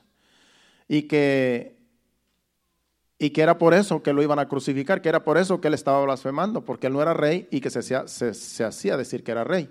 y 0.87 1.03
que 1.03 1.75
y 3.17 3.29
que 3.29 3.41
era 3.41 3.57
por 3.57 3.73
eso 3.73 4.03
que 4.03 4.13
lo 4.13 4.21
iban 4.21 4.39
a 4.39 4.47
crucificar, 4.47 5.01
que 5.01 5.09
era 5.09 5.23
por 5.23 5.37
eso 5.37 5.61
que 5.61 5.69
él 5.69 5.73
estaba 5.73 6.03
blasfemando, 6.03 6.65
porque 6.65 6.87
él 6.87 6.93
no 6.93 7.01
era 7.01 7.13
rey 7.13 7.47
y 7.49 7.61
que 7.61 7.69
se 7.69 7.79
hacía, 7.79 8.07
se, 8.07 8.63
hacía 8.63 8.97
decir 8.97 9.23
que 9.23 9.31
era 9.31 9.43
rey. 9.43 9.69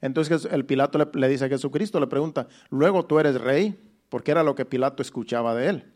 Entonces 0.00 0.46
el 0.50 0.64
Pilato 0.64 0.98
le, 1.12 1.28
dice 1.28 1.46
a 1.46 1.48
Jesucristo, 1.48 1.98
le 1.98 2.06
pregunta, 2.06 2.46
luego 2.70 3.04
tú 3.04 3.18
eres 3.18 3.40
rey, 3.40 3.78
porque 4.08 4.30
era 4.30 4.44
lo 4.44 4.54
que 4.54 4.64
Pilato 4.64 5.02
escuchaba 5.02 5.54
de 5.54 5.68
él, 5.68 5.92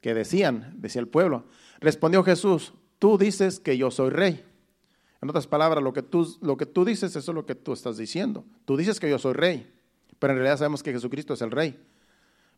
que 0.00 0.12
decían, 0.12 0.74
decía 0.76 1.00
el 1.00 1.08
pueblo. 1.08 1.44
Respondió 1.80 2.22
Jesús, 2.22 2.74
tú 2.98 3.16
dices 3.16 3.58
que 3.58 3.78
yo 3.78 3.90
soy 3.90 4.10
rey. 4.10 4.44
En 5.22 5.30
otras 5.30 5.46
palabras, 5.46 5.82
lo 5.82 5.94
que, 5.94 6.02
tú, 6.02 6.36
lo 6.42 6.58
que 6.58 6.66
tú 6.66 6.84
dices, 6.84 7.16
eso 7.16 7.30
es 7.30 7.34
lo 7.34 7.46
que 7.46 7.54
tú 7.54 7.72
estás 7.72 7.96
diciendo. 7.96 8.44
Tú 8.66 8.76
dices 8.76 9.00
que 9.00 9.08
yo 9.08 9.18
soy 9.18 9.32
rey, 9.32 9.72
pero 10.18 10.34
en 10.34 10.38
realidad 10.38 10.58
sabemos 10.58 10.82
que 10.82 10.92
Jesucristo 10.92 11.32
es 11.32 11.40
el 11.40 11.50
rey. 11.50 11.82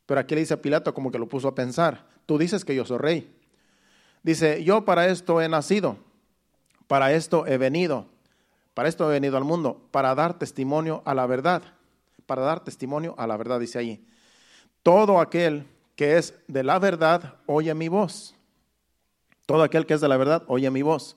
Pero 0.04 0.20
aquí 0.20 0.34
le 0.34 0.40
dice 0.40 0.54
a 0.54 0.62
Pilato 0.62 0.92
como 0.94 1.12
que 1.12 1.18
lo 1.18 1.28
puso 1.28 1.46
a 1.46 1.54
pensar, 1.54 2.08
tú 2.26 2.38
dices 2.38 2.64
que 2.64 2.74
yo 2.74 2.84
soy 2.84 2.98
rey. 2.98 3.37
Dice, 4.22 4.62
yo 4.64 4.84
para 4.84 5.06
esto 5.08 5.40
he 5.40 5.48
nacido, 5.48 5.96
para 6.86 7.12
esto 7.12 7.46
he 7.46 7.58
venido, 7.58 8.06
Para 8.74 8.88
esto 8.88 9.10
he 9.10 9.12
venido 9.12 9.36
al 9.36 9.44
mundo, 9.44 9.88
para 9.90 10.14
dar 10.14 10.38
testimonio 10.38 11.02
a 11.04 11.12
la 11.12 11.26
verdad. 11.26 11.62
Para 12.26 12.42
dar 12.42 12.62
testimonio 12.62 13.14
a 13.18 13.26
la 13.26 13.36
verdad, 13.36 13.58
dice 13.58 13.78
allí. 13.78 14.04
Todo 14.84 15.18
aquel 15.18 15.66
que 15.96 16.16
es 16.16 16.34
de 16.46 16.62
la 16.62 16.78
verdad, 16.78 17.34
oye 17.46 17.74
mi 17.74 17.88
voz. 17.88 18.36
Todo 19.46 19.64
aquel 19.64 19.84
que 19.84 19.94
es 19.94 20.00
de 20.00 20.06
la 20.06 20.16
verdad, 20.16 20.44
oye 20.46 20.70
mi 20.70 20.82
voz. 20.82 21.16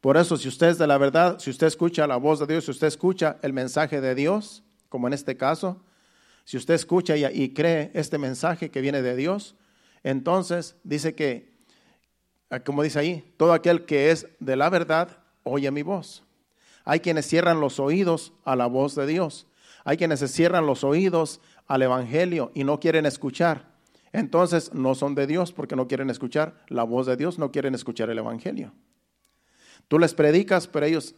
Por 0.00 0.16
eso, 0.16 0.36
si 0.36 0.48
usted 0.48 0.68
es 0.68 0.78
de 0.78 0.86
la 0.86 0.98
verdad, 0.98 1.38
si 1.38 1.50
usted 1.50 1.66
escucha 1.66 2.06
la 2.06 2.18
voz 2.18 2.38
de 2.38 2.46
Dios, 2.46 2.66
si 2.66 2.70
usted 2.70 2.86
escucha 2.86 3.38
el 3.42 3.52
mensaje 3.52 4.00
de 4.00 4.14
Dios, 4.14 4.62
como 4.88 5.08
en 5.08 5.14
este 5.14 5.36
caso, 5.36 5.80
si 6.44 6.58
usted 6.58 6.74
escucha 6.74 7.16
y, 7.16 7.54
cree 7.54 7.90
este 7.94 8.18
mensaje 8.18 8.70
que 8.70 8.82
viene 8.82 9.00
de 9.00 9.16
Dios, 9.16 9.56
entonces 10.02 10.76
dice 10.84 11.14
que, 11.14 11.53
como 12.64 12.82
dice 12.82 12.98
ahí, 12.98 13.32
todo 13.36 13.52
aquel 13.52 13.84
que 13.84 14.10
es 14.10 14.28
de 14.40 14.56
la 14.56 14.70
verdad, 14.70 15.18
oye 15.42 15.70
mi 15.70 15.82
voz. 15.82 16.22
Hay 16.84 17.00
quienes 17.00 17.26
cierran 17.26 17.60
los 17.60 17.80
oídos 17.80 18.32
a 18.44 18.56
la 18.56 18.66
voz 18.66 18.94
de 18.94 19.06
Dios. 19.06 19.46
Hay 19.84 19.96
quienes 19.96 20.20
se 20.20 20.28
cierran 20.28 20.66
los 20.66 20.84
oídos 20.84 21.40
al 21.66 21.82
Evangelio 21.82 22.50
y 22.54 22.64
no 22.64 22.80
quieren 22.80 23.06
escuchar. 23.06 23.74
Entonces 24.12 24.72
no 24.72 24.94
son 24.94 25.14
de 25.14 25.26
Dios 25.26 25.52
porque 25.52 25.76
no 25.76 25.88
quieren 25.88 26.10
escuchar 26.10 26.62
la 26.68 26.84
voz 26.84 27.06
de 27.06 27.16
Dios, 27.16 27.38
no 27.38 27.50
quieren 27.50 27.74
escuchar 27.74 28.10
el 28.10 28.18
Evangelio. 28.18 28.72
Tú 29.88 29.98
les 29.98 30.14
predicas, 30.14 30.68
pero 30.68 30.86
ellos 30.86 31.14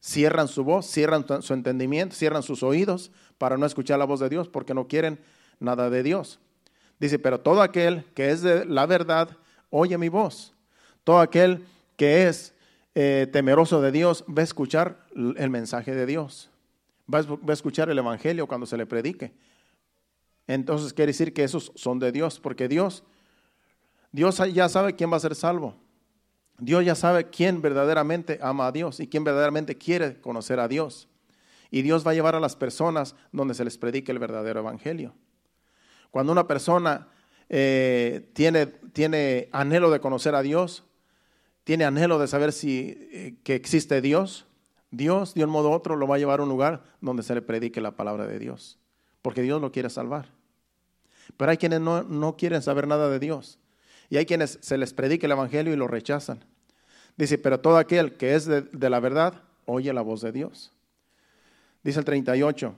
cierran 0.00 0.48
su 0.48 0.64
voz, 0.64 0.86
cierran 0.86 1.26
su 1.42 1.54
entendimiento, 1.54 2.14
cierran 2.14 2.42
sus 2.42 2.62
oídos 2.62 3.10
para 3.36 3.56
no 3.56 3.66
escuchar 3.66 3.98
la 3.98 4.04
voz 4.04 4.20
de 4.20 4.28
Dios 4.28 4.48
porque 4.48 4.74
no 4.74 4.86
quieren 4.86 5.18
nada 5.58 5.90
de 5.90 6.02
Dios. 6.02 6.38
Dice, 7.00 7.18
pero 7.18 7.40
todo 7.40 7.62
aquel 7.62 8.04
que 8.14 8.30
es 8.30 8.42
de 8.42 8.64
la 8.64 8.86
verdad, 8.86 9.36
oye 9.70 9.96
mi 9.98 10.08
voz. 10.08 10.54
Todo 11.04 11.20
aquel 11.20 11.64
que 11.96 12.28
es 12.28 12.54
eh, 12.94 13.26
temeroso 13.32 13.80
de 13.80 13.92
Dios 13.92 14.24
va 14.28 14.42
a 14.42 14.44
escuchar 14.44 15.06
el 15.14 15.50
mensaje 15.50 15.94
de 15.94 16.06
Dios. 16.06 16.50
Va 17.12 17.20
a, 17.20 17.52
escuchar 17.52 17.88
el 17.90 17.98
Evangelio 17.98 18.46
cuando 18.46 18.66
se 18.66 18.76
le 18.76 18.86
predique. 18.86 19.32
Entonces 20.46 20.92
quiere 20.92 21.12
decir 21.12 21.32
que 21.32 21.44
esos 21.44 21.72
son 21.74 21.98
de 21.98 22.12
Dios, 22.12 22.40
porque 22.40 22.68
Dios, 22.68 23.04
Dios 24.12 24.40
ya 24.52 24.68
sabe 24.68 24.94
quién 24.94 25.12
va 25.12 25.16
a 25.16 25.20
ser 25.20 25.34
salvo. 25.34 25.74
Dios 26.58 26.84
ya 26.84 26.94
sabe 26.94 27.30
quién 27.30 27.62
verdaderamente 27.62 28.38
ama 28.42 28.66
a 28.66 28.72
Dios 28.72 28.98
y 28.98 29.06
quién 29.06 29.24
verdaderamente 29.24 29.76
quiere 29.76 30.20
conocer 30.20 30.58
a 30.58 30.68
Dios. 30.68 31.08
Y 31.70 31.82
Dios 31.82 32.06
va 32.06 32.10
a 32.12 32.14
llevar 32.14 32.34
a 32.34 32.40
las 32.40 32.56
personas 32.56 33.14
donde 33.30 33.54
se 33.54 33.64
les 33.64 33.78
predique 33.78 34.10
el 34.10 34.18
verdadero 34.18 34.60
evangelio. 34.60 35.14
Cuando 36.10 36.32
una 36.32 36.46
persona 36.46 37.08
eh, 37.48 38.28
tiene, 38.32 38.66
tiene 38.66 39.48
anhelo 39.52 39.90
de 39.90 40.00
conocer 40.00 40.34
a 40.34 40.42
Dios, 40.42 40.84
tiene 41.64 41.84
anhelo 41.84 42.18
de 42.18 42.28
saber 42.28 42.52
si 42.52 43.08
eh, 43.12 43.36
que 43.42 43.54
existe 43.54 44.00
Dios, 44.00 44.46
Dios 44.90 45.34
de 45.34 45.44
un 45.44 45.50
modo 45.50 45.70
u 45.70 45.72
otro 45.72 45.96
lo 45.96 46.06
va 46.06 46.16
a 46.16 46.18
llevar 46.18 46.40
a 46.40 46.42
un 46.44 46.48
lugar 46.48 46.82
donde 47.00 47.22
se 47.22 47.34
le 47.34 47.42
predique 47.42 47.80
la 47.80 47.92
palabra 47.92 48.26
de 48.26 48.38
Dios, 48.38 48.78
porque 49.22 49.42
Dios 49.42 49.60
lo 49.60 49.72
quiere 49.72 49.90
salvar. 49.90 50.30
Pero 51.36 51.50
hay 51.50 51.58
quienes 51.58 51.80
no, 51.80 52.02
no 52.02 52.36
quieren 52.36 52.62
saber 52.62 52.86
nada 52.86 53.10
de 53.10 53.18
Dios. 53.18 53.58
Y 54.10 54.16
hay 54.16 54.26
quienes 54.26 54.58
se 54.62 54.78
les 54.78 54.94
predica 54.94 55.26
el 55.26 55.32
Evangelio 55.32 55.72
y 55.72 55.76
lo 55.76 55.86
rechazan. 55.86 56.44
Dice, 57.16 57.36
pero 57.36 57.60
todo 57.60 57.76
aquel 57.76 58.16
que 58.16 58.34
es 58.34 58.46
de, 58.46 58.88
la 58.88 59.00
verdad, 59.00 59.42
oye 59.66 59.92
la 59.92 60.02
voz 60.02 60.20
de 60.22 60.32
Dios. 60.32 60.72
Dice 61.82 61.98
el 61.98 62.04
38. 62.04 62.74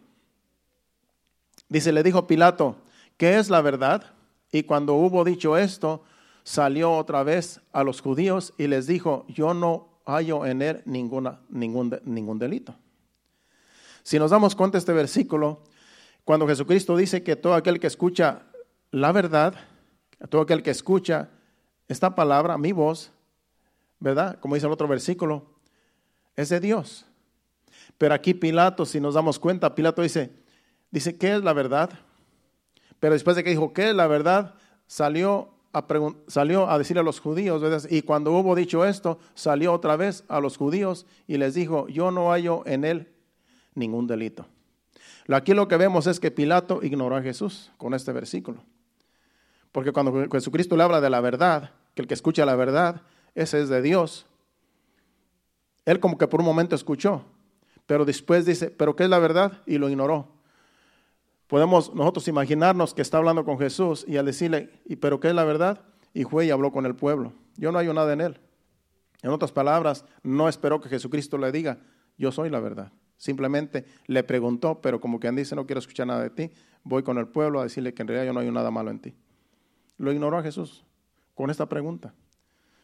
Dice, 1.69 1.93
le 1.93 2.03
dijo 2.03 2.27
Pilato, 2.27 2.77
¿qué 3.17 3.39
es 3.39 3.51
la 3.51 3.61
verdad? 3.61 4.15
Y 4.53 4.65
cuando 4.65 4.95
hubo 4.95 5.25
dicho 5.25 5.57
esto, 5.57 6.03
salió 6.43 6.93
otra 6.93 7.23
vez 7.23 7.61
a 7.73 7.85
los 7.85 8.01
judíos 8.01 8.55
y 8.59 8.67
les 8.67 8.87
dijo, 8.87 9.25
yo 9.29 9.55
no 9.55 9.89
hallo 10.05 10.47
en 10.47 10.63
él 10.63 10.83
ningún, 10.85 11.31
ningún 11.51 12.39
delito. 12.39 12.75
Si 14.03 14.19
nos 14.19 14.31
damos 14.31 14.57
cuenta 14.57 14.77
de 14.77 14.81
este 14.81 14.93
versículo, 14.93 15.63
cuando 16.25 16.47
Jesucristo 16.47 16.97
dice 16.97 17.23
que 17.23 17.37
todo 17.37 17.55
aquel 17.55 17.79
que 17.79 17.87
escucha 17.87 18.43
la 18.91 19.13
verdad, 19.13 19.55
todo 20.29 20.43
aquel 20.43 20.63
que 20.63 20.71
escucha 20.71 21.29
esta 21.89 22.15
palabra, 22.15 22.59
mi 22.59 22.73
voz, 22.73 23.13
¿verdad? 23.99 24.39
Como 24.41 24.55
dice 24.55 24.67
el 24.67 24.73
otro 24.73 24.89
versículo, 24.89 25.45
es 26.37 26.49
de 26.49 26.61
Dios. 26.61 27.07
Pero 27.99 28.15
aquí 28.15 28.35
Pilato, 28.35 28.87
si 28.87 29.01
nos 29.01 29.15
damos 29.15 29.39
cuenta, 29.39 29.75
Pilato 29.75 30.03
dice, 30.03 30.33
dice, 30.91 31.17
¿qué 31.17 31.35
es 31.35 31.45
la 31.45 31.53
verdad? 31.53 31.91
Pero 33.01 33.15
después 33.15 33.35
de 33.37 33.43
que 33.43 33.51
dijo, 33.51 33.73
¿qué 33.73 33.91
es 33.91 33.95
la 33.95 34.07
verdad? 34.07 34.55
Salió 34.87 35.51
a, 35.73 35.85
salió 36.27 36.69
a 36.71 36.79
decirle 36.79 37.01
a 37.01 37.05
los 37.05 37.21
judíos, 37.21 37.87
y 37.91 38.03
cuando 38.03 38.33
hubo 38.33 38.55
dicho 38.55 38.85
esto, 38.85 39.19
salió 39.35 39.73
otra 39.73 39.97
vez 39.97 40.25
a 40.29 40.41
los 40.41 40.57
judíos 40.57 41.07
y 41.27 41.39
les 41.39 41.55
dijo, 41.55 41.89
yo 41.89 42.11
no 42.11 42.31
hallo 42.31 42.63
en 42.67 42.85
él 42.85 43.09
ningún 43.75 44.07
delito. 44.07 44.47
Aquí 45.29 45.55
lo 45.55 45.69
que 45.69 45.77
vemos 45.77 46.07
es 46.07 46.19
que 46.19 46.31
Pilato 46.31 46.81
ignoró 46.83 47.17
a 47.17 47.23
Jesús 47.23 47.71
con 47.77 47.95
este 47.95 48.13
versículo. 48.13 48.63
Porque 49.71 49.93
cuando 49.93 50.29
Jesucristo 50.31 50.77
le 50.77 50.83
habla 50.83 51.01
de 51.01 51.09
la 51.09 51.21
verdad, 51.21 51.71
que 51.95 52.03
el 52.03 52.09
que 52.09 52.15
escucha 52.15 52.45
la 52.45 52.57
verdad, 52.57 53.03
ese 53.35 53.61
es 53.61 53.69
de 53.69 53.81
Dios. 53.81 54.27
Él 55.85 56.01
como 56.01 56.19
que 56.19 56.27
por 56.27 56.41
un 56.41 56.47
momento 56.47 56.75
escuchó, 56.75 57.25
pero 57.87 58.05
después 58.05 58.45
dice, 58.45 58.71
¿pero 58.71 58.97
qué 58.97 59.05
es 59.05 59.11
la 59.11 59.19
verdad? 59.19 59.63
Y 59.67 59.79
lo 59.79 59.89
ignoró. 59.89 60.40
Podemos 61.51 61.93
nosotros 61.93 62.29
imaginarnos 62.29 62.95
que 62.95 63.03
está 63.03 63.19
hablando 63.19 63.45
con 63.45 63.59
Jesús 63.59 64.05
y 64.07 64.19
al 64.19 64.25
decirle, 64.25 64.71
¿y 64.85 64.95
pero 64.95 65.19
qué 65.19 65.31
es 65.31 65.35
la 65.35 65.43
verdad? 65.43 65.81
Y 66.15 66.23
fue 66.23 66.47
y 66.47 66.51
habló 66.51 66.71
con 66.71 66.87
el 66.87 66.95
pueblo. 66.95 67.33
Yo 67.57 67.73
no 67.73 67.79
hallo 67.79 67.93
nada 67.93 68.13
en 68.13 68.21
él. 68.21 68.41
En 69.21 69.31
otras 69.31 69.51
palabras, 69.51 70.05
no 70.23 70.49
esperó 70.49 70.81
que 70.81 70.89
Jesucristo 70.89 71.39
le 71.39 71.51
diga, 71.51 71.81
yo 72.17 72.31
soy 72.31 72.51
la 72.51 72.61
verdad. 72.61 72.93
Simplemente 73.17 73.85
le 74.07 74.23
preguntó, 74.23 74.81
pero 74.81 75.01
como 75.01 75.19
quien 75.19 75.35
dice, 75.35 75.57
no 75.57 75.67
quiero 75.67 75.81
escuchar 75.81 76.07
nada 76.07 76.23
de 76.23 76.31
ti, 76.31 76.53
voy 76.85 77.03
con 77.03 77.19
el 77.19 77.27
pueblo 77.27 77.59
a 77.59 77.65
decirle 77.65 77.95
que 77.95 78.03
en 78.03 78.09
realidad 78.09 78.27
yo 78.27 78.33
no 78.33 78.39
hay 78.39 78.51
nada 78.53 78.71
malo 78.71 78.93
en 78.93 79.01
ti. 79.01 79.15
Lo 79.99 80.13
ignoró 80.13 80.39
a 80.39 80.45
Jesús 80.45 80.85
con 81.35 81.51
esta 81.51 81.69
pregunta. 81.69 82.15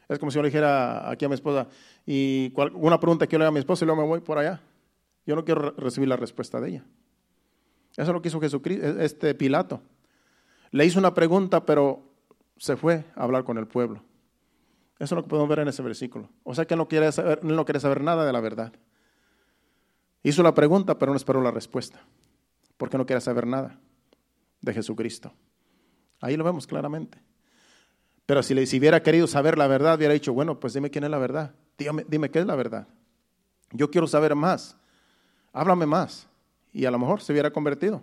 Es 0.08 0.18
como 0.18 0.32
si 0.32 0.36
yo 0.36 0.42
le 0.42 0.48
dijera 0.48 1.08
aquí 1.08 1.24
a 1.24 1.28
mi 1.28 1.36
esposa, 1.36 1.68
y 2.04 2.52
una 2.74 2.98
pregunta 2.98 3.28
que 3.28 3.34
yo 3.34 3.38
le 3.38 3.44
haga 3.44 3.50
a 3.50 3.52
mi 3.52 3.60
esposa 3.60 3.84
y 3.84 3.86
luego 3.86 4.02
me 4.02 4.08
voy 4.08 4.22
por 4.22 4.38
allá. 4.38 4.60
Yo 5.24 5.36
no 5.36 5.44
quiero 5.44 5.70
recibir 5.70 6.08
la 6.08 6.16
respuesta 6.16 6.60
de 6.60 6.70
ella. 6.70 6.84
Eso 7.96 8.10
es 8.10 8.14
lo 8.14 8.20
que 8.20 8.28
hizo 8.28 8.40
Jesucristo, 8.40 8.84
e, 8.84 9.04
este 9.04 9.34
Pilato. 9.34 9.80
Le 10.70 10.84
hizo 10.84 10.98
una 10.98 11.14
pregunta, 11.14 11.64
pero 11.64 12.02
se 12.56 12.76
fue 12.76 13.04
a 13.14 13.24
hablar 13.24 13.44
con 13.44 13.58
el 13.58 13.66
pueblo. 13.66 14.02
Eso 14.98 15.14
es 15.14 15.16
lo 15.16 15.22
que 15.22 15.28
podemos 15.28 15.48
ver 15.48 15.60
en 15.60 15.68
ese 15.68 15.82
versículo. 15.82 16.28
O 16.42 16.54
sea 16.54 16.66
que 16.66 16.74
él 16.74 16.78
no 16.78 16.88
quiere 16.88 17.10
saber, 17.12 17.44
no 17.44 17.64
quiere 17.64 17.80
saber 17.80 18.02
nada 18.02 18.24
de 18.24 18.32
la 18.32 18.40
verdad. 18.40 18.72
Hizo 20.22 20.42
la 20.42 20.54
pregunta, 20.54 20.98
pero 20.98 21.12
no 21.12 21.16
esperó 21.16 21.40
la 21.40 21.50
respuesta. 21.50 22.00
Porque 22.76 22.98
no 22.98 23.06
quiere 23.06 23.20
saber 23.20 23.46
nada 23.46 23.78
de 24.60 24.74
Jesucristo. 24.74 25.32
Ahí 26.20 26.36
lo 26.36 26.44
vemos 26.44 26.66
claramente. 26.66 27.18
Pero 28.26 28.42
si, 28.42 28.54
le, 28.54 28.62
hubiera 28.62 29.02
querido 29.02 29.26
saber 29.26 29.56
la 29.56 29.68
verdad, 29.68 29.96
hubiera 29.96 30.14
dicho, 30.14 30.32
bueno, 30.32 30.58
pues 30.58 30.74
dime 30.74 30.90
quién 30.90 31.04
es 31.04 31.10
la 31.10 31.18
verdad. 31.18 31.54
Dime, 31.78 32.04
dime 32.08 32.30
qué 32.30 32.40
es 32.40 32.46
la 32.46 32.56
verdad. 32.56 32.88
Yo 33.70 33.90
quiero 33.90 34.06
saber 34.06 34.34
más. 34.34 34.76
Háblame 35.52 35.86
más. 35.86 36.28
Y 36.76 36.84
a 36.84 36.90
lo 36.90 36.98
mejor 36.98 37.22
se 37.22 37.32
hubiera 37.32 37.50
convertido. 37.50 38.02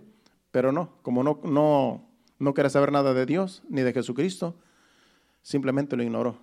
Pero 0.50 0.72
no, 0.72 0.90
como 1.02 1.22
no, 1.22 1.40
no, 1.44 2.04
no 2.38 2.54
quiere 2.54 2.70
saber 2.70 2.92
nada 2.92 3.14
de 3.14 3.26
Dios 3.26 3.62
ni 3.68 3.82
de 3.82 3.92
Jesucristo, 3.92 4.54
simplemente 5.42 5.96
lo 5.96 6.02
ignoró. 6.02 6.36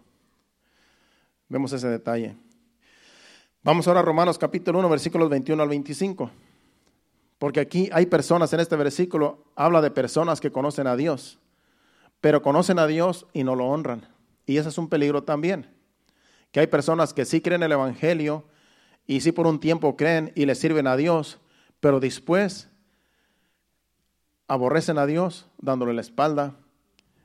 Vemos 1.50 1.74
ese 1.74 1.88
detalle. 1.88 2.36
Vamos 3.64 3.88
ahora 3.88 4.00
a 4.00 4.04
Romanos 4.04 4.38
capítulo 4.38 4.80
1, 4.80 4.90
versículos 4.90 5.30
21 5.30 5.62
al 5.62 5.70
25. 5.70 6.32
Porque 7.38 7.60
aquí 7.60 7.90
hay 7.92 8.06
personas 8.06 8.54
en 8.54 8.60
este 8.60 8.76
versículo, 8.76 9.44
habla 9.56 9.82
de 9.82 9.92
personas 9.92 10.40
que 10.40 10.52
conocen 10.52 10.88
a 10.88 10.96
Dios 10.96 11.42
pero 12.22 12.44
conocen 12.44 12.80
a 12.80 12.88
Dios 12.88 13.26
y 13.34 13.44
no 13.44 13.56
lo 13.56 13.66
honran. 13.66 14.08
Y 14.46 14.58
ese 14.58 14.70
es 14.70 14.78
un 14.78 14.88
peligro 14.88 15.24
también. 15.24 15.68
Que 16.52 16.60
hay 16.60 16.68
personas 16.68 17.14
que 17.14 17.26
sí 17.26 17.42
creen 17.42 17.64
el 17.64 17.72
Evangelio 17.72 18.46
y 19.08 19.22
sí 19.22 19.32
por 19.32 19.48
un 19.48 19.60
tiempo 19.60 19.98
creen 19.98 20.32
y 20.36 20.46
le 20.46 20.56
sirven 20.56 20.86
a 20.86 20.96
Dios, 20.96 21.40
pero 21.82 22.00
después 22.00 22.70
aborrecen 24.48 24.98
a 24.98 25.06
Dios 25.06 25.48
dándole 25.58 25.94
la 25.94 26.02
espalda. 26.02 26.56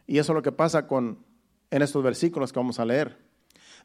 Y 0.06 0.18
eso 0.18 0.32
es 0.32 0.34
lo 0.34 0.42
que 0.42 0.52
pasa 0.52 0.88
con 0.88 1.18
en 1.70 1.82
estos 1.82 2.02
versículos 2.02 2.52
que 2.52 2.58
vamos 2.58 2.80
a 2.80 2.84
leer. 2.84 3.18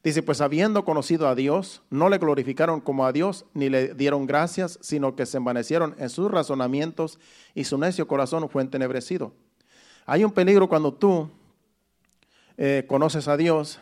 Dice, 0.04 0.24
pues 0.24 0.42
habiendo 0.42 0.84
conocido 0.84 1.28
a 1.28 1.36
Dios, 1.36 1.84
no 1.92 2.10
le 2.10 2.18
glorificaron 2.18 2.82
como 2.82 3.06
a 3.06 3.12
Dios, 3.12 3.46
ni 3.54 3.70
le 3.70 3.94
dieron 3.94 4.26
gracias, 4.26 4.80
sino 4.82 5.16
que 5.16 5.28
se 5.28 5.38
envanecieron 5.38 5.96
en 6.00 6.10
sus 6.10 6.32
razonamientos 6.32 7.20
y 7.54 7.66
su 7.66 7.78
necio 7.78 8.08
corazón 8.08 8.50
fue 8.50 8.64
entenebrecido. 8.64 9.34
Hay 10.08 10.24
un 10.24 10.32
peligro 10.32 10.68
cuando 10.70 10.94
tú 10.94 11.30
eh, 12.58 12.86
conoces 12.88 13.28
a 13.28 13.38
Dios 13.38 13.80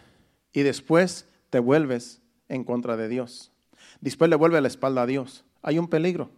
y 0.51 0.63
después 0.63 1.25
te 1.49 1.59
vuelves 1.59 2.21
en 2.49 2.65
contra 2.65 2.97
de 2.97 3.07
Dios. 3.07 3.51
Después 4.01 4.29
le 4.29 4.35
vuelve 4.35 4.59
la 4.59 4.67
espalda 4.67 5.03
a 5.03 5.05
Dios. 5.05 5.45
Hay 5.61 5.79
un 5.79 5.87
peligro. 5.87 6.29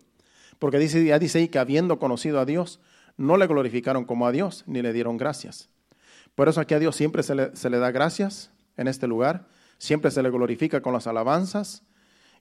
Porque 0.61 0.77
dice, 0.77 1.03
ya 1.03 1.17
dice 1.17 1.39
ahí 1.39 1.47
que 1.47 1.57
habiendo 1.57 1.97
conocido 1.97 2.39
a 2.39 2.45
Dios, 2.45 2.79
no 3.17 3.35
le 3.35 3.47
glorificaron 3.47 4.05
como 4.05 4.27
a 4.27 4.31
Dios, 4.31 4.63
ni 4.67 4.83
le 4.83 4.93
dieron 4.93 5.17
gracias. 5.17 5.69
Por 6.35 6.49
eso 6.49 6.61
aquí 6.61 6.75
a 6.75 6.79
Dios 6.79 6.95
siempre 6.95 7.23
se 7.23 7.33
le, 7.33 7.55
se 7.55 7.71
le 7.71 7.79
da 7.79 7.89
gracias 7.89 8.51
en 8.77 8.87
este 8.87 9.07
lugar, 9.07 9.47
siempre 9.79 10.11
se 10.11 10.21
le 10.21 10.29
glorifica 10.29 10.83
con 10.83 10.93
las 10.93 11.07
alabanzas 11.07 11.81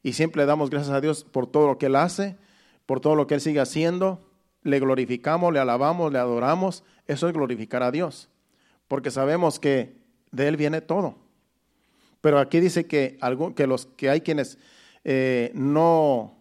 y 0.03 0.13
siempre 0.13 0.43
le 0.43 0.47
damos 0.47 0.69
gracias 0.69 0.95
a 0.95 1.01
Dios 1.01 1.25
por 1.25 1.47
todo 1.47 1.67
lo 1.67 1.79
que 1.79 1.87
Él 1.87 1.97
hace, 1.97 2.37
por 2.85 3.01
todo 3.01 3.15
lo 3.15 3.27
que 3.27 3.37
Él 3.37 3.41
sigue 3.41 3.59
haciendo. 3.59 4.21
Le 4.65 4.81
glorificamos, 4.81 5.51
le 5.51 5.59
alabamos, 5.59 6.13
le 6.13 6.19
adoramos. 6.19 6.85
Eso 7.07 7.27
es 7.27 7.33
glorificar 7.33 7.83
a 7.83 7.91
Dios, 7.91 8.29
porque 8.87 9.11
sabemos 9.11 9.59
que 9.59 9.97
de 10.31 10.47
Él 10.47 10.59
viene 10.59 10.83
todo. 10.83 11.17
Pero 12.21 12.39
aquí 12.39 12.61
dice 12.61 12.85
que, 12.85 13.19
que, 13.57 13.67
los, 13.67 13.87
que 13.87 14.11
hay 14.11 14.21
quienes 14.21 14.59
eh, 15.05 15.53
no, 15.55 16.37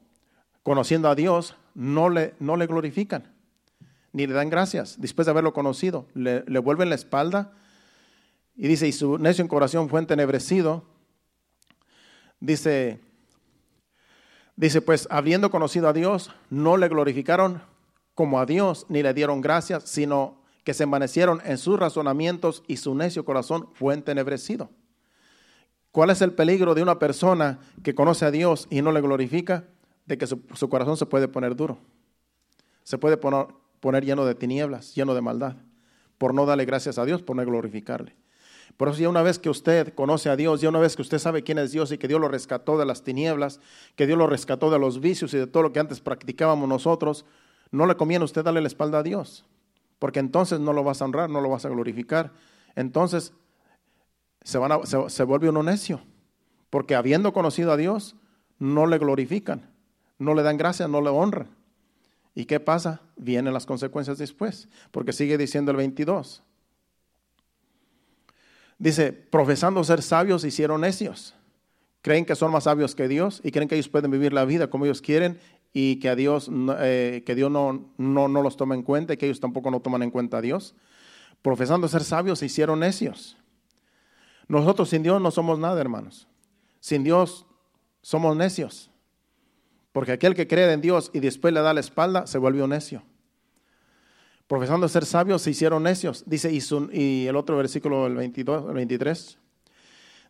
conociendo 0.62 1.08
a 1.08 1.16
Dios, 1.16 1.56
no 1.80 2.10
le, 2.10 2.34
no 2.40 2.58
le 2.58 2.68
glorifican, 2.68 3.34
ni 4.12 4.28
le 4.28 4.34
dan 4.34 4.50
gracias 4.50 5.00
después 5.00 5.26
de 5.26 5.32
haberlo 5.32 5.54
conocido. 5.54 6.08
Le, 6.14 6.44
le 6.46 6.60
vuelven 6.60 6.90
la 6.90 6.96
espalda 6.96 7.54
y 8.54 8.68
dice, 8.68 8.86
y 8.86 8.92
su 8.92 9.18
necio 9.18 9.42
en 9.42 9.48
corazón 9.48 9.88
fue 9.88 10.02
entenebrecido. 10.02 10.84
Dice, 12.42 13.00
dice, 14.58 14.82
pues 14.82 15.08
habiendo 15.10 15.50
conocido 15.52 15.88
a 15.88 15.94
Dios, 15.94 16.32
no 16.50 16.76
le 16.76 16.90
glorificaron 16.90 17.62
como 18.14 18.42
a 18.42 18.46
Dios, 18.46 18.86
ni 18.90 19.02
le 19.02 19.14
dieron 19.14 19.40
gracias, 19.40 19.84
sino 19.86 20.42
que 20.66 20.74
se 20.74 20.84
envanecieron 20.84 21.42
en 21.46 21.58
sus 21.58 21.80
razonamientos 21.80 22.62
y 22.68 22.76
su 22.76 22.94
necio 22.94 23.24
corazón 23.24 23.70
fue 23.74 23.94
entenebrecido. 23.94 24.70
¿Cuál 25.94 26.10
es 26.10 26.22
el 26.22 26.34
peligro 26.34 26.76
de 26.76 26.84
una 26.84 27.00
persona 27.00 27.60
que 27.84 27.96
conoce 27.96 28.26
a 28.26 28.32
Dios 28.32 28.68
y 28.70 28.82
no 28.82 28.92
le 28.92 29.00
glorifica? 29.00 29.64
De 30.10 30.18
que 30.18 30.26
su, 30.26 30.70
corazón 30.70 30.98
se 30.98 31.06
puede 31.06 31.28
poner 31.28 31.56
duro. 31.56 31.78
Se 32.84 32.98
puede 32.98 33.16
poner, 33.18 34.04
lleno 34.04 34.26
de 34.26 34.34
tinieblas, 34.34 34.96
lleno 34.96 35.14
de 35.14 35.22
maldad, 35.22 35.58
por 36.18 36.34
no 36.34 36.48
darle 36.48 36.66
gracias 36.66 36.98
a 36.98 37.06
Dios, 37.06 37.22
por 37.22 37.36
no 37.36 37.46
glorificarle. 37.46 38.16
Por 38.76 38.90
eso 38.90 38.98
ya 39.00 39.10
una 39.10 39.22
vez 39.22 39.38
que 39.38 39.52
usted 39.52 39.94
conoce 39.94 40.32
a 40.32 40.36
Dios, 40.36 40.62
ya 40.62 40.70
una 40.70 40.80
vez 40.80 40.96
que 40.96 41.04
usted 41.04 41.20
sabe 41.20 41.44
quién 41.44 41.60
es 41.60 41.72
Dios 41.72 41.92
y 41.92 42.00
que 42.00 42.08
Dios 42.08 42.20
lo 42.20 42.28
rescató 42.28 42.80
de 42.80 42.88
las 42.88 43.04
tinieblas, 43.04 43.60
que 43.96 44.08
Dios 44.08 44.18
lo 44.18 44.26
rescató 44.26 44.72
de 44.72 44.80
los 44.80 45.00
vicios 45.00 45.32
y 45.36 45.38
de 45.38 45.46
todo 45.46 45.62
lo 45.62 45.74
que 45.74 45.80
antes 45.80 46.00
practicábamos 46.00 46.68
nosotros, 46.68 47.24
no 47.70 47.86
le 47.86 47.96
conviene 47.96 48.24
a 48.24 48.26
usted 48.26 48.44
darle 48.44 48.62
la 48.62 48.68
espalda 48.68 49.00
a 49.00 49.04
Dios, 49.04 49.46
porque 50.00 50.20
entonces 50.20 50.60
no 50.60 50.74
lo 50.74 50.84
vas 50.84 51.04
a 51.04 51.06
honrar, 51.06 51.30
no 51.30 51.40
lo 51.40 51.50
vas 51.50 51.66
a 51.66 51.70
glorificar. 51.70 52.32
Entonces 52.76 53.32
se, 54.42 54.58
van 54.58 54.72
se, 54.88 55.24
vuelve 55.24 55.50
uno 55.50 55.62
necio, 55.62 56.02
porque 56.72 56.96
habiendo 56.96 57.32
conocido 57.32 57.72
a 57.72 57.78
Dios, 57.78 58.16
no 58.58 58.88
le 58.88 58.98
glorifican, 58.98 59.69
no 60.20 60.36
le 60.36 60.44
dan 60.44 60.58
gracias, 60.58 60.90
no 60.90 61.02
le 61.02 61.10
honran. 61.10 61.48
¿Y 62.36 62.46
qué 62.46 62.60
pasa? 62.60 63.02
Vienen 63.18 63.54
las 63.54 63.66
consecuencias 63.66 64.18
después, 64.18 64.70
porque 64.92 65.14
sigue 65.14 65.38
diciendo 65.38 65.72
el 65.72 65.78
22. 65.78 66.44
Dice, 68.78 69.12
profesando 69.12 69.84
ser 69.84 70.02
sabios, 70.02 70.44
hicieron 70.44 70.82
necios. 70.82 71.34
Creen 72.02 72.26
que 72.26 72.36
son 72.36 72.52
más 72.52 72.64
sabios 72.64 72.96
que 72.96 73.08
Dios 73.08 73.42
y 73.44 73.52
creen 73.52 73.68
que 73.68 73.76
ellos 73.76 73.90
pueden 73.90 74.10
vivir 74.12 74.32
la 74.32 74.46
vida 74.46 74.70
como 74.70 74.86
ellos 74.86 75.02
quieren 75.02 75.40
y 75.74 76.00
que 76.00 76.08
a 76.08 76.16
Dios, 76.16 76.50
eh, 76.80 77.24
que 77.26 77.36
Dios 77.36 77.52
no, 77.52 77.92
no, 77.98 78.28
no 78.30 78.42
los 78.42 78.56
toma 78.56 78.76
en 78.76 78.84
cuenta 78.84 79.14
y 79.14 79.18
que 79.18 79.26
ellos 79.26 79.42
tampoco 79.42 79.70
no 79.70 79.82
toman 79.82 80.04
en 80.04 80.12
cuenta 80.12 80.38
a 80.38 80.42
Dios. 80.42 80.76
Profesando 81.42 81.88
ser 81.88 82.04
sabios, 82.04 82.40
se 82.40 82.46
hicieron 82.46 82.80
necios. 82.80 83.38
Nosotros 84.48 84.90
sin 84.90 85.04
Dios 85.04 85.22
no 85.22 85.30
somos 85.30 85.60
nada, 85.60 85.80
hermanos. 85.80 86.28
Sin 86.80 87.04
Dios 87.04 87.46
somos 88.02 88.36
necios. 88.36 88.90
Porque 90.00 90.14
aquel 90.14 90.34
que 90.34 90.48
cree 90.48 90.72
en 90.72 90.80
Dios 90.80 91.12
y 91.14 91.20
después 91.20 91.54
le 91.54 91.60
da 91.60 91.74
la 91.74 91.82
espalda, 91.82 92.26
se 92.26 92.38
vuelve 92.38 92.64
un 92.64 92.70
necio 92.70 93.04
profesando 94.48 94.88
ser 94.88 95.06
sabios, 95.06 95.42
se 95.42 95.50
hicieron 95.52 95.84
necios. 95.84 96.24
Dice, 96.26 96.50
y, 96.94 97.28
el 97.28 97.36
otro 97.36 97.58
versículo, 97.58 98.08
el, 98.08 98.16
22, 98.16 98.70
el 98.70 98.76
23, 98.76 99.38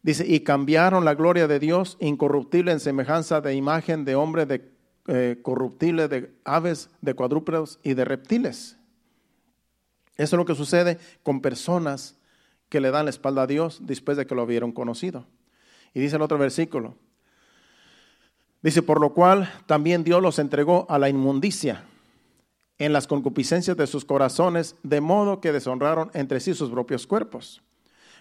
dice, 0.01 0.25
y 0.27 0.39
cambiaron 0.39 1.05
la 1.05 1.13
gloria 1.13 1.47
de 1.47 1.59
Dios 1.59 1.97
incorruptible 1.99 2.71
en 2.71 2.79
semejanza 2.79 3.41
de 3.41 3.53
imagen 3.53 4.05
de 4.05 4.15
hombre, 4.15 4.47
de 4.47 4.71
eh, 5.05 5.37
corruptible, 5.43 6.07
de 6.07 6.33
aves, 6.45 6.89
de 7.01 7.13
cuadrúpedos 7.13 7.77
y 7.83 7.93
de 7.93 8.05
reptiles. 8.05 8.75
Eso 10.17 10.35
es 10.35 10.37
lo 10.39 10.45
que 10.45 10.55
sucede 10.55 10.97
con 11.21 11.41
personas 11.41 12.17
que 12.69 12.81
le 12.81 12.89
dan 12.89 13.05
la 13.05 13.11
espalda 13.11 13.43
a 13.43 13.47
Dios 13.47 13.81
después 13.83 14.17
de 14.17 14.25
que 14.25 14.33
lo 14.33 14.45
hubieron 14.45 14.71
conocido. 14.71 15.27
Y 15.93 15.99
dice 15.99 16.15
el 16.15 16.23
otro 16.23 16.39
versículo, 16.39 16.95
dice, 18.61 18.81
por 18.81 18.99
lo 18.99 19.13
cual 19.13 19.51
también 19.65 20.03
Dios 20.03 20.21
los 20.21 20.39
entregó 20.39 20.85
a 20.89 20.99
la 20.99 21.09
inmundicia 21.09 21.85
en 22.79 22.93
las 22.93 23.07
concupiscencias 23.07 23.75
de 23.75 23.87
sus 23.87 24.05
corazones, 24.05 24.75
de 24.83 25.01
modo 25.01 25.41
que 25.41 25.51
deshonraron 25.51 26.09
entre 26.13 26.39
sí 26.39 26.53
sus 26.53 26.69
propios 26.69 27.05
cuerpos. 27.05 27.61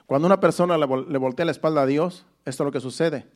Cuando 0.06 0.26
una 0.26 0.40
persona 0.40 0.76
le, 0.76 0.86
voltea 0.86 1.44
la 1.44 1.52
espalda 1.52 1.82
a 1.82 1.86
Dios, 1.86 2.26
esto 2.44 2.64
es 2.64 2.66
lo 2.66 2.72
que 2.72 2.80
sucede. 2.80 3.26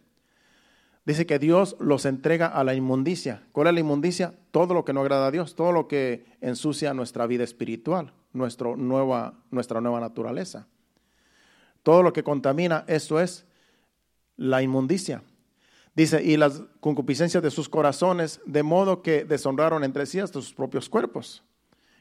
Dice 1.04 1.26
que 1.26 1.38
Dios 1.38 1.76
los 1.78 2.06
entrega 2.06 2.46
a 2.46 2.64
la 2.64 2.74
inmundicia. 2.74 3.42
¿Cuál 3.52 3.68
es 3.68 3.74
la 3.74 3.80
inmundicia? 3.80 4.34
Todo 4.50 4.74
lo 4.74 4.84
que 4.84 4.92
no 4.92 5.00
agrada 5.00 5.28
a 5.28 5.30
Dios, 5.30 5.54
todo 5.54 5.72
lo 5.72 5.86
que 5.86 6.24
ensucia 6.40 6.94
nuestra 6.94 7.26
vida 7.26 7.44
espiritual, 7.44 8.12
nuestra 8.32 8.74
nueva, 8.76 9.34
nuestra 9.50 9.80
nueva 9.80 10.00
naturaleza. 10.00 10.66
Todo 11.82 12.02
lo 12.02 12.12
que 12.12 12.22
contamina, 12.22 12.84
eso 12.86 13.20
es 13.20 13.44
la 14.36 14.62
inmundicia. 14.62 15.22
Dice, 15.94 16.22
y 16.22 16.36
las 16.36 16.62
concupiscencias 16.80 17.42
de 17.42 17.50
sus 17.50 17.68
corazones, 17.68 18.40
de 18.46 18.62
modo 18.62 19.02
que 19.02 19.24
deshonraron 19.24 19.84
entre 19.84 20.06
sí 20.06 20.20
hasta 20.20 20.40
sus 20.40 20.54
propios 20.54 20.88
cuerpos. 20.88 21.44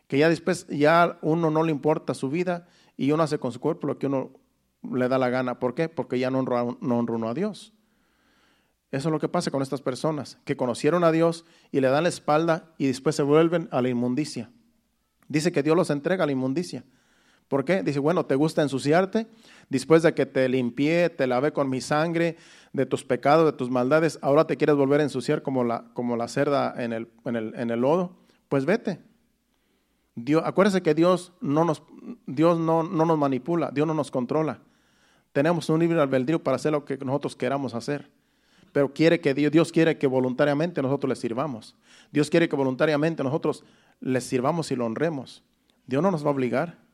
Que 0.08 0.18
ya 0.18 0.30
después, 0.30 0.66
ya 0.68 1.20
uno 1.22 1.52
no 1.52 1.64
le 1.64 1.72
importa 1.72 2.14
su 2.14 2.30
vida 2.30 2.68
y 2.96 3.12
uno 3.12 3.24
hace 3.24 3.40
con 3.40 3.52
su 3.52 3.60
cuerpo 3.60 3.88
lo 3.88 3.98
que 3.98 4.08
uno 4.08 4.32
le 4.84 5.08
da 5.08 5.18
la 5.18 5.30
gana. 5.30 5.60
¿Por 5.60 5.74
qué? 5.74 5.90
Porque 5.90 6.20
ya 6.20 6.32
no 6.32 6.40
honra, 6.40 6.66
no 6.80 7.00
uno 7.00 7.30
a 7.30 7.34
Dios. 7.34 7.74
Eso 8.92 9.08
es 9.08 9.12
lo 9.12 9.20
que 9.20 9.30
pasa 9.30 9.52
con 9.52 9.62
estas 9.62 9.82
personas, 9.82 10.38
que 10.44 10.58
conocieron 10.58 11.04
a 11.04 11.12
Dios 11.12 11.46
y 11.72 11.80
le 11.80 11.88
dan 11.88 12.04
la 12.04 12.10
espalda 12.10 12.74
y 12.78 12.88
después 12.88 13.16
se 13.16 13.24
vuelven 13.24 13.70
a 13.72 13.82
la 13.82 13.90
inmundicia. 13.90 14.52
Dice 15.30 15.54
que 15.54 15.64
Dios 15.64 15.78
los 15.78 15.90
entrega 15.90 16.26
a 16.26 16.28
la 16.28 16.34
inmundicia. 16.34 16.84
¿Por 17.52 17.66
qué? 17.66 17.84
Dice, 17.84 18.00
bueno, 18.00 18.26
¿te 18.26 18.36
gusta 18.36 18.62
ensuciarte? 18.62 19.28
Después 19.68 20.04
de 20.04 20.14
que 20.14 20.26
te 20.26 20.48
limpié, 20.48 21.10
te 21.10 21.28
lavé 21.28 21.52
con 21.52 21.70
mi 21.70 21.82
sangre 21.82 22.38
de 22.72 22.86
tus 22.86 23.04
pecados, 23.04 23.46
de 23.46 23.52
tus 23.52 23.70
maldades, 23.70 24.20
ahora 24.22 24.48
te 24.48 24.56
quieres 24.56 24.78
volver 24.78 25.02
a 25.02 25.04
ensuciar 25.04 25.42
como 25.42 25.66
la, 25.66 25.84
como 25.94 26.16
la 26.16 26.30
cerda 26.30 26.74
en 26.82 26.94
el, 26.94 27.10
en, 27.26 27.36
el, 27.36 27.54
en 27.56 27.70
el 27.70 27.82
lodo. 27.82 28.16
Pues 28.48 28.64
vete. 28.64 29.02
Dios, 30.16 30.42
acuérdese 30.46 30.82
que 30.82 30.94
Dios, 30.94 31.34
no 31.42 31.66
nos, 31.66 31.84
Dios 32.26 32.58
no, 32.58 32.84
no 32.84 33.04
nos 33.04 33.18
manipula, 33.18 33.70
Dios 33.70 33.86
no 33.86 33.94
nos 33.94 34.12
controla. 34.12 34.62
Tenemos 35.34 35.68
un 35.68 35.82
libre 35.82 36.00
albedrío 36.00 36.42
para 36.42 36.56
hacer 36.56 36.72
lo 36.72 36.86
que 36.86 36.96
nosotros 37.00 37.36
queramos 37.36 37.76
hacer. 37.76 38.10
Pero 38.72 38.94
quiere 38.94 39.20
que 39.20 39.34
Dios, 39.34 39.52
Dios 39.52 39.74
quiere 39.74 39.98
que 39.98 40.08
voluntariamente 40.08 40.82
nosotros 40.82 41.10
le 41.10 41.16
sirvamos. 41.18 41.76
Dios 42.14 42.30
quiere 42.30 42.48
que 42.48 42.56
voluntariamente 42.56 43.26
nosotros 43.26 43.66
le 44.00 44.22
sirvamos 44.22 44.72
y 44.72 44.78
lo 44.78 44.86
honremos. 44.86 45.44
Dios 45.86 46.02
no 46.02 46.12
nos 46.12 46.24
va 46.24 46.30
a 46.30 46.32
obligar. 46.32 46.91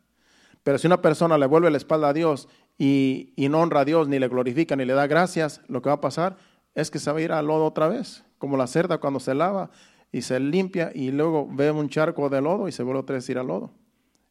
Pero 0.64 0.78
si 0.78 0.88
una 0.88 1.02
persona 1.02 1.38
le 1.38 1.46
vuelve 1.46 1.72
la 1.72 1.78
espalda 1.78 2.10
a 2.10 2.14
Dios 2.14 2.48
y, 2.78 3.34
no 3.50 3.62
honra 3.62 3.82
a 3.82 3.86
Dios, 3.86 4.08
ni 4.08 4.20
le 4.20 4.28
glorifica, 4.28 4.76
ni 4.76 4.86
le 4.86 4.94
da 4.94 5.08
gracias, 5.08 5.62
lo 5.68 5.82
que 5.82 5.90
va 5.90 5.96
a 5.96 6.02
pasar 6.02 6.38
es 6.76 6.92
que 6.92 7.00
se 7.00 7.12
va 7.12 7.20
a 7.20 7.22
ir 7.22 7.32
al 7.32 7.48
lodo 7.48 7.66
otra 7.66 7.88
vez, 7.88 8.24
como 8.38 8.58
la 8.58 8.68
cerda 8.68 9.00
cuando 9.00 9.20
se 9.20 9.34
lava 9.34 9.72
y 10.12 10.22
se 10.22 10.40
limpia 10.40 10.92
y 10.94 11.12
luego 11.12 11.48
ve 11.52 11.72
un 11.72 11.90
charco 11.90 12.30
de 12.30 12.42
lodo 12.42 12.68
y 12.68 12.72
se 12.72 12.84
vuelve 12.84 13.02
otra 13.02 13.16
vez 13.16 13.28
a 13.28 13.32
ir 13.32 13.38
al 13.38 13.48
lodo. 13.48 13.72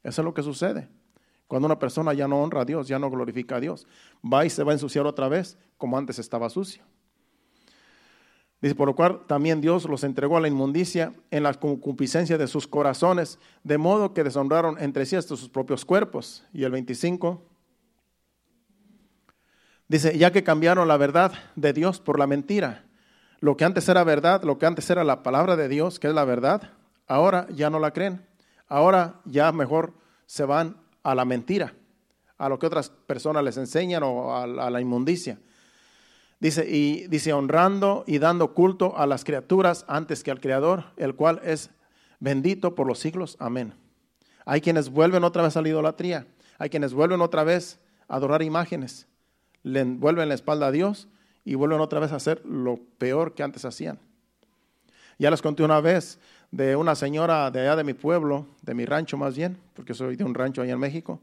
Eso 0.03 0.23
es 0.23 0.25
lo 0.25 0.35
que 0.35 0.43
sucede. 0.43 0.89
Cuando 1.49 1.67
una 1.67 1.79
persona 1.79 2.13
ya 2.13 2.27
no 2.29 2.43
honra 2.43 2.63
a 2.63 2.65
Dios, 2.65 2.89
ya 2.89 2.99
no 2.99 3.11
glorifica 3.11 3.57
a 3.57 3.61
Dios, 3.61 3.87
va 4.23 4.45
y 4.45 4.51
se 4.51 4.65
va 4.65 4.73
a 4.73 4.75
ensuciar 4.75 5.07
otra 5.07 5.29
vez 5.29 5.59
como 5.77 5.97
antes 5.97 6.19
estaba 6.19 6.51
sucio. 6.51 6.85
Dice, 8.61 8.75
por 8.75 8.89
lo 8.89 8.97
cual 8.97 9.21
también 9.27 9.61
Dios 9.61 9.85
los 9.85 10.03
entregó 10.03 10.39
a 10.39 10.41
la 10.41 10.49
inmundicia 10.49 11.13
en 11.31 11.43
la 11.43 11.53
concupiscencia 11.55 12.39
de 12.39 12.47
sus 12.47 12.67
corazones, 12.67 13.39
de 13.65 13.77
modo 13.77 14.15
que 14.15 14.25
deshonraron 14.25 14.79
entre 14.79 15.05
sí 15.05 15.15
hasta 15.15 15.37
sus 15.37 15.49
propios 15.49 15.85
cuerpos. 15.85 16.45
Y 16.55 16.65
el 16.65 16.73
25 16.73 17.43
dice, 19.89 20.17
ya 20.17 20.33
que 20.33 20.43
cambiaron 20.43 20.89
la 20.89 20.97
verdad 20.97 21.33
de 21.55 21.75
Dios 21.75 22.01
por 22.01 22.19
la 22.19 22.27
mentira. 22.27 22.87
Lo 23.41 23.59
que 23.59 23.67
antes 23.67 23.87
era 23.91 24.03
verdad, 24.05 24.43
lo 24.43 24.59
que 24.59 24.65
antes 24.65 24.89
era 24.89 25.05
la 25.05 25.23
palabra 25.23 25.57
de 25.57 25.69
Dios, 25.69 25.99
que 25.99 26.09
es 26.09 26.15
la 26.15 26.25
verdad, 26.25 26.71
ahora 27.07 27.47
ya 27.51 27.69
no 27.69 27.79
la 27.79 27.93
creen. 27.93 28.25
Ahora 28.69 29.21
ya 29.27 29.53
mejor 29.53 29.93
se 30.25 30.47
van 30.47 30.77
a 31.03 31.15
la 31.15 31.27
mentira, 31.27 31.75
a 32.39 32.49
lo 32.49 32.59
que 32.59 32.67
otras 32.67 32.89
personas 32.89 33.45
les 33.45 33.59
enseñan 33.59 34.03
o 34.03 34.35
a 34.35 34.47
la 34.47 34.81
inmundicia. 34.81 35.39
Dice, 36.39 36.69
y 36.69 37.07
dice, 37.09 37.33
honrando 37.33 38.05
y 38.07 38.19
dando 38.19 38.53
culto 38.53 38.97
a 38.99 39.07
las 39.07 39.25
criaturas 39.25 39.85
antes 39.89 40.23
que 40.23 40.31
al 40.31 40.41
Creador, 40.41 40.85
el 40.97 41.15
cual 41.15 41.41
es 41.43 41.71
bendito 42.21 42.75
por 42.75 42.87
los 42.87 42.99
siglos. 42.99 43.37
Amén. 43.41 43.75
Hay 44.45 44.61
quienes 44.61 44.91
vuelven 44.91 45.25
otra 45.25 45.43
vez 45.43 45.57
a 45.57 45.63
la 45.63 45.69
idolatría. 45.69 46.27
Hay 46.59 46.71
quienes 46.71 46.93
vuelven 46.93 47.21
otra 47.21 47.43
vez 47.43 47.79
a 48.09 48.17
adorar 48.17 48.43
imágenes. 48.43 49.07
Le 49.63 49.83
vuelven 49.85 50.29
la 50.29 50.35
espalda 50.35 50.67
a 50.67 50.71
Dios 50.71 51.09
y 51.45 51.55
vuelven 51.55 51.81
otra 51.81 52.01
vez 52.01 52.13
a 52.13 52.17
hacer 52.17 52.45
lo 52.45 52.79
peor 52.99 53.35
que 53.35 53.43
antes 53.43 53.65
hacían. 53.65 53.99
Ya 55.19 55.31
les 55.31 55.41
conté 55.41 55.63
una 55.63 55.81
vez 55.81 56.19
de 56.51 56.77
una 56.77 56.95
señora 56.95 57.51
de 57.51 57.61
allá 57.61 57.77
de 57.77 57.85
mi 57.85 57.95
pueblo, 57.95 58.47
de 58.63 58.75
mi 58.75 58.85
rancho 58.85 59.17
más 59.17 59.37
bien, 59.37 59.59
porque 59.75 59.95
soy 59.95 60.17
de 60.17 60.25
un 60.25 60.35
rancho 60.35 60.63
allá 60.63 60.75
en 60.75 60.79
México. 60.79 61.21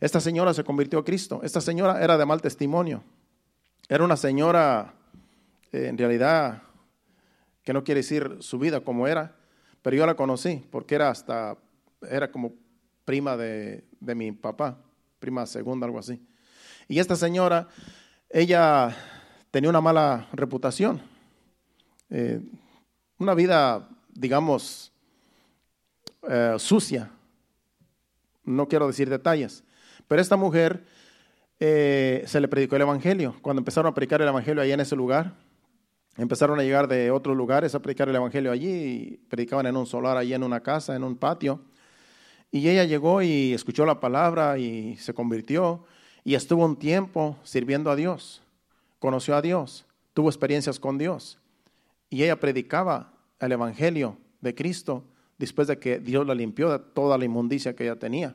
Esta 0.00 0.20
señora 0.20 0.54
se 0.54 0.64
convirtió 0.64 1.00
a 1.00 1.04
Cristo. 1.04 1.40
Esta 1.42 1.60
señora 1.60 2.02
era 2.02 2.16
de 2.16 2.26
mal 2.26 2.40
testimonio. 2.40 3.02
Era 3.88 4.04
una 4.04 4.16
señora 4.16 4.94
eh, 5.72 5.86
en 5.88 5.98
realidad, 5.98 6.62
que 7.62 7.72
no 7.72 7.84
quiere 7.84 8.00
decir 8.00 8.36
su 8.40 8.58
vida 8.58 8.80
como 8.80 9.06
era, 9.06 9.36
pero 9.82 9.96
yo 9.96 10.06
la 10.06 10.14
conocí 10.14 10.66
porque 10.70 10.94
era 10.94 11.10
hasta, 11.10 11.56
era 12.08 12.30
como 12.30 12.54
prima 13.04 13.36
de, 13.36 13.84
de 14.00 14.14
mi 14.14 14.32
papá, 14.32 14.78
prima 15.18 15.46
segunda, 15.46 15.86
algo 15.86 15.98
así. 15.98 16.20
Y 16.88 16.98
esta 16.98 17.16
señora, 17.16 17.68
ella 18.28 18.96
tenía 19.50 19.70
una 19.70 19.80
mala 19.80 20.28
reputación, 20.32 21.00
eh, 22.10 22.40
una 23.18 23.34
vida, 23.34 23.88
digamos, 24.10 24.92
eh, 26.28 26.54
sucia. 26.58 27.10
No 28.44 28.68
quiero 28.68 28.86
decir 28.86 29.08
detalles, 29.08 29.64
pero 30.08 30.20
esta 30.20 30.36
mujer 30.36 30.84
eh, 31.64 32.24
se 32.26 32.40
le 32.40 32.48
predicó 32.48 32.74
el 32.74 32.82
Evangelio. 32.82 33.36
Cuando 33.40 33.60
empezaron 33.60 33.88
a 33.88 33.94
predicar 33.94 34.20
el 34.20 34.26
Evangelio 34.26 34.60
ahí 34.60 34.72
en 34.72 34.80
ese 34.80 34.96
lugar, 34.96 35.32
empezaron 36.16 36.58
a 36.58 36.64
llegar 36.64 36.88
de 36.88 37.12
otros 37.12 37.36
lugares 37.36 37.72
a 37.76 37.80
predicar 37.80 38.08
el 38.08 38.16
Evangelio 38.16 38.50
allí 38.50 39.20
predicaban 39.28 39.66
en 39.66 39.76
un 39.76 39.86
solar, 39.86 40.16
allí 40.16 40.34
en 40.34 40.42
una 40.42 40.60
casa, 40.60 40.96
en 40.96 41.04
un 41.04 41.14
patio. 41.14 41.60
Y 42.50 42.68
ella 42.68 42.82
llegó 42.82 43.22
y 43.22 43.52
escuchó 43.52 43.86
la 43.86 44.00
palabra 44.00 44.58
y 44.58 44.96
se 44.96 45.14
convirtió 45.14 45.84
y 46.24 46.34
estuvo 46.34 46.64
un 46.64 46.76
tiempo 46.76 47.38
sirviendo 47.44 47.92
a 47.92 47.96
Dios. 47.96 48.42
Conoció 48.98 49.36
a 49.36 49.40
Dios, 49.40 49.86
tuvo 50.14 50.30
experiencias 50.30 50.80
con 50.80 50.98
Dios. 50.98 51.38
Y 52.10 52.24
ella 52.24 52.40
predicaba 52.40 53.12
el 53.38 53.52
Evangelio 53.52 54.16
de 54.40 54.52
Cristo 54.52 55.04
después 55.38 55.68
de 55.68 55.78
que 55.78 56.00
Dios 56.00 56.26
la 56.26 56.34
limpió 56.34 56.72
de 56.72 56.80
toda 56.80 57.16
la 57.18 57.24
inmundicia 57.24 57.76
que 57.76 57.84
ella 57.84 58.00
tenía. 58.00 58.34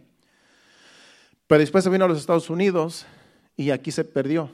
Pero 1.46 1.60
después 1.60 1.84
se 1.84 1.90
vino 1.90 2.06
a 2.06 2.08
los 2.08 2.20
Estados 2.20 2.50
Unidos 2.50 3.06
y 3.58 3.72
aquí 3.72 3.92
se 3.92 4.06
perdió. 4.06 4.50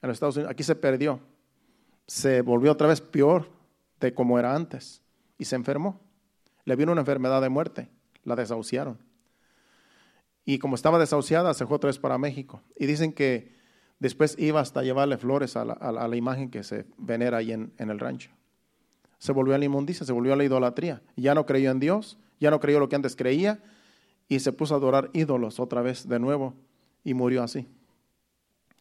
En 0.00 0.08
los 0.08 0.16
Estados 0.16 0.36
Unidos, 0.36 0.50
aquí 0.50 0.64
se 0.64 0.74
perdió. 0.74 1.20
Se 2.08 2.40
volvió 2.42 2.72
otra 2.72 2.88
vez 2.88 3.00
peor 3.00 3.48
de 4.00 4.12
como 4.12 4.38
era 4.38 4.56
antes 4.56 5.00
y 5.38 5.44
se 5.44 5.54
enfermó. 5.54 6.00
Le 6.64 6.74
vino 6.74 6.90
una 6.90 7.02
enfermedad 7.02 7.40
de 7.40 7.48
muerte 7.48 7.88
la 8.24 8.36
desahuciaron. 8.36 8.98
Y 10.44 10.58
como 10.58 10.74
estaba 10.74 10.98
desahuciada, 10.98 11.54
se 11.54 11.66
fue 11.66 11.76
otra 11.76 11.88
vez 11.88 11.98
para 11.98 12.18
México. 12.18 12.62
Y 12.76 12.86
dicen 12.86 13.12
que 13.12 13.54
después 13.98 14.36
iba 14.38 14.60
hasta 14.60 14.82
llevarle 14.82 15.16
flores 15.18 15.56
a 15.56 15.64
la, 15.64 16.16
imagen 16.16 16.50
que 16.50 16.64
se 16.64 16.86
venera 16.98 17.38
ahí 17.38 17.52
en, 17.52 17.72
el 17.78 17.98
rancho. 17.98 18.30
Se 19.18 19.32
volvió 19.32 19.54
a 19.54 19.58
la 19.58 19.64
inmundicia, 19.64 20.04
se 20.04 20.12
volvió 20.12 20.32
a 20.32 20.36
la 20.36 20.44
idolatría. 20.44 21.00
Ya 21.16 21.34
no 21.34 21.46
creyó 21.46 21.70
en 21.70 21.78
Dios, 21.78 22.18
ya 22.40 22.50
no 22.50 22.58
creyó 22.58 22.80
lo 22.80 22.88
que 22.88 22.96
antes 22.96 23.14
creía 23.14 23.62
y 24.28 24.40
se 24.40 24.52
puso 24.52 24.74
a 24.74 24.78
adorar 24.78 25.10
ídolos 25.12 25.60
otra 25.60 25.80
vez 25.82 26.08
de 26.08 26.18
nuevo 26.18 26.54
y 27.04 27.14
murió 27.14 27.42
así, 27.42 27.68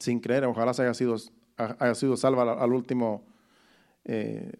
sin 0.01 0.19
creer. 0.19 0.43
Ojalá 0.45 0.73
se 0.73 0.81
haya 0.81 0.93
sido, 0.93 1.15
haya 1.57 1.95
sido 1.95 2.17
salva 2.17 2.53
al, 2.61 2.73
último, 2.73 3.23
eh, 4.03 4.51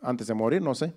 antes 0.00 0.26
de 0.26 0.34
morir, 0.34 0.62
no 0.62 0.74
sé. 0.74 0.94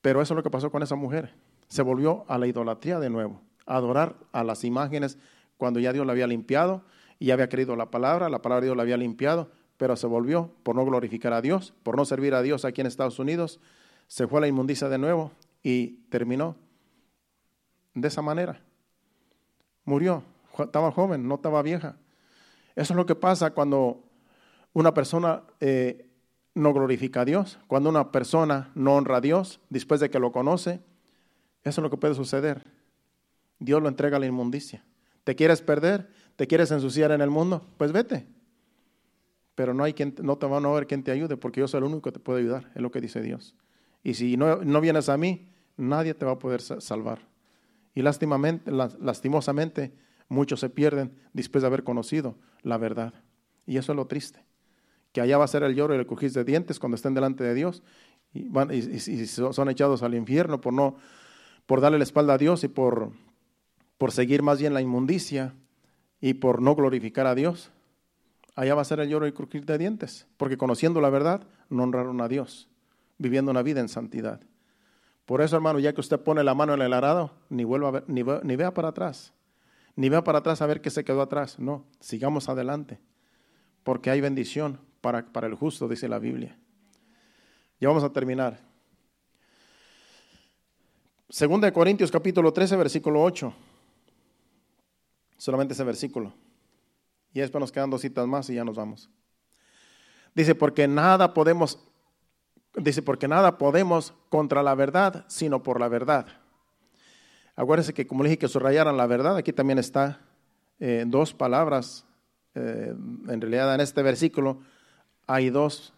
Pero 0.00 0.22
eso 0.22 0.34
es 0.34 0.36
lo 0.36 0.42
que 0.42 0.50
pasó 0.50 0.70
con 0.70 0.82
esa 0.82 0.96
mujer 0.96 1.34
se 1.72 1.80
volvió 1.80 2.26
a 2.28 2.36
la 2.36 2.46
idolatría 2.46 3.00
de 3.00 3.08
nuevo, 3.08 3.40
a 3.64 3.76
adorar 3.76 4.16
a 4.32 4.44
las 4.44 4.62
imágenes 4.62 5.16
cuando 5.56 5.80
ya 5.80 5.94
Dios 5.94 6.04
la 6.04 6.12
había 6.12 6.26
limpiado 6.26 6.84
y 7.18 7.26
ya 7.26 7.34
había 7.34 7.48
creído 7.48 7.76
la 7.76 7.90
palabra, 7.90 8.28
la 8.28 8.42
palabra 8.42 8.60
de 8.60 8.66
Dios 8.66 8.76
la 8.76 8.82
había 8.82 8.98
limpiado, 8.98 9.50
pero 9.78 9.96
se 9.96 10.06
volvió 10.06 10.50
por 10.64 10.76
no 10.76 10.84
glorificar 10.84 11.32
a 11.32 11.40
Dios, 11.40 11.72
por 11.82 11.96
no 11.96 12.04
servir 12.04 12.34
a 12.34 12.42
Dios 12.42 12.66
aquí 12.66 12.82
en 12.82 12.88
Estados 12.88 13.18
Unidos, 13.18 13.58
se 14.06 14.26
fue 14.26 14.40
a 14.40 14.40
la 14.42 14.48
inmundicia 14.48 14.90
de 14.90 14.98
nuevo 14.98 15.32
y 15.62 16.02
terminó 16.10 16.56
de 17.94 18.08
esa 18.08 18.20
manera. 18.20 18.60
Murió, 19.86 20.24
estaba 20.58 20.92
joven, 20.92 21.26
no 21.26 21.36
estaba 21.36 21.62
vieja. 21.62 21.96
Eso 22.74 22.92
es 22.92 22.96
lo 22.96 23.06
que 23.06 23.14
pasa 23.14 23.52
cuando 23.52 24.04
una 24.72 24.94
persona 24.94 25.42
eh, 25.60 26.08
no 26.54 26.72
glorifica 26.72 27.22
a 27.22 27.24
Dios, 27.24 27.58
cuando 27.66 27.90
una 27.90 28.12
persona 28.12 28.70
no 28.74 28.96
honra 28.96 29.18
a 29.18 29.20
Dios 29.20 29.60
después 29.70 30.00
de 30.00 30.10
que 30.10 30.18
lo 30.18 30.32
conoce, 30.32 30.80
eso 31.64 31.80
es 31.80 31.82
lo 31.82 31.90
que 31.90 31.96
puede 31.96 32.14
suceder. 32.14 32.64
Dios 33.58 33.80
lo 33.82 33.88
entrega 33.88 34.16
a 34.16 34.20
la 34.20 34.26
inmundicia. 34.26 34.84
¿Te 35.24 35.36
quieres 35.36 35.62
perder? 35.62 36.10
¿Te 36.36 36.46
quieres 36.46 36.70
ensuciar 36.70 37.12
en 37.12 37.20
el 37.20 37.30
mundo? 37.30 37.66
Pues 37.78 37.92
vete. 37.92 38.26
Pero 39.54 39.74
no, 39.74 39.84
hay 39.84 39.92
quien, 39.92 40.14
no 40.22 40.36
te 40.38 40.46
van 40.46 40.64
a 40.64 40.70
ver 40.70 40.86
quien 40.86 41.04
te 41.04 41.12
ayude 41.12 41.36
porque 41.36 41.60
yo 41.60 41.68
soy 41.68 41.78
el 41.78 41.84
único 41.84 42.02
que 42.02 42.12
te 42.12 42.18
puede 42.18 42.40
ayudar, 42.40 42.70
es 42.74 42.82
lo 42.82 42.90
que 42.90 43.00
dice 43.00 43.20
Dios. 43.20 43.54
Y 44.02 44.14
si 44.14 44.36
no, 44.36 44.64
no 44.64 44.80
vienes 44.80 45.08
a 45.08 45.16
mí, 45.16 45.48
nadie 45.76 46.14
te 46.14 46.24
va 46.24 46.32
a 46.32 46.38
poder 46.38 46.60
salvar. 46.60 47.20
Y 47.94 48.02
lastimosamente 48.02 49.92
muchos 50.28 50.60
se 50.60 50.70
pierden 50.70 51.12
después 51.32 51.62
de 51.62 51.68
haber 51.68 51.84
conocido 51.84 52.36
la 52.62 52.78
verdad. 52.78 53.14
Y 53.66 53.76
eso 53.76 53.92
es 53.92 53.96
lo 53.96 54.06
triste. 54.06 54.44
Que 55.12 55.20
allá 55.20 55.38
va 55.38 55.44
a 55.44 55.48
ser 55.48 55.62
el 55.62 55.74
lloro 55.74 55.94
y 55.94 55.98
el 55.98 56.06
crujir 56.06 56.32
de 56.32 56.44
dientes 56.44 56.78
cuando 56.78 56.96
estén 56.96 57.14
delante 57.14 57.44
de 57.44 57.54
Dios 57.54 57.82
y, 58.32 58.46
son 59.26 59.68
echados 59.68 60.02
al 60.02 60.14
infierno 60.14 60.60
por 60.60 60.72
no 60.72 60.96
por 61.66 61.80
darle 61.80 61.98
la 61.98 62.04
espalda 62.04 62.34
a 62.34 62.38
Dios 62.38 62.64
y 62.64 62.68
por, 62.68 63.12
por 63.98 64.12
seguir 64.12 64.42
más 64.42 64.58
bien 64.58 64.74
la 64.74 64.80
inmundicia 64.80 65.54
y 66.20 66.34
por 66.34 66.60
no 66.60 66.74
glorificar 66.74 67.26
a 67.26 67.34
Dios, 67.34 67.70
allá 68.54 68.74
va 68.74 68.82
a 68.82 68.86
ser 68.86 69.00
el 69.00 69.08
lloro 69.08 69.26
y 69.26 69.32
crujir 69.32 69.64
de 69.64 69.78
dientes, 69.78 70.26
porque 70.36 70.56
conociendo 70.56 71.00
la 71.00 71.10
verdad 71.10 71.46
no 71.68 71.84
honraron 71.84 72.20
a 72.20 72.28
Dios, 72.28 72.68
viviendo 73.18 73.50
una 73.50 73.62
vida 73.62 73.80
en 73.80 73.88
santidad. 73.88 74.40
Por 75.24 75.40
eso, 75.40 75.56
hermano, 75.56 75.78
ya 75.78 75.92
que 75.92 76.00
usted 76.00 76.20
pone 76.20 76.42
la 76.42 76.54
mano 76.54 76.74
en 76.74 76.82
el 76.82 76.92
arado, 76.92 77.32
ni 77.48 77.64
vuelva 77.64 78.02
ni, 78.06 78.22
ni 78.42 78.56
vea 78.56 78.74
para 78.74 78.88
atrás, 78.88 79.32
ni 79.96 80.08
vea 80.08 80.24
para 80.24 80.38
atrás 80.38 80.62
a 80.62 80.66
ver 80.66 80.80
qué 80.80 80.90
se 80.90 81.04
quedó 81.04 81.22
atrás. 81.22 81.58
No, 81.58 81.84
sigamos 82.00 82.48
adelante, 82.48 82.98
porque 83.82 84.10
hay 84.10 84.20
bendición 84.20 84.80
para, 85.00 85.26
para 85.26 85.46
el 85.46 85.54
justo, 85.54 85.88
dice 85.88 86.08
la 86.08 86.18
Biblia. 86.18 86.58
Ya 87.80 87.88
vamos 87.88 88.04
a 88.04 88.12
terminar. 88.12 88.60
Segunda 91.28 91.66
de 91.66 91.72
Corintios 91.72 92.10
capítulo 92.10 92.52
13, 92.52 92.76
versículo 92.76 93.22
8. 93.22 93.52
Solamente 95.36 95.74
ese 95.74 95.82
versículo. 95.82 96.32
Y 97.32 97.40
después 97.40 97.60
nos 97.60 97.72
quedan 97.72 97.90
dos 97.90 98.02
citas 98.02 98.26
más 98.26 98.48
y 98.50 98.54
ya 98.54 98.64
nos 98.64 98.76
vamos. 98.76 99.10
Dice, 100.34 100.54
porque 100.54 100.86
nada 100.86 101.34
podemos, 101.34 101.78
dice, 102.76 103.02
porque 103.02 103.28
nada 103.28 103.58
podemos 103.58 104.14
contra 104.28 104.62
la 104.62 104.74
verdad, 104.74 105.24
sino 105.28 105.62
por 105.62 105.80
la 105.80 105.88
verdad. 105.88 106.26
Acuérdense 107.54 107.92
que 107.92 108.06
como 108.06 108.22
le 108.22 108.30
dije 108.30 108.38
que 108.38 108.48
subrayaran 108.48 108.96
la 108.96 109.06
verdad, 109.06 109.36
aquí 109.36 109.52
también 109.52 109.78
está 109.78 110.20
eh, 110.80 111.04
dos 111.06 111.34
palabras. 111.34 112.04
Eh, 112.54 112.94
en 113.28 113.40
realidad 113.40 113.74
en 113.74 113.80
este 113.80 114.02
versículo 114.02 114.60
hay 115.26 115.50
dos 115.50 115.92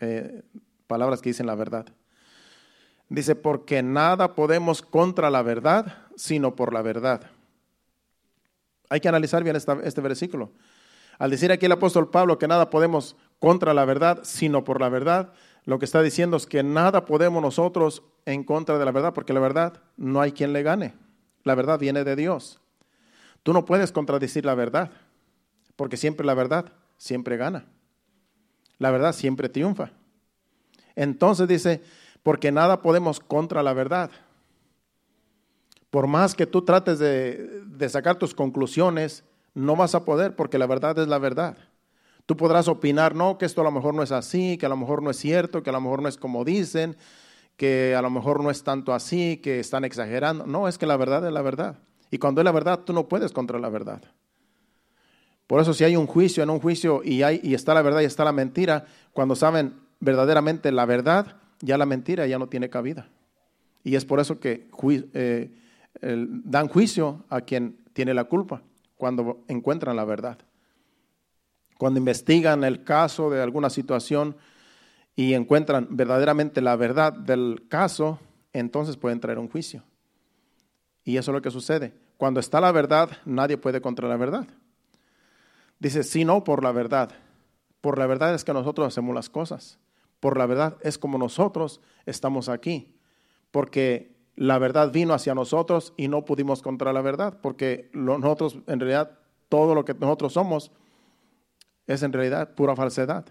eh, 0.00 0.42
palabras 0.86 1.20
que 1.20 1.30
dicen 1.30 1.46
la 1.46 1.54
verdad. 1.54 1.86
Dice, 3.08 3.34
porque 3.34 3.82
nada 3.82 4.34
podemos 4.34 4.82
contra 4.82 5.30
la 5.30 5.42
verdad, 5.42 5.96
sino 6.16 6.54
por 6.54 6.74
la 6.74 6.82
verdad. 6.82 7.22
Hay 8.90 9.00
que 9.00 9.08
analizar 9.08 9.42
bien 9.44 9.56
este 9.56 10.00
versículo. 10.00 10.52
Al 11.18 11.30
decir 11.30 11.50
aquí 11.50 11.66
el 11.66 11.72
apóstol 11.72 12.10
Pablo 12.10 12.38
que 12.38 12.48
nada 12.48 12.70
podemos 12.70 13.16
contra 13.38 13.72
la 13.72 13.84
verdad, 13.84 14.20
sino 14.24 14.62
por 14.64 14.80
la 14.80 14.88
verdad, 14.88 15.32
lo 15.68 15.78
que 15.78 15.84
está 15.84 16.00
diciendo 16.00 16.38
es 16.38 16.46
que 16.46 16.62
nada 16.62 17.04
podemos 17.04 17.42
nosotros 17.42 18.02
en 18.24 18.42
contra 18.42 18.78
de 18.78 18.86
la 18.86 18.90
verdad, 18.90 19.12
porque 19.12 19.34
la 19.34 19.40
verdad 19.40 19.82
no 19.98 20.22
hay 20.22 20.32
quien 20.32 20.54
le 20.54 20.62
gane. 20.62 20.94
La 21.44 21.54
verdad 21.54 21.78
viene 21.78 22.04
de 22.04 22.16
Dios. 22.16 22.58
Tú 23.42 23.52
no 23.52 23.66
puedes 23.66 23.92
contradecir 23.92 24.46
la 24.46 24.54
verdad, 24.54 24.90
porque 25.76 25.98
siempre 25.98 26.24
la 26.24 26.32
verdad 26.32 26.72
siempre 26.96 27.36
gana. 27.36 27.66
La 28.78 28.90
verdad 28.90 29.12
siempre 29.12 29.50
triunfa. 29.50 29.90
Entonces 30.96 31.46
dice, 31.46 31.82
porque 32.22 32.50
nada 32.50 32.80
podemos 32.80 33.20
contra 33.20 33.62
la 33.62 33.74
verdad. 33.74 34.10
Por 35.90 36.06
más 36.06 36.34
que 36.34 36.46
tú 36.46 36.62
trates 36.62 36.98
de, 36.98 37.88
sacar 37.90 38.16
tus 38.16 38.34
conclusiones, 38.34 39.22
no 39.52 39.76
vas 39.76 39.94
a 39.94 40.06
poder 40.06 40.34
porque 40.34 40.56
la 40.56 40.66
verdad 40.66 40.98
es 40.98 41.08
la 41.08 41.18
verdad. 41.18 41.58
Tú 42.28 42.36
podrás 42.36 42.68
opinar, 42.68 43.14
no, 43.14 43.38
que 43.38 43.46
esto 43.46 43.62
a 43.62 43.64
lo 43.64 43.70
mejor 43.70 43.94
no 43.94 44.02
es 44.02 44.12
así, 44.12 44.58
que 44.58 44.66
a 44.66 44.68
lo 44.68 44.76
mejor 44.76 45.02
no 45.02 45.08
es 45.08 45.16
cierto, 45.16 45.62
que 45.62 45.70
a 45.70 45.72
lo 45.72 45.80
mejor 45.80 46.02
no 46.02 46.10
es 46.10 46.18
como 46.18 46.44
dicen, 46.44 46.94
que 47.56 47.94
a 47.96 48.02
lo 48.02 48.10
mejor 48.10 48.42
no 48.42 48.50
es 48.50 48.62
tanto 48.64 48.92
así, 48.92 49.38
que 49.38 49.60
están 49.60 49.82
exagerando. 49.86 50.46
No, 50.46 50.68
es 50.68 50.76
que 50.76 50.84
la 50.84 50.98
verdad 50.98 51.26
es 51.26 51.32
la 51.32 51.40
verdad. 51.40 51.78
Y 52.10 52.18
cuando 52.18 52.42
es 52.42 52.44
la 52.44 52.52
verdad, 52.52 52.80
tú 52.80 52.92
no 52.92 53.08
puedes 53.08 53.32
contra 53.32 53.58
la 53.58 53.70
verdad. 53.70 54.02
Por 55.46 55.62
eso 55.62 55.72
si 55.72 55.84
hay 55.84 55.96
un 55.96 56.06
juicio, 56.06 56.42
en 56.42 56.50
un 56.50 56.60
juicio 56.60 57.00
y, 57.02 57.22
hay, 57.22 57.40
y 57.42 57.54
está 57.54 57.72
la 57.72 57.80
verdad 57.80 58.02
y 58.02 58.04
está 58.04 58.24
la 58.24 58.32
mentira, 58.32 58.84
cuando 59.14 59.34
saben 59.34 59.76
verdaderamente 59.98 60.70
la 60.70 60.84
verdad, 60.84 61.38
ya 61.62 61.78
la 61.78 61.86
mentira 61.86 62.26
ya 62.26 62.38
no 62.38 62.50
tiene 62.50 62.68
cabida. 62.68 63.08
Y 63.84 63.96
es 63.96 64.04
por 64.04 64.20
eso 64.20 64.38
que 64.38 64.68
eh, 65.14 65.50
dan 66.02 66.68
juicio 66.68 67.24
a 67.30 67.40
quien 67.40 67.78
tiene 67.94 68.12
la 68.12 68.24
culpa 68.24 68.60
cuando 68.98 69.44
encuentran 69.48 69.96
la 69.96 70.04
verdad. 70.04 70.36
Cuando 71.78 71.98
investigan 71.98 72.62
el 72.64 72.84
caso 72.84 73.30
de 73.30 73.40
alguna 73.40 73.70
situación 73.70 74.36
y 75.16 75.32
encuentran 75.32 75.88
verdaderamente 75.90 76.60
la 76.60 76.76
verdad 76.76 77.14
del 77.14 77.64
caso, 77.68 78.18
entonces 78.52 78.98
pueden 78.98 79.20
traer 79.20 79.38
un 79.38 79.48
juicio. 79.48 79.82
Y 81.04 81.16
eso 81.16 81.30
es 81.30 81.34
lo 81.34 81.40
que 81.40 81.50
sucede. 81.50 81.94
Cuando 82.18 82.40
está 82.40 82.60
la 82.60 82.72
verdad, 82.72 83.08
nadie 83.24 83.56
puede 83.56 83.80
contra 83.80 84.06
la 84.06 84.18
verdad. 84.18 84.46
Dice, 85.78 86.02
si 86.02 86.26
no 86.26 86.44
por 86.44 86.62
la 86.62 86.72
verdad. 86.72 87.12
Por 87.80 87.98
la 87.98 88.06
verdad 88.06 88.34
es 88.34 88.44
que 88.44 88.52
nosotros 88.52 88.86
hacemos 88.86 89.14
las 89.14 89.30
cosas 89.30 89.78
por 90.20 90.36
la 90.36 90.46
verdad 90.46 90.76
es 90.80 90.98
como 90.98 91.18
nosotros 91.18 91.80
estamos 92.06 92.48
aquí. 92.48 92.94
Porque 93.50 94.16
la 94.36 94.58
verdad 94.58 94.92
vino 94.92 95.14
hacia 95.14 95.34
nosotros 95.34 95.94
y 95.96 96.08
no 96.08 96.24
pudimos 96.24 96.62
contra 96.62 96.92
la 96.92 97.00
verdad. 97.00 97.38
Porque 97.40 97.90
nosotros, 97.92 98.58
en 98.66 98.80
realidad, 98.80 99.18
todo 99.48 99.74
lo 99.74 99.84
que 99.84 99.94
nosotros 99.94 100.32
somos 100.32 100.72
es 101.88 102.04
en 102.04 102.12
realidad 102.12 102.54
pura 102.54 102.76
falsedad. 102.76 103.24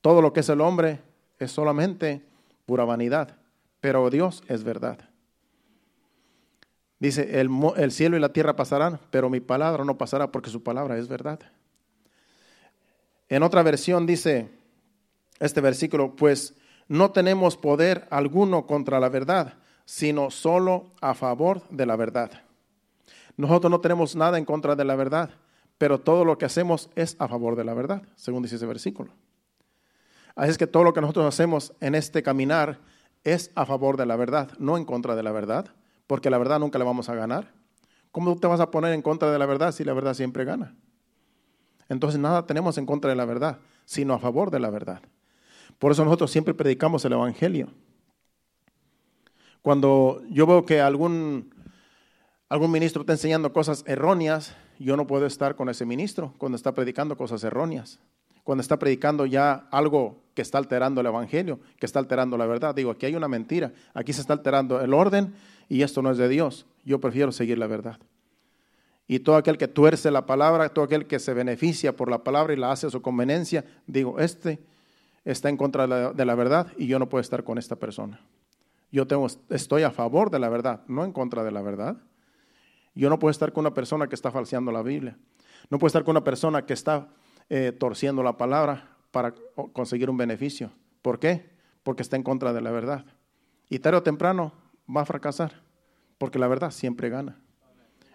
Todo 0.00 0.22
lo 0.22 0.32
que 0.32 0.40
es 0.40 0.48
el 0.48 0.62
hombre 0.62 1.00
es 1.38 1.50
solamente 1.50 2.24
pura 2.64 2.84
vanidad. 2.84 3.36
Pero 3.80 4.08
Dios 4.08 4.42
es 4.48 4.64
verdad. 4.64 4.98
Dice, 6.98 7.40
el, 7.40 7.50
el, 7.76 7.92
cielo 7.92 8.16
y 8.16 8.20
la 8.20 8.32
tierra 8.32 8.56
pasarán, 8.56 8.98
pero 9.10 9.28
mi 9.28 9.40
palabra 9.40 9.84
no 9.84 9.98
pasará 9.98 10.32
porque 10.32 10.48
su 10.48 10.62
palabra 10.62 10.96
es 10.96 11.08
verdad. 11.08 11.40
En 13.28 13.42
otra 13.42 13.62
versión 13.62 14.06
dice 14.06 14.48
este 15.40 15.60
versículo, 15.60 16.16
pues 16.16 16.54
no 16.88 17.10
tenemos 17.10 17.56
poder 17.56 18.06
alguno 18.10 18.66
contra 18.66 19.00
la 19.00 19.08
verdad, 19.08 19.54
sino 19.84 20.30
solo 20.30 20.86
a 21.00 21.14
favor 21.14 21.68
de 21.68 21.84
la 21.84 21.96
verdad. 21.96 22.30
Nosotros 23.36 23.70
no 23.70 23.80
tenemos 23.80 24.16
nada 24.16 24.38
en 24.38 24.44
contra 24.44 24.76
de 24.76 24.84
la 24.84 24.96
verdad, 24.96 25.30
pero 25.78 26.00
todo 26.00 26.24
lo 26.24 26.38
que 26.38 26.44
hacemos 26.44 26.90
es 26.94 27.16
a 27.18 27.28
favor 27.28 27.56
de 27.56 27.64
la 27.64 27.74
verdad, 27.74 28.02
según 28.14 28.42
dice 28.42 28.56
ese 28.56 28.66
versículo. 28.66 29.12
Así 30.34 30.50
es 30.50 30.58
que 30.58 30.66
todo 30.66 30.84
lo 30.84 30.92
que 30.92 31.00
nosotros 31.00 31.26
hacemos 31.26 31.72
en 31.80 31.94
este 31.94 32.22
caminar 32.22 32.78
es 33.24 33.50
a 33.54 33.66
favor 33.66 33.96
de 33.96 34.06
la 34.06 34.16
verdad, 34.16 34.50
no 34.58 34.76
en 34.76 34.84
contra 34.84 35.16
de 35.16 35.22
la 35.22 35.32
verdad 35.32 35.74
porque 36.06 36.30
la 36.30 36.38
verdad 36.38 36.58
nunca 36.60 36.78
le 36.78 36.84
vamos 36.84 37.08
a 37.08 37.14
ganar. 37.14 37.52
¿Cómo 38.12 38.36
te 38.36 38.46
vas 38.46 38.60
a 38.60 38.70
poner 38.70 38.92
en 38.92 39.02
contra 39.02 39.30
de 39.30 39.38
la 39.38 39.46
verdad 39.46 39.72
si 39.72 39.84
la 39.84 39.92
verdad 39.92 40.14
siempre 40.14 40.44
gana? 40.44 40.74
Entonces 41.88 42.18
nada 42.18 42.46
tenemos 42.46 42.78
en 42.78 42.86
contra 42.86 43.10
de 43.10 43.16
la 43.16 43.24
verdad, 43.24 43.58
sino 43.84 44.14
a 44.14 44.18
favor 44.18 44.50
de 44.50 44.60
la 44.60 44.70
verdad. 44.70 45.02
Por 45.78 45.92
eso 45.92 46.04
nosotros 46.04 46.30
siempre 46.30 46.54
predicamos 46.54 47.04
el 47.04 47.12
Evangelio. 47.12 47.68
Cuando 49.62 50.22
yo 50.30 50.46
veo 50.46 50.64
que 50.64 50.80
algún, 50.80 51.54
algún 52.48 52.70
ministro 52.70 53.02
está 53.02 53.12
enseñando 53.12 53.52
cosas 53.52 53.84
erróneas, 53.86 54.54
yo 54.78 54.96
no 54.96 55.06
puedo 55.06 55.26
estar 55.26 55.56
con 55.56 55.68
ese 55.68 55.84
ministro 55.86 56.34
cuando 56.38 56.56
está 56.56 56.72
predicando 56.72 57.16
cosas 57.16 57.42
erróneas. 57.44 57.98
Cuando 58.44 58.62
está 58.62 58.78
predicando 58.78 59.26
ya 59.26 59.66
algo 59.72 60.22
que 60.34 60.42
está 60.42 60.58
alterando 60.58 61.00
el 61.00 61.06
Evangelio, 61.08 61.58
que 61.80 61.86
está 61.86 61.98
alterando 61.98 62.36
la 62.36 62.46
verdad. 62.46 62.74
Digo, 62.74 62.92
aquí 62.92 63.06
hay 63.06 63.16
una 63.16 63.26
mentira, 63.26 63.72
aquí 63.92 64.12
se 64.12 64.20
está 64.20 64.34
alterando 64.34 64.80
el 64.80 64.94
orden 64.94 65.34
y 65.68 65.82
esto 65.82 66.00
no 66.02 66.12
es 66.12 66.18
de 66.18 66.28
Dios. 66.28 66.66
Yo 66.84 67.00
prefiero 67.00 67.32
seguir 67.32 67.58
la 67.58 67.66
verdad. 67.66 67.98
Y 69.08 69.20
todo 69.20 69.36
aquel 69.36 69.56
que 69.56 69.68
tuerce 69.68 70.10
la 70.10 70.26
palabra, 70.26 70.68
todo 70.68 70.84
aquel 70.84 71.06
que 71.06 71.18
se 71.18 71.32
beneficia 71.32 71.96
por 71.96 72.10
la 72.10 72.24
palabra 72.24 72.52
y 72.52 72.56
la 72.56 72.72
hace 72.72 72.88
a 72.88 72.90
su 72.90 73.02
conveniencia, 73.02 73.64
digo, 73.86 74.18
este 74.18 74.58
está 75.24 75.48
en 75.48 75.56
contra 75.56 75.86
de 76.12 76.24
la, 76.24 76.34
verdad 76.34 76.68
y 76.76 76.86
yo 76.86 76.98
no 76.98 77.08
puedo 77.08 77.20
estar 77.20 77.44
con 77.44 77.58
esta 77.58 77.76
persona. 77.76 78.20
Yo 78.92 79.06
tengo, 79.06 79.26
estoy 79.50 79.82
a 79.82 79.90
favor 79.90 80.30
de 80.30 80.38
la 80.38 80.48
verdad, 80.48 80.82
no 80.86 81.04
en 81.04 81.12
contra 81.12 81.44
de 81.44 81.50
la 81.50 81.62
verdad. 81.62 81.96
Yo 82.96 83.10
no 83.10 83.18
puedo 83.18 83.30
estar 83.30 83.52
con 83.52 83.62
una 83.62 83.74
persona 83.74 84.08
que 84.08 84.14
está 84.14 84.30
falseando 84.30 84.72
la 84.72 84.82
Biblia. 84.82 85.18
No 85.70 85.78
puedo 85.78 85.88
estar 85.88 86.02
con 86.02 86.12
una 86.12 86.24
persona 86.24 86.64
que 86.64 86.72
está 86.72 87.08
eh, 87.50 87.70
torciendo 87.70 88.22
la 88.22 88.36
palabra 88.38 88.96
para 89.10 89.34
conseguir 89.72 90.08
un 90.08 90.16
beneficio. 90.16 90.70
¿Por 91.02 91.18
qué? 91.18 91.50
Porque 91.82 92.02
está 92.02 92.16
en 92.16 92.22
contra 92.22 92.54
de 92.54 92.62
la 92.62 92.70
verdad. 92.70 93.04
Y 93.68 93.80
tarde 93.80 93.98
o 93.98 94.02
temprano 94.02 94.52
va 94.94 95.02
a 95.02 95.04
fracasar, 95.04 95.62
porque 96.16 96.38
la 96.38 96.48
verdad 96.48 96.70
siempre 96.70 97.10
gana. 97.10 97.38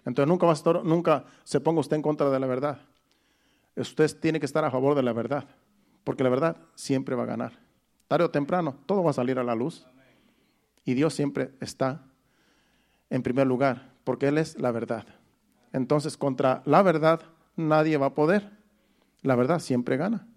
Entonces 0.04 0.28
nunca, 0.28 0.48
va 0.48 0.54
a 0.54 0.56
estar, 0.56 0.84
nunca 0.84 1.26
se 1.44 1.60
ponga 1.60 1.82
usted 1.82 1.98
en 1.98 2.02
contra 2.02 2.32
de 2.32 2.40
la 2.40 2.48
verdad. 2.48 2.82
Usted 3.76 4.20
tiene 4.20 4.40
que 4.40 4.48
estar 4.48 4.66
a 4.66 4.72
favor 4.72 4.96
de 4.96 5.04
la 5.04 5.14
verdad, 5.14 5.46
porque 6.04 6.24
la 6.24 6.30
verdad 6.30 6.58
siempre 6.74 7.16
va 7.16 7.24
a 7.24 7.28
ganar. 7.28 7.54
Tarde 8.08 8.26
o 8.26 8.32
temprano, 8.32 8.78
todo 8.88 9.04
va 9.04 9.12
a 9.12 9.14
salir 9.14 9.38
a 9.38 9.44
la 9.44 9.54
luz. 9.54 9.86
Y 10.84 10.96
Dios 10.96 11.14
siempre 11.14 11.52
está 11.60 12.04
en 13.12 13.22
primer 13.22 13.46
lugar, 13.46 13.91
porque 14.04 14.28
Él 14.28 14.38
es 14.38 14.60
la 14.60 14.72
verdad. 14.72 15.06
Entonces, 15.74 16.18
contra 16.18 16.62
la 16.66 16.82
verdad 16.82 17.22
nadie 17.56 17.98
va 17.98 18.08
a 18.08 18.14
poder. 18.16 18.50
La 19.22 19.36
verdad 19.36 19.60
siempre 19.60 19.98
gana. 19.98 20.28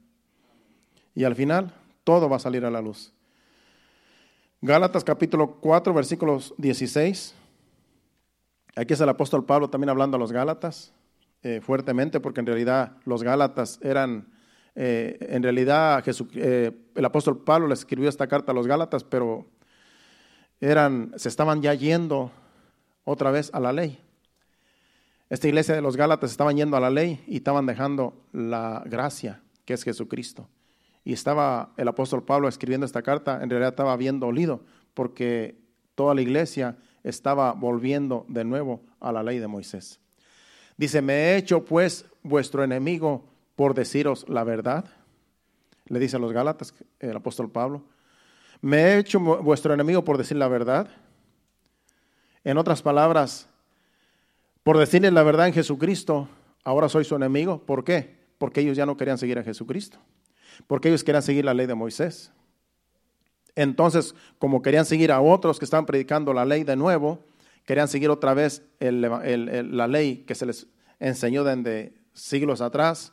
Y 1.15 1.25
al 1.25 1.35
final, 1.35 1.73
todo 2.05 2.29
va 2.29 2.37
a 2.37 2.41
salir 2.41 2.65
a 2.65 2.71
la 2.71 2.83
luz. 2.83 3.13
Gálatas 4.61 5.05
capítulo 5.05 5.59
4, 5.61 5.93
versículos 5.93 6.55
16. 6.59 7.35
Aquí 8.77 8.95
es 8.95 9.01
el 9.01 9.09
apóstol 9.09 9.45
Pablo 9.45 9.71
también 9.71 9.91
hablando 9.91 10.17
a 10.17 10.21
los 10.21 10.33
Gálatas 10.33 10.93
eh, 11.43 11.61
fuertemente, 11.61 12.21
porque 12.21 12.41
en 12.41 12.47
realidad 12.47 12.97
los 13.05 13.23
Gálatas 13.23 13.79
eran, 13.83 14.33
eh, 14.75 15.19
en 15.21 15.43
realidad 15.43 16.03
eh, 16.35 16.73
el 16.95 17.05
apóstol 17.05 17.45
Pablo 17.45 17.69
le 17.69 17.75
escribió 17.75 18.09
esta 18.09 18.27
carta 18.27 18.53
a 18.53 18.55
los 18.55 18.67
Gálatas, 18.67 19.05
pero 19.05 19.47
eran, 20.61 21.13
se 21.17 21.29
estaban 21.29 21.63
ya 21.63 21.75
yendo 21.75 22.33
otra 23.05 23.31
vez 23.31 23.51
a 23.53 23.61
la 23.61 23.73
ley. 23.73 23.99
Esta 25.31 25.49
iglesia 25.49 25.75
de 25.75 25.83
los 25.83 25.97
Gálatas 25.97 26.31
estaban 26.31 26.57
yendo 26.57 26.77
a 26.77 26.81
la 26.81 26.91
ley 26.91 27.23
y 27.27 27.37
estaban 27.37 27.67
dejando 27.67 28.25
la 28.33 28.83
gracia, 28.87 29.43
que 29.65 29.75
es 29.75 29.83
Jesucristo. 29.83 30.49
Y 31.05 31.13
estaba 31.13 31.73
el 31.77 31.89
apóstol 31.89 32.25
Pablo 32.25 32.49
escribiendo 32.49 32.87
esta 32.87 33.03
carta, 33.03 33.43
en 33.43 33.51
realidad 33.51 33.71
estaba 33.71 33.97
bien 33.97 34.21
dolido 34.21 34.65
porque 34.95 35.59
toda 35.95 36.15
la 36.15 36.23
iglesia 36.23 36.77
estaba 37.03 37.53
volviendo 37.53 38.25
de 38.29 38.45
nuevo 38.45 38.83
a 39.01 39.13
la 39.13 39.23
ley 39.23 39.39
de 39.39 39.47
Moisés. 39.47 40.01
Dice, 40.77 41.03
me 41.03 41.15
he 41.15 41.37
hecho 41.37 41.65
pues 41.65 42.07
vuestro 42.23 42.65
enemigo 42.65 43.25
por 43.55 43.75
deciros 43.75 44.27
la 44.29 44.45
verdad. 44.45 44.85
Le 45.87 45.99
dice 45.99 46.17
a 46.17 46.19
los 46.19 46.33
Gálatas 46.33 46.75
el 46.99 47.17
apóstol 47.17 47.51
Pablo. 47.51 47.85
Me 48.61 48.79
he 48.79 48.99
hecho 48.99 49.21
vuestro 49.21 49.75
enemigo 49.75 50.05
por 50.05 50.17
decir 50.17 50.37
la 50.37 50.49
verdad. 50.49 50.89
En 52.45 52.59
otras 52.59 52.83
palabras, 52.83 53.49
por 54.63 54.79
decirles 54.79 55.13
la 55.13 55.23
verdad 55.23 55.49
en 55.49 55.55
Jesucristo, 55.55 56.29
ahora 56.63 56.89
soy 56.89 57.05
su 57.05 57.17
enemigo. 57.17 57.63
¿Por 57.65 57.85
qué? 57.85 58.19
Porque 58.39 58.61
ellos 58.61 58.77
ya 58.77 58.87
no 58.87 58.97
querían 58.97 59.19
seguir 59.19 59.39
a 59.39 59.43
Jesucristo 59.43 59.99
porque 60.67 60.89
ellos 60.89 61.05
querían 61.05 61.23
seguir 61.23 61.45
la 61.45 61.55
ley 61.55 61.67
de 61.67 61.75
Moisés. 61.75 62.33
Entonces, 63.55 64.15
como 64.39 64.63
querían 64.63 64.85
seguir 64.85 65.13
a 65.13 65.21
otros 65.21 65.59
que 65.59 65.65
estaban 65.65 65.87
predicando 65.87 66.33
la 66.33 66.45
ley 66.45 66.65
de 66.65 66.77
nuevo, 66.77 67.21
querían 67.65 67.89
seguir 67.89 68.11
otra 68.11 68.35
vez 68.35 68.63
la 68.81 69.89
ley 69.89 70.25
que 70.27 70.35
se 70.35 70.47
les 70.47 70.67
enseñó 70.99 71.45
desde 71.45 71.95
siglos 72.13 72.61
atrás. 72.61 73.13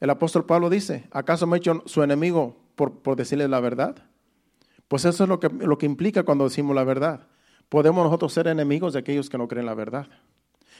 El 0.00 0.10
apóstol 0.10 0.46
Pablo 0.46 0.70
dice, 0.70 1.08
¿acaso 1.10 1.46
me 1.46 1.56
he 1.56 1.58
hecho 1.58 1.82
su 1.86 2.02
enemigo 2.02 2.56
por, 2.76 3.00
por 3.00 3.16
decirle 3.16 3.48
la 3.48 3.60
verdad? 3.60 3.96
Pues 4.88 5.04
eso 5.04 5.24
es 5.24 5.28
lo 5.28 5.40
que, 5.40 5.48
lo 5.48 5.78
que 5.78 5.86
implica 5.86 6.22
cuando 6.22 6.44
decimos 6.44 6.76
la 6.76 6.84
verdad. 6.84 7.26
Podemos 7.72 8.04
nosotros 8.04 8.34
ser 8.34 8.48
enemigos 8.48 8.92
de 8.92 8.98
aquellos 8.98 9.30
que 9.30 9.38
no 9.38 9.48
creen 9.48 9.64
la 9.64 9.72
verdad. 9.72 10.06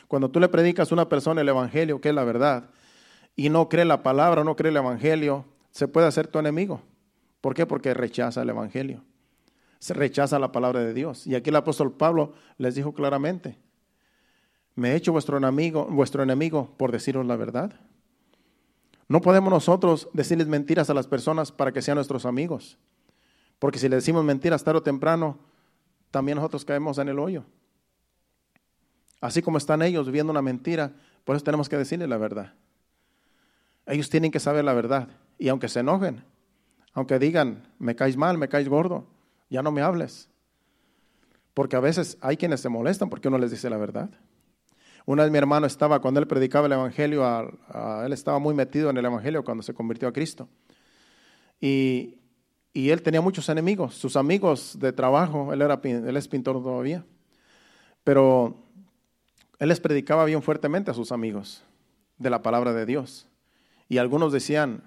Cuando 0.09 0.30
tú 0.30 0.40
le 0.40 0.51
predicas 0.51 0.93
a 0.93 0.95
una 0.95 1.09
persona 1.09 1.40
el 1.40 1.49
Evangelio, 1.49 2.03
que 2.03 2.11
es 2.11 2.14
la 2.14 2.22
verdad, 2.22 2.68
y 3.34 3.49
no 3.49 3.70
cree 3.70 3.86
la 3.86 4.03
palabra, 4.03 4.45
no 4.45 4.57
cree 4.57 4.68
el 4.68 4.76
Evangelio, 4.76 5.47
se 5.70 5.88
puede 5.88 6.07
hacer 6.07 6.26
tu 6.26 6.38
enemigo. 6.38 6.82
¿Por 7.40 7.55
qué? 7.55 7.64
Porque 7.64 7.95
rechaza 7.95 8.43
el 8.43 8.51
Evangelio. 8.51 9.03
Se 9.78 9.95
rechaza 9.95 10.38
la 10.38 10.53
palabra 10.53 10.80
de 10.80 10.93
Dios. 10.93 11.26
Y 11.26 11.34
aquí 11.34 11.49
el 11.49 11.57
apóstol 11.57 11.93
Pablo 11.93 12.34
les 12.59 12.74
dijo 12.74 12.93
claramente, 12.93 13.57
me 14.74 14.93
he 14.93 14.95
hecho 14.95 15.12
vuestro 15.12 15.38
enemigo, 15.38 15.86
vuestro 15.86 16.22
enemigo 16.22 16.74
por 16.76 16.93
deciros 16.93 17.24
la 17.24 17.36
verdad. 17.36 17.72
No 19.09 19.22
podemos 19.22 19.51
nosotros 19.51 20.11
decirles 20.12 20.47
mentiras 20.47 20.90
a 20.90 20.95
las 20.95 21.07
personas 21.07 21.53
para 21.53 21.72
que 21.72 21.80
sean 21.80 21.95
nuestros 21.95 22.26
amigos. 22.26 22.76
Porque 23.59 23.78
si 23.78 23.88
le 23.88 23.97
decimos 23.97 24.24
mentiras 24.24 24.62
tarde 24.62 24.80
o 24.80 24.82
temprano, 24.82 25.52
también 26.13 26.37
nosotros 26.37 26.65
caemos 26.65 26.99
en 26.99 27.09
el 27.09 27.19
hoyo. 27.19 27.45
Así 29.21 29.43
como 29.43 29.59
están 29.59 29.83
ellos 29.83 30.07
viviendo 30.07 30.31
una 30.31 30.43
mentira, 30.43 30.93
por 31.25 31.35
eso 31.35 31.45
tenemos 31.45 31.69
que 31.69 31.77
decirles 31.77 32.09
la 32.09 32.19
verdad. 32.19 32.53
Ellos 33.87 34.11
tienen 34.11 34.31
que 34.31 34.39
saber 34.39 34.65
la 34.65 34.75
verdad. 34.75 35.09
Y 35.39 35.49
aunque 35.49 35.69
se 35.69 35.81
enojen, 35.81 36.23
aunque 36.93 37.19
digan, 37.19 37.67
me 37.79 37.97
caes 37.97 38.17
mal, 38.17 38.37
me 38.39 38.49
caes 38.49 38.69
gordo, 38.69 39.07
ya 39.49 39.63
no 39.63 39.73
me 39.73 39.81
hables. 39.81 40.29
Porque 41.55 41.77
a 41.77 41.81
veces 41.81 42.19
hay 42.21 42.37
quienes 42.37 42.61
se 42.61 42.69
molestan 42.69 43.09
porque 43.09 43.29
uno 43.29 43.39
les 43.39 43.51
dice 43.51 43.71
la 43.71 43.79
verdad. 43.79 44.11
Una 45.07 45.23
vez 45.25 45.33
mi 45.33 45.39
hermano 45.39 45.67
estaba, 45.67 46.01
cuando 46.01 46.21
él 46.21 46.27
predicaba 46.27 46.67
el 46.67 46.73
Evangelio, 46.73 47.25
él 48.05 48.13
estaba 48.13 48.39
muy 48.39 48.55
metido 48.55 48.91
en 48.91 48.99
el 48.99 49.05
Evangelio 49.05 49.43
cuando 49.43 49.63
se 49.63 49.73
convirtió 49.73 50.09
a 50.09 50.13
Cristo. 50.13 50.49
Y, 51.61 52.22
y, 52.73 52.91
él 52.91 53.03
tenía 53.03 53.20
muchos 53.20 53.49
enemigos, 53.49 53.95
sus 53.95 54.16
amigos 54.16 54.79
de 54.79 54.93
trabajo, 54.93 55.53
él, 55.53 55.62
era, 55.62 55.81
él 55.83 56.16
es 56.16 56.29
pintor 56.29 56.62
todavía. 56.62 57.05
Pero 58.05 58.57
él 59.59 59.68
les 59.68 59.81
predicaba 59.81 60.25
bien 60.25 60.43
fuertemente 60.43 60.91
a 60.91 60.95
sus 60.95 61.12
amigos 61.12 61.62
de 62.18 62.31
la 62.31 62.43
palabra 62.43 62.73
de 62.73 62.87
Dios. 62.87 63.29
Y 63.89 63.99
algunos 63.99 64.33
decían, 64.33 64.83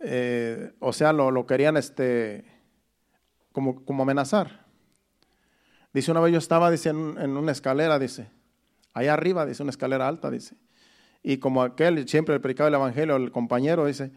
eh, 0.00 0.72
o 0.78 0.92
sea, 0.92 1.12
lo, 1.12 1.46
querían 1.46 1.76
este, 1.76 2.44
como, 3.52 3.84
como, 3.84 4.04
amenazar. 4.04 4.64
Dice, 5.92 6.10
una 6.10 6.20
vez 6.20 6.32
yo 6.32 6.38
estaba 6.38 6.70
dice, 6.70 6.90
en, 6.90 7.36
una 7.36 7.52
escalera, 7.52 7.98
dice, 7.98 8.30
allá 8.94 9.14
arriba, 9.14 9.44
dice, 9.44 9.62
una 9.62 9.70
escalera 9.70 10.06
alta, 10.06 10.30
dice. 10.30 10.54
Y 11.22 11.38
como 11.38 11.62
aquel 11.62 12.08
siempre 12.08 12.38
predicaba 12.38 12.68
el 12.68 12.74
Evangelio, 12.74 13.16
el 13.16 13.32
compañero, 13.32 13.86
dice, 13.86 14.12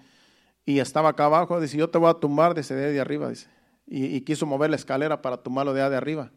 y 0.65 0.79
estaba 0.79 1.09
acá 1.09 1.25
abajo, 1.25 1.59
dice, 1.59 1.77
yo 1.77 1.89
te 1.89 1.97
voy 1.97 2.09
a 2.09 2.13
tumbar, 2.13 2.53
dice, 2.53 2.75
de 2.75 2.91
de 2.91 2.99
arriba, 2.99 3.29
dice. 3.29 3.47
Y, 3.87 4.21
quiso 4.21 4.45
mover 4.45 4.69
la 4.69 4.77
escalera 4.77 5.21
para 5.21 5.37
tumbarlo 5.37 5.73
de 5.73 5.81
de 5.89 5.95
arriba. 5.95 6.31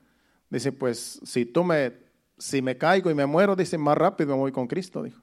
Dice, 0.51 0.73
pues 0.73 1.21
si 1.25 1.47
tú 1.47 1.63
me, 1.63 1.93
si 2.39 2.63
me 2.63 2.77
caigo 2.77 3.11
y 3.11 3.15
me 3.15 3.27
muero, 3.27 3.55
dice, 3.55 3.79
más 3.79 3.97
rápido 3.97 4.31
me 4.31 4.41
voy 4.41 4.53
con 4.53 4.67
Cristo, 4.67 5.03
dijo. 5.03 5.21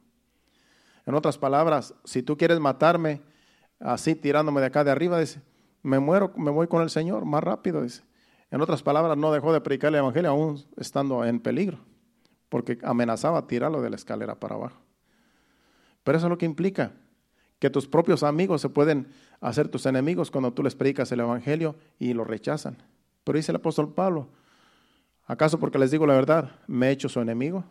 En 1.06 1.16
otras 1.16 1.38
palabras, 1.38 1.93
si 2.06 2.22
tú 2.24 2.38
quieres 2.38 2.60
matarme 2.60 3.22
así 3.80 4.16
tirándome 4.16 4.62
de 4.62 4.68
acá 4.68 4.84
de 4.84 4.91
arriba, 4.91 5.20
dice, 5.20 5.41
me 5.82 5.99
muero, 5.99 6.32
me 6.38 6.52
voy 6.52 6.68
con 6.68 6.84
el 6.84 6.89
Señor, 6.89 7.26
más 7.26 7.43
rápido, 7.43 7.82
dice. 7.82 8.04
En 8.52 8.62
otras 8.62 8.84
palabras, 8.84 9.18
no 9.18 9.32
dejó 9.32 9.52
de 9.52 9.62
predicar 9.62 9.89
el 9.89 9.95
Evangelio 9.95 10.30
aún 10.30 10.64
estando 10.78 11.26
en 11.26 11.39
peligro, 11.39 11.80
porque 12.49 12.78
amenazaba 12.84 13.47
tirarlo 13.47 13.82
de 13.82 13.89
la 13.89 13.95
escalera 13.95 14.39
para 14.39 14.56
abajo. 14.56 14.80
Pero 16.04 16.18
eso 16.18 16.28
es 16.28 16.30
lo 16.30 16.38
que 16.38 16.45
implica 16.45 16.93
que 17.62 17.70
tus 17.70 17.88
propios 17.88 18.24
amigos 18.24 18.59
se 18.59 18.70
pueden 18.70 19.09
hacer 19.39 19.68
tus 19.68 19.86
enemigos 19.86 20.32
cuando 20.32 20.51
tú 20.51 20.64
les 20.64 20.74
predicas 20.74 21.12
el 21.12 21.20
Evangelio 21.20 21.76
y 21.99 22.12
lo 22.16 22.24
rechazan. 22.24 22.76
Pero 23.24 23.38
dice 23.38 23.51
el 23.51 23.57
apóstol 23.57 23.93
Pablo, 23.93 24.30
¿acaso 25.28 25.59
porque 25.59 25.78
les 25.78 25.91
digo 25.91 26.07
la 26.07 26.16
verdad 26.16 26.55
me 26.66 26.88
he 26.88 26.91
hecho 26.91 27.07
su 27.07 27.20
enemigo? 27.20 27.64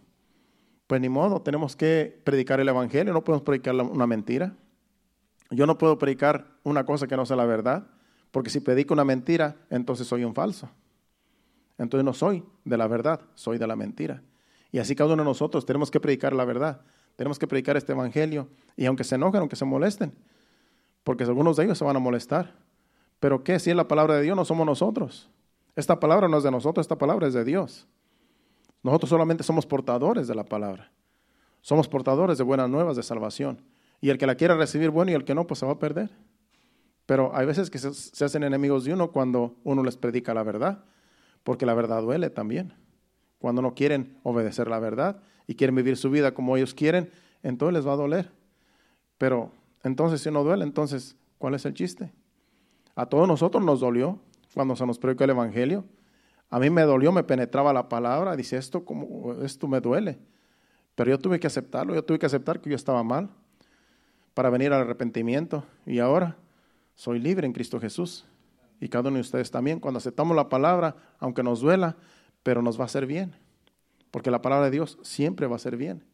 Pues 0.87 1.01
ni 1.01 1.09
modo, 1.09 1.43
tenemos 1.43 1.75
que 1.75 2.23
predicar 2.23 2.61
el 2.61 2.69
Evangelio, 2.69 3.13
no 3.13 3.25
podemos 3.25 3.43
predicar 3.43 3.75
una 3.75 4.07
mentira. 4.07 4.55
Yo 5.51 5.67
no 5.67 5.77
puedo 5.77 5.99
predicar 5.99 6.47
una 6.63 6.85
cosa 6.85 7.09
que 7.09 7.17
no 7.17 7.27
sea 7.27 7.37
la 7.37 7.45
verdad, 7.45 7.89
porque 8.31 8.49
si 8.49 8.61
predico 8.61 8.95
una 8.95 9.05
mentira, 9.05 9.57
entonces 9.71 10.07
soy 10.07 10.23
un 10.23 10.37
falso. 10.37 10.71
Entonces 11.79 12.05
no 12.05 12.13
soy 12.13 12.45
de 12.65 12.77
la 12.77 12.87
verdad, 12.87 13.23
soy 13.35 13.59
de 13.59 13.67
la 13.67 13.75
mentira. 13.75 14.23
Y 14.71 14.79
así 14.79 14.95
cada 14.95 15.15
uno 15.15 15.25
de 15.25 15.29
nosotros 15.31 15.67
tenemos 15.67 15.91
que 15.91 15.99
predicar 15.99 16.33
la 16.33 16.45
verdad. 16.45 16.83
Tenemos 17.21 17.39
que 17.39 17.47
predicar 17.47 17.77
este 17.77 17.93
evangelio. 17.93 18.49
Y 18.79 18.87
aunque 18.87 19.05
se 19.05 19.17
enojen, 19.17 19.41
aunque 19.41 19.55
se 19.55 19.67
molesten, 19.67 20.11
porque 21.05 21.25
algunos 21.25 21.55
de 21.59 21.65
ellos 21.65 21.77
se 21.77 21.85
van 21.85 21.95
a 21.95 21.99
molestar. 21.99 22.55
Pero 23.19 23.45
¿qué? 23.45 23.59
Si 23.59 23.69
es 23.69 23.77
la 23.77 23.87
palabra 23.87 24.15
de 24.15 24.23
Dios, 24.23 24.35
no 24.35 24.47
somos 24.47 24.65
nosotros. 24.65 25.29
Esta 25.77 26.01
palabra 26.01 26.29
no 26.29 26.39
es 26.39 26.45
de 26.45 26.51
nosotros, 26.51 26.83
esta 26.83 26.97
palabra 26.97 27.27
es 27.27 27.35
de 27.35 27.45
Dios. 27.45 27.87
Nosotros 28.83 29.11
solamente 29.11 29.43
somos 29.43 29.67
portadores 29.67 30.29
de 30.29 30.35
la 30.35 30.45
palabra. 30.45 30.93
Somos 31.61 31.89
portadores 31.89 32.39
de 32.39 32.45
buenas 32.45 32.71
nuevas 32.71 32.97
de 32.97 33.03
salvación. 33.03 33.67
Y 34.01 34.09
el 34.09 34.17
que 34.17 34.27
la 34.27 34.37
quiera 34.37 34.57
recibir, 34.57 34.89
bueno, 34.89 35.11
y 35.11 35.15
el 35.15 35.27
que 35.27 35.35
no, 35.35 35.47
pues 35.47 35.61
se 35.61 35.67
va 35.67 35.73
a 35.73 35.79
perder. 35.79 36.09
Pero 37.05 37.37
hay 37.37 37.45
veces 37.45 37.69
que 37.69 37.79
se, 37.79 38.25
hacen 38.25 38.45
enemigos 38.45 38.85
de 38.85 38.95
uno 38.95 39.13
cuando 39.13 39.57
uno 39.63 39.83
les 39.83 39.99
predica 39.99 40.33
la 40.33 40.43
verdad, 40.43 40.85
porque 41.45 41.67
la 41.67 41.75
verdad 41.75 42.01
duele 42.01 42.31
también. 42.31 42.73
Cuando 43.39 43.61
no 43.61 43.75
quieren 43.75 44.19
obedecer 44.23 44.69
la 44.69 44.79
verdad 44.79 45.21
y 45.51 45.57
quieren 45.57 45.75
vivir 45.75 45.97
su 45.97 46.11
vida 46.11 46.33
como 46.33 46.57
ellos 46.57 46.75
quieren, 46.75 47.11
entonces 47.43 47.75
les 47.75 47.85
va 47.85 47.95
a 47.95 47.97
doler. 47.97 48.31
Pero 49.19 49.51
entonces 49.83 50.21
si 50.21 50.31
no 50.31 50.45
duele, 50.45 50.63
entonces, 50.63 51.17
¿cuál 51.39 51.55
es 51.55 51.65
el 51.65 51.75
chiste? 51.75 52.13
A 52.95 53.07
todos 53.07 53.27
nosotros 53.27 53.65
nos 53.65 53.81
dolió 53.81 54.21
cuando 54.55 54.77
se 54.77 54.87
nos 54.87 55.01
predicó 55.01 55.25
el 55.25 55.31
Evangelio. 55.31 55.85
A 56.51 56.61
mí 56.61 56.71
me 56.71 56.83
dolió, 56.83 57.11
me 57.11 57.25
penetraba 57.25 57.73
la 57.73 57.89
palabra, 57.89 58.37
dice 58.37 58.59
esto, 58.59 58.85
como, 58.85 59.43
esto 59.43 59.67
me 59.67 59.81
duele. 59.81 60.21
Pero 60.95 61.11
yo 61.11 61.19
tuve 61.19 61.41
que 61.41 61.49
aceptarlo, 61.49 61.97
yo 61.97 62.05
tuve 62.05 62.21
que 62.21 62.27
aceptar 62.27 62.61
que 62.61 62.71
yo 62.71 62.77
estaba 62.77 63.03
mal 63.03 63.31
para 64.35 64.51
venir 64.51 64.73
al 64.73 64.83
arrepentimiento. 64.83 65.65
Y 65.85 65.99
ahora 65.99 66.37
soy 66.95 67.19
libre 67.19 67.45
en 67.45 67.53
Cristo 67.53 67.81
Jesús. 67.81 68.25
Y 68.81 68.89
cada 68.89 69.09
uno 69.09 69.17
de 69.17 69.23
ustedes 69.23 69.51
también, 69.51 69.81
cuando 69.81 69.99
aceptamos 69.99 70.37
la 70.37 70.49
palabra, 70.49 70.95
aunque 71.19 71.43
nos 71.43 71.61
duela, 71.61 71.97
pero 72.45 72.63
nos 72.63 72.79
va 72.79 72.85
a 72.85 72.87
hacer 72.87 73.05
bien. 73.05 73.35
Porque 74.11 74.31
la 74.31 74.43
palabra 74.43 74.67
de 74.67 74.73
Dios 74.73 74.99
siempre 75.03 75.47
va 75.47 75.57
a 75.57 75.61
ser 75.61 75.77
bien. 75.77 76.05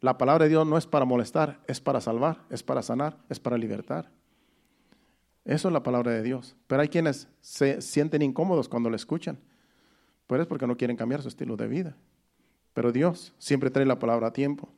La 0.00 0.18
palabra 0.18 0.44
de 0.44 0.50
Dios 0.50 0.66
no 0.66 0.76
es 0.76 0.86
para 0.86 1.04
molestar, 1.04 1.60
es 1.68 1.80
para 1.80 2.00
salvar, 2.00 2.42
es 2.50 2.62
para 2.62 2.82
sanar, 2.82 3.18
es 3.28 3.38
para 3.38 3.56
libertar. 3.56 4.10
Eso 5.44 5.68
es 5.68 5.72
la 5.72 5.82
palabra 5.82 6.12
de 6.12 6.22
Dios. 6.22 6.56
Pero 6.66 6.82
hay 6.82 6.88
quienes 6.88 7.28
se 7.40 7.80
sienten 7.80 8.22
incómodos 8.22 8.68
cuando 8.68 8.90
la 8.90 8.96
escuchan. 8.96 9.38
Pero 10.26 10.42
es 10.42 10.48
porque 10.48 10.66
no 10.66 10.76
quieren 10.76 10.96
cambiar 10.96 11.22
su 11.22 11.28
estilo 11.28 11.56
de 11.56 11.68
vida. 11.68 11.96
Pero 12.74 12.92
Dios 12.92 13.34
siempre 13.38 13.70
trae 13.70 13.86
la 13.86 13.98
palabra 13.98 14.28
a 14.28 14.32
tiempo. 14.32 14.68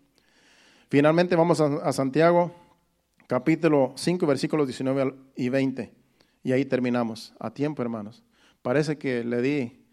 Finalmente 0.88 1.36
vamos 1.36 1.60
a, 1.60 1.92
Santiago, 1.92 2.54
capítulo 3.26 3.92
5, 3.96 4.26
versículos 4.26 4.66
19 4.66 5.14
y 5.36 5.48
20. 5.48 5.92
Y 6.42 6.52
ahí 6.52 6.64
terminamos. 6.64 7.34
A 7.38 7.52
tiempo, 7.52 7.82
hermanos. 7.82 8.22
Parece 8.62 8.98
que 8.98 9.24
le 9.24 9.42
di 9.42 9.84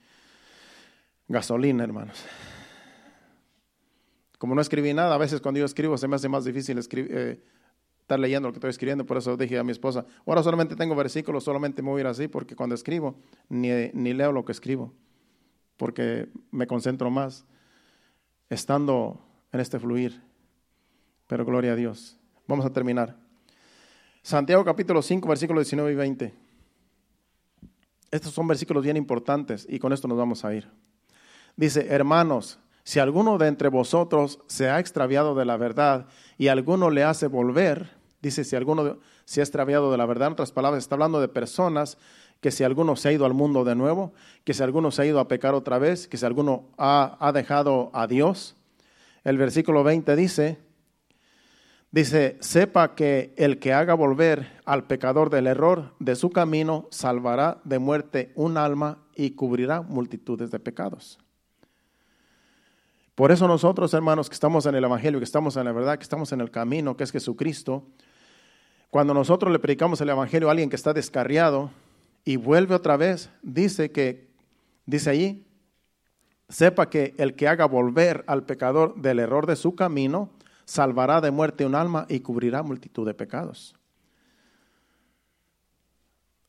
gasolina, 1.28 1.84
hermanos. 1.84 2.24
Como 4.42 4.56
no 4.56 4.62
escribí 4.62 4.92
nada, 4.92 5.14
a 5.14 5.20
veces 5.20 5.40
cuando 5.40 5.60
yo 5.60 5.68
escribo 5.68 6.00
se 6.00 6.08
me 6.08 6.16
hace 6.16 6.28
más 6.28 6.44
difícil 6.44 6.80
eh, 6.80 7.40
estar 8.02 8.20
leyendo 8.20 8.48
lo 8.48 8.54
que 8.54 8.58
estoy 8.58 8.72
escribiendo, 8.72 9.06
por 9.06 9.18
eso 9.18 9.38
dije 9.38 9.60
a 9.60 9.64
mi 9.64 9.72
esposa, 9.72 10.04
ahora 10.26 10.42
solamente 10.42 10.76
tengo 10.76 10.96
versículos, 10.96 11.44
solamente 11.44 11.84
me 11.84 11.90
voy 11.90 12.00
a 12.00 12.02
ir 12.02 12.08
así, 12.08 12.28
porque 12.28 12.56
cuando 12.56 12.74
escribo 12.74 13.14
ni, 13.50 13.70
ni 13.94 14.16
leo 14.16 14.32
lo 14.32 14.44
que 14.44 14.52
escribo, 14.52 14.94
porque 15.78 16.28
me 16.50 16.66
concentro 16.66 17.12
más 17.12 17.46
estando 18.50 19.24
en 19.52 19.60
este 19.60 19.78
fluir. 19.78 20.20
Pero 21.28 21.46
gloria 21.46 21.74
a 21.74 21.76
Dios. 21.76 22.18
Vamos 22.48 22.66
a 22.66 22.74
terminar. 22.74 23.16
Santiago 24.24 24.66
capítulo 24.66 25.04
5, 25.04 25.28
versículos 25.28 25.68
19 25.68 25.92
y 25.92 25.96
20. 25.96 26.34
Estos 28.10 28.34
son 28.34 28.48
versículos 28.48 28.84
bien 28.84 28.98
importantes 28.98 29.68
y 29.70 29.78
con 29.78 29.94
esto 29.94 30.08
nos 30.08 30.18
vamos 30.18 30.44
a 30.44 30.56
ir. 30.56 30.68
Dice, 31.56 31.86
hermanos, 31.90 32.58
si 32.84 33.00
alguno 33.00 33.38
de 33.38 33.48
entre 33.48 33.70
vosotros 33.70 34.40
se 34.48 34.70
ha 34.70 34.80
extraviado 34.80 35.36
de 35.36 35.46
la 35.46 35.58
verdad 35.58 36.08
y 36.38 36.48
alguno 36.48 36.90
le 36.90 37.04
hace 37.04 37.28
volver, 37.28 37.92
dice, 38.22 38.44
si 38.44 38.56
alguno 38.56 39.00
se 39.26 39.42
ha 39.42 39.44
extraviado 39.44 39.92
de 39.92 39.98
la 39.98 40.06
verdad, 40.06 40.28
en 40.28 40.34
otras 40.34 40.52
palabras, 40.52 40.84
está 40.84 40.96
hablando 40.96 41.22
de 41.22 41.28
personas 41.28 41.98
que 42.42 42.52
si 42.52 42.64
alguno 42.64 42.96
se 42.96 43.10
ha 43.10 43.12
ido 43.12 43.26
al 43.26 43.34
mundo 43.34 43.64
de 43.64 43.76
nuevo, 43.76 44.14
que 44.44 44.54
si 44.54 44.64
alguno 44.64 44.92
se 44.92 45.04
ha 45.04 45.06
ido 45.06 45.20
a 45.20 45.28
pecar 45.28 45.54
otra 45.54 45.78
vez, 45.78 46.08
que 46.08 46.18
si 46.18 46.26
alguno 46.26 46.70
ha, 46.78 47.32
dejado 47.34 47.92
a 47.94 48.08
Dios. 48.08 48.56
El 49.24 49.38
versículo 49.38 49.84
20 49.84 50.16
dice, 50.16 50.58
dice, 51.92 52.38
sepa 52.40 52.96
que 52.96 53.34
el 53.38 53.60
que 53.60 53.74
haga 53.74 53.94
volver 53.94 54.60
al 54.66 54.88
pecador 54.88 55.30
del 55.30 55.46
error 55.46 55.94
de 56.00 56.16
su 56.16 56.32
camino, 56.32 56.88
salvará 56.90 57.62
de 57.64 57.78
muerte 57.78 58.32
un 58.34 58.58
alma 58.58 58.98
y 59.16 59.32
cubrirá 59.32 59.84
multitudes 59.84 60.50
de 60.50 60.60
pecados. 60.60 61.20
Por 63.22 63.32
eso 63.32 63.48
nosotros, 63.48 63.94
hermanos, 63.94 64.30
que 64.30 64.34
estamos 64.34 64.66
en 64.66 64.74
el 64.74 64.84
Evangelio, 64.84 65.20
que 65.20 65.26
estamos 65.26 65.56
en 65.56 65.66
la 65.66 65.72
verdad, 65.72 65.96
que 65.96 66.02
estamos 66.02 66.32
en 66.32 66.42
el 66.42 66.50
camino, 66.50 66.98
que 66.98 67.04
es 67.04 67.12
Jesucristo, 67.12 67.86
cuando 68.90 69.14
nosotros 69.14 69.52
le 69.52 69.60
predicamos 69.60 70.02
el 70.02 70.10
Evangelio 70.10 70.48
a 70.48 70.52
alguien 70.54 70.72
que 70.72 70.76
está 70.76 70.92
descarriado 70.92 71.70
y 72.26 72.38
vuelve 72.38 72.74
otra 72.74 72.98
vez, 72.98 73.30
dice 73.44 73.92
que, 73.92 74.28
dice 74.88 75.12
allí, 75.12 75.46
sepa 76.50 76.90
que 76.90 77.14
el 77.20 77.36
que 77.36 77.48
haga 77.48 77.66
volver 77.66 78.24
al 78.26 78.42
pecador 78.42 78.96
del 78.96 79.20
error 79.20 79.46
de 79.46 79.56
su 79.56 79.76
camino, 79.76 80.32
salvará 80.66 81.22
de 81.22 81.30
muerte 81.30 81.64
un 81.64 81.76
alma 81.76 82.08
y 82.10 82.22
cubrirá 82.22 82.64
multitud 82.64 83.06
de 83.06 83.14
pecados. 83.14 83.76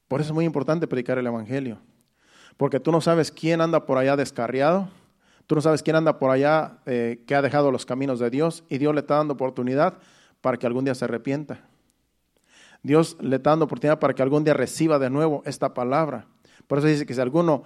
Por 0.09 0.23
eso 0.23 0.31
es 0.31 0.35
muy 0.35 0.47
importante 0.47 0.87
predicar 0.87 1.19
el 1.19 1.27
Evangelio, 1.27 1.77
porque 2.57 2.81
tú 2.81 2.91
no 2.93 3.03
sabes 3.03 3.31
quién 3.31 3.61
anda 3.61 3.85
por 3.85 3.99
allá 3.99 4.17
descarriado, 4.17 4.89
Tú 5.53 5.57
no 5.57 5.61
sabes 5.61 5.83
quién 5.83 5.97
anda 5.97 6.19
por 6.19 6.31
allá 6.31 6.79
eh, 6.87 7.25
que 7.27 7.35
ha 7.35 7.43
dejado 7.43 7.71
los 7.71 7.85
caminos 7.85 8.19
de 8.19 8.31
Dios 8.31 8.65
y 8.71 8.79
Dios 8.79 8.95
le 8.95 9.01
está 9.01 9.17
dando 9.17 9.35
oportunidad 9.35 9.99
para 10.41 10.57
que 10.57 10.67
algún 10.67 10.87
día 10.87 10.95
se 10.95 11.05
arrepienta. 11.05 11.61
Dios 12.83 13.19
le 13.21 13.37
está 13.37 13.51
dando 13.51 13.67
oportunidad 13.67 13.99
para 13.99 14.15
que 14.15 14.23
algún 14.23 14.45
día 14.45 14.55
reciba 14.55 14.99
de 14.99 15.11
nuevo 15.11 15.43
esta 15.45 15.75
palabra. 15.75 16.25
Por 16.67 16.79
eso 16.79 16.87
dice 16.87 17.05
que 17.05 17.13
si 17.13 17.21
alguno 17.21 17.65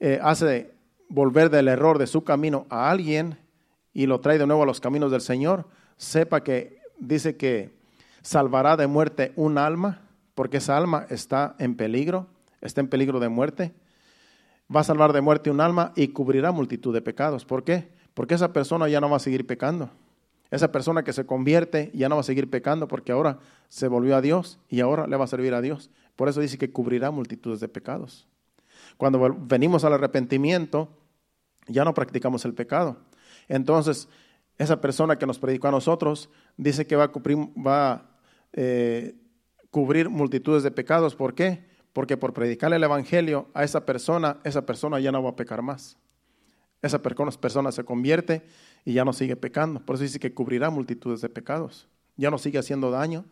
eh, 0.00 0.18
hace 0.20 0.72
volver 1.08 1.48
del 1.48 1.68
error 1.68 1.98
de 1.98 2.08
su 2.08 2.24
camino 2.24 2.66
a 2.70 2.90
alguien 2.90 3.38
y 3.92 4.06
lo 4.06 4.18
trae 4.18 4.36
de 4.36 4.46
nuevo 4.48 4.64
a 4.64 4.66
los 4.66 4.80
caminos 4.80 5.12
del 5.12 5.20
Señor, 5.20 5.68
sepa 5.96 6.42
que 6.42 6.80
dice 6.98 7.36
que 7.36 7.70
salvará 8.20 8.76
de 8.76 8.88
muerte 8.88 9.32
un 9.36 9.58
alma, 9.58 10.00
porque 10.34 10.56
esa 10.56 10.76
alma 10.76 11.06
está 11.08 11.54
en 11.60 11.76
peligro, 11.76 12.26
está 12.60 12.80
en 12.80 12.88
peligro 12.88 13.20
de 13.20 13.28
muerte 13.28 13.72
va 14.74 14.80
a 14.80 14.84
salvar 14.84 15.12
de 15.12 15.20
muerte 15.20 15.50
un 15.50 15.60
alma 15.60 15.92
y 15.96 16.08
cubrirá 16.08 16.52
multitud 16.52 16.92
de 16.92 17.00
pecados. 17.00 17.44
¿Por 17.44 17.64
qué? 17.64 17.88
Porque 18.14 18.34
esa 18.34 18.52
persona 18.52 18.88
ya 18.88 19.00
no 19.00 19.08
va 19.08 19.16
a 19.16 19.20
seguir 19.20 19.46
pecando. 19.46 19.90
Esa 20.50 20.72
persona 20.72 21.02
que 21.02 21.12
se 21.12 21.26
convierte 21.26 21.90
ya 21.94 22.08
no 22.08 22.16
va 22.16 22.22
a 22.22 22.24
seguir 22.24 22.48
pecando 22.48 22.88
porque 22.88 23.12
ahora 23.12 23.38
se 23.68 23.88
volvió 23.88 24.16
a 24.16 24.20
Dios 24.20 24.58
y 24.68 24.80
ahora 24.80 25.06
le 25.06 25.16
va 25.16 25.24
a 25.24 25.28
servir 25.28 25.54
a 25.54 25.60
Dios. 25.60 25.90
Por 26.16 26.28
eso 26.28 26.40
dice 26.40 26.58
que 26.58 26.72
cubrirá 26.72 27.10
multitudes 27.10 27.60
de 27.60 27.68
pecados. 27.68 28.26
Cuando 28.96 29.36
venimos 29.40 29.84
al 29.84 29.92
arrepentimiento, 29.92 30.88
ya 31.66 31.84
no 31.84 31.94
practicamos 31.94 32.44
el 32.44 32.54
pecado. 32.54 32.96
Entonces, 33.46 34.08
esa 34.56 34.80
persona 34.80 35.16
que 35.16 35.26
nos 35.26 35.38
predicó 35.38 35.68
a 35.68 35.72
nosotros 35.72 36.30
dice 36.56 36.86
que 36.86 36.96
va 36.96 37.04
a 37.04 37.08
cubrir, 37.08 37.38
eh, 38.54 39.14
cubrir 39.70 40.08
multitudes 40.08 40.62
de 40.62 40.70
pecados. 40.70 41.14
¿Por 41.14 41.34
qué? 41.34 41.67
Porque 41.92 42.16
por 42.16 42.32
predicarle 42.32 42.76
el 42.76 42.84
Evangelio 42.84 43.48
a 43.54 43.64
esa 43.64 43.84
persona, 43.86 44.38
esa 44.44 44.66
persona 44.66 45.00
ya 45.00 45.12
no 45.12 45.22
va 45.22 45.30
a 45.30 45.36
pecar 45.36 45.62
más. 45.62 45.96
Esa 46.80 47.02
persona 47.02 47.72
se 47.72 47.84
convierte 47.84 48.44
y 48.84 48.92
ya 48.92 49.04
no 49.04 49.12
sigue 49.12 49.36
pecando. 49.36 49.80
Por 49.80 49.96
eso 49.96 50.04
dice 50.04 50.20
que 50.20 50.32
cubrirá 50.32 50.70
multitudes 50.70 51.20
de 51.20 51.28
pecados. 51.28 51.88
Ya 52.16 52.30
no 52.30 52.38
sigue 52.38 52.58
haciendo 52.58 52.90
daño, 52.90 53.24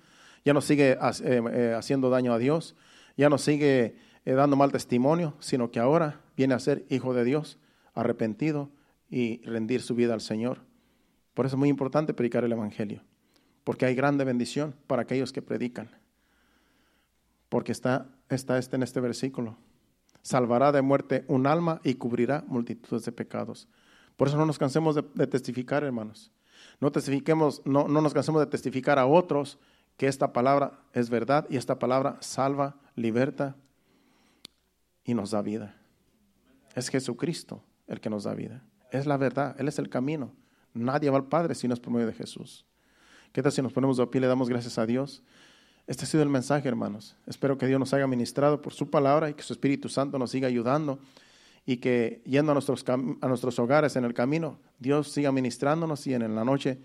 ya 0.45 0.53
no 0.53 0.61
sigue 0.61 0.93
eh, 0.93 0.99
eh, 1.25 1.75
haciendo 1.77 2.11
daño 2.11 2.33
a 2.33 2.39
Dios, 2.39 2.77
ya 3.17 3.29
no 3.29 3.39
sigue 3.39 3.97
eh, 4.25 4.33
dando 4.33 4.57
mal 4.57 4.73
testimonio, 4.73 5.35
sino 5.39 5.71
que 5.71 5.79
ahora 5.79 6.21
viene 6.37 6.55
a 6.55 6.59
ser 6.59 6.85
hijo 6.89 7.15
de 7.15 7.25
Dios, 7.25 7.59
arrepentido 7.95 8.71
y 9.09 9.41
rendir 9.45 9.83
su 9.83 9.95
vida 9.95 10.15
al 10.15 10.21
Señor. 10.21 10.61
Por 11.35 11.47
eso 11.47 11.57
es 11.57 11.59
muy 11.59 11.69
importante 11.69 12.15
predicar 12.15 12.45
el 12.45 12.53
Evangelio, 12.53 13.03
porque 13.65 13.87
hay 13.87 13.95
grande 13.95 14.25
bendición 14.25 14.75
para 14.87 15.03
aquellos 15.03 15.33
que 15.33 15.43
predican. 15.43 15.91
Porque 17.49 17.73
está, 17.73 18.07
está 18.29 18.59
este 18.59 18.77
en 18.77 18.83
este 18.83 19.01
versículo. 19.01 19.57
Salvará 20.23 20.73
de 20.73 20.83
muerte 20.83 21.25
un 21.29 21.47
alma 21.47 21.81
y 21.85 21.95
cubrirá 21.95 22.45
multitudes 22.49 23.05
de 23.05 23.13
pecados. 23.13 23.69
Por 24.17 24.29
eso 24.29 24.37
no 24.37 24.47
nos 24.47 24.59
cansemos 24.59 24.95
de, 24.95 25.27
testificar, 25.27 25.85
hermanos. 25.85 26.33
No, 26.81 26.91
testifiquemos, 26.91 27.63
no, 27.65 27.87
no 27.87 28.01
nos 28.01 28.15
cansemos 28.15 28.41
de 28.41 28.47
testificar 28.47 28.99
a 28.99 29.07
otros 29.07 29.59
que 29.97 30.09
esta 30.09 30.33
palabra 30.33 30.81
es 30.93 31.11
verdad 31.11 31.47
y 31.49 31.57
esta 31.57 31.79
palabra 31.79 32.17
salva, 32.21 32.77
liberta 32.95 33.57
y 35.05 35.15
nos 35.15 35.31
da 35.31 35.43
vida. 35.43 35.77
Es 36.75 36.89
Jesucristo 36.89 37.63
el 37.87 38.01
que 38.01 38.11
nos 38.11 38.25
da 38.25 38.35
vida. 38.35 38.63
Es 38.91 39.07
la 39.07 39.17
verdad, 39.17 39.55
Él 39.59 39.69
es 39.69 39.79
el 39.79 39.89
camino. 39.89 40.33
Nadie 40.75 41.11
va 41.11 41.17
al 41.17 41.29
Padre 41.29 41.55
si 41.55 41.69
no 41.69 41.75
es 41.75 41.81
por 41.81 41.93
medio 41.93 42.07
de 42.07 42.13
Jesús. 42.13 42.67
¿Qué 43.33 43.43
tal 43.43 43.53
si 43.53 43.63
nos 43.63 43.73
ponemos 43.73 43.97
de 43.97 44.07
pie 44.07 44.19
y 44.19 44.23
le 44.23 44.27
damos 44.27 44.49
gracias 44.49 44.79
a 44.79 44.87
Dios? 44.87 45.23
Este 45.87 46.05
ha 46.05 46.07
sido 46.07 46.25
el 46.25 46.29
mensaje, 46.29 46.69
hermanos. 46.69 47.17
Espero 47.27 47.59
que 47.59 47.67
Dios 47.67 47.79
nos 47.79 47.95
haya 47.95 48.09
ministrado 48.09 48.61
por 48.61 48.73
su 48.73 48.91
palabra 48.91 49.31
y 49.31 49.35
que 49.35 49.45
su 49.45 49.53
Espíritu 49.53 49.89
Santo 49.89 50.19
nos 50.19 50.33
siga 50.33 50.49
ayudando 50.49 50.99
y 51.65 51.77
que 51.77 52.23
yendo 52.25 52.51
a 52.51 52.55
nuestros, 52.55 52.85
a 52.89 53.29
nuestros 53.29 53.59
hogares 53.61 53.95
en 53.95 54.05
el 54.05 54.13
camino, 54.13 54.59
Dios 54.81 55.13
siga 55.13 55.31
ministrándonos 55.31 56.05
y 56.09 56.15
en 56.15 56.35
la 56.35 56.45
noche, 56.45 56.79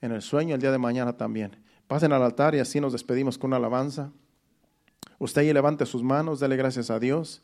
en 0.00 0.10
el 0.10 0.20
sueño, 0.20 0.56
el 0.56 0.60
día 0.60 0.72
de 0.72 0.78
mañana 0.78 1.16
también. 1.16 1.56
Pasen 1.86 2.12
al 2.12 2.22
altar 2.22 2.56
y 2.56 2.58
así 2.58 2.80
nos 2.80 2.92
despedimos 2.92 3.38
con 3.38 3.50
una 3.50 3.58
alabanza. 3.58 4.10
Usted 5.18 5.42
y 5.42 5.52
levante 5.52 5.86
sus 5.86 6.02
manos, 6.02 6.40
dele 6.40 6.56
gracias 6.56 6.90
a 6.90 6.98
Dios. 6.98 7.40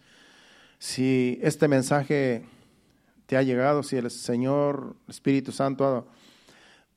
Si 0.80 1.38
este 1.40 1.68
mensaje 1.68 2.44
te 3.26 3.36
ha 3.36 3.42
llegado, 3.42 3.84
si 3.84 3.96
el 3.96 4.10
Señor 4.10 4.96
Espíritu 5.08 5.52
Santo 5.52 6.08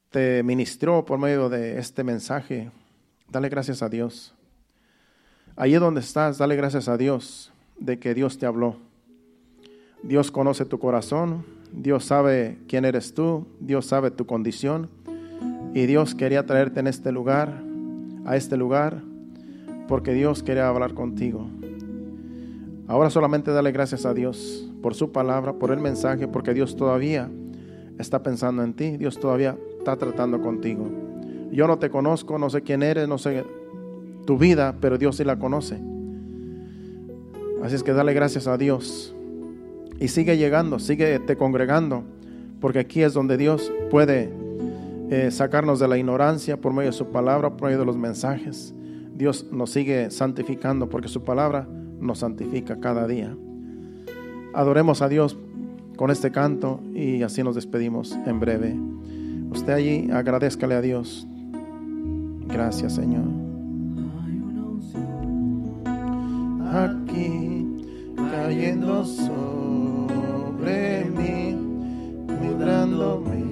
te 0.09 0.41
ministró 0.41 1.05
por 1.05 1.19
medio 1.19 1.47
de 1.49 1.77
este 1.77 2.03
mensaje, 2.03 2.71
dale 3.29 3.49
gracias 3.49 3.81
a 3.81 3.89
Dios. 3.89 4.33
Allí 5.55 5.73
donde 5.75 6.01
estás, 6.01 6.37
dale 6.37 6.55
gracias 6.55 6.87
a 6.87 6.97
Dios 6.97 7.51
de 7.79 7.99
que 7.99 8.13
Dios 8.13 8.37
te 8.37 8.45
habló. 8.45 8.77
Dios 10.01 10.31
conoce 10.31 10.65
tu 10.65 10.79
corazón, 10.79 11.45
Dios 11.71 12.05
sabe 12.05 12.59
quién 12.67 12.85
eres 12.85 13.13
tú, 13.13 13.47
Dios 13.59 13.85
sabe 13.85 14.11
tu 14.11 14.25
condición 14.25 14.89
y 15.73 15.85
Dios 15.85 16.13
quería 16.13 16.45
traerte 16.45 16.79
en 16.79 16.87
este 16.87 17.11
lugar, 17.11 17.63
a 18.25 18.35
este 18.35 18.57
lugar, 18.57 19.01
porque 19.87 20.13
Dios 20.13 20.43
quería 20.43 20.67
hablar 20.67 20.93
contigo. 20.93 21.49
Ahora 22.87 23.09
solamente 23.09 23.51
dale 23.51 23.71
gracias 23.71 24.05
a 24.05 24.13
Dios 24.13 24.69
por 24.81 24.93
su 24.93 25.11
palabra, 25.11 25.53
por 25.53 25.71
el 25.71 25.79
mensaje, 25.79 26.27
porque 26.27 26.53
Dios 26.53 26.75
todavía 26.75 27.29
está 27.97 28.21
pensando 28.23 28.63
en 28.63 28.73
ti, 28.73 28.97
Dios 28.97 29.19
todavía 29.19 29.57
está 29.79 29.95
tratando 29.95 30.41
contigo. 30.41 31.02
Yo 31.53 31.67
no 31.67 31.77
te 31.77 31.89
conozco, 31.89 32.39
no 32.39 32.49
sé 32.49 32.61
quién 32.63 32.81
eres, 32.81 33.07
no 33.07 33.17
sé 33.17 33.45
tu 34.25 34.37
vida, 34.37 34.75
pero 34.81 34.97
Dios 34.97 35.17
sí 35.17 35.23
la 35.23 35.37
conoce. 35.37 35.79
Así 37.61 37.75
es 37.75 37.83
que 37.83 37.93
dale 37.93 38.13
gracias 38.13 38.47
a 38.47 38.57
Dios 38.57 39.15
y 39.99 40.07
sigue 40.07 40.35
llegando, 40.37 40.79
sigue 40.79 41.19
te 41.19 41.37
congregando, 41.37 42.03
porque 42.59 42.79
aquí 42.79 43.03
es 43.03 43.13
donde 43.13 43.37
Dios 43.37 43.71
puede 43.91 44.33
eh, 45.11 45.29
sacarnos 45.31 45.79
de 45.79 45.87
la 45.87 45.97
ignorancia 45.97 46.59
por 46.59 46.73
medio 46.73 46.89
de 46.89 46.97
su 46.97 47.07
palabra, 47.07 47.51
por 47.51 47.67
medio 47.67 47.79
de 47.79 47.85
los 47.85 47.97
mensajes. 47.97 48.73
Dios 49.13 49.45
nos 49.51 49.69
sigue 49.69 50.09
santificando 50.09 50.89
porque 50.89 51.07
su 51.07 51.23
palabra 51.23 51.67
nos 51.99 52.19
santifica 52.19 52.79
cada 52.79 53.07
día. 53.07 53.37
Adoremos 54.53 55.01
a 55.01 55.07
Dios 55.07 55.37
con 55.97 56.09
este 56.09 56.31
canto 56.31 56.81
y 56.95 57.21
así 57.21 57.43
nos 57.43 57.55
despedimos 57.55 58.17
en 58.25 58.39
breve. 58.39 58.75
Usted 59.51 59.73
allí 59.73 60.09
agradezcale 60.11 60.73
a 60.73 60.81
Dios. 60.81 61.27
Gracias 62.53 62.93
Señor. 62.93 63.25
Aquí 66.71 67.67
cayendo 68.31 69.03
sobre 69.03 69.45
mí, 71.05 71.57
librándome 72.41 73.43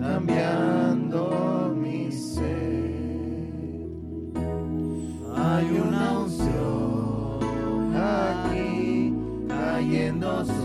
cambiando 0.00 1.74
mi 1.76 2.10
ser. 2.10 3.50
Hay 5.36 5.66
una 5.86 6.18
unción 6.20 7.94
aquí 7.94 9.14
cayendo 9.48 10.46
sobre 10.46 10.59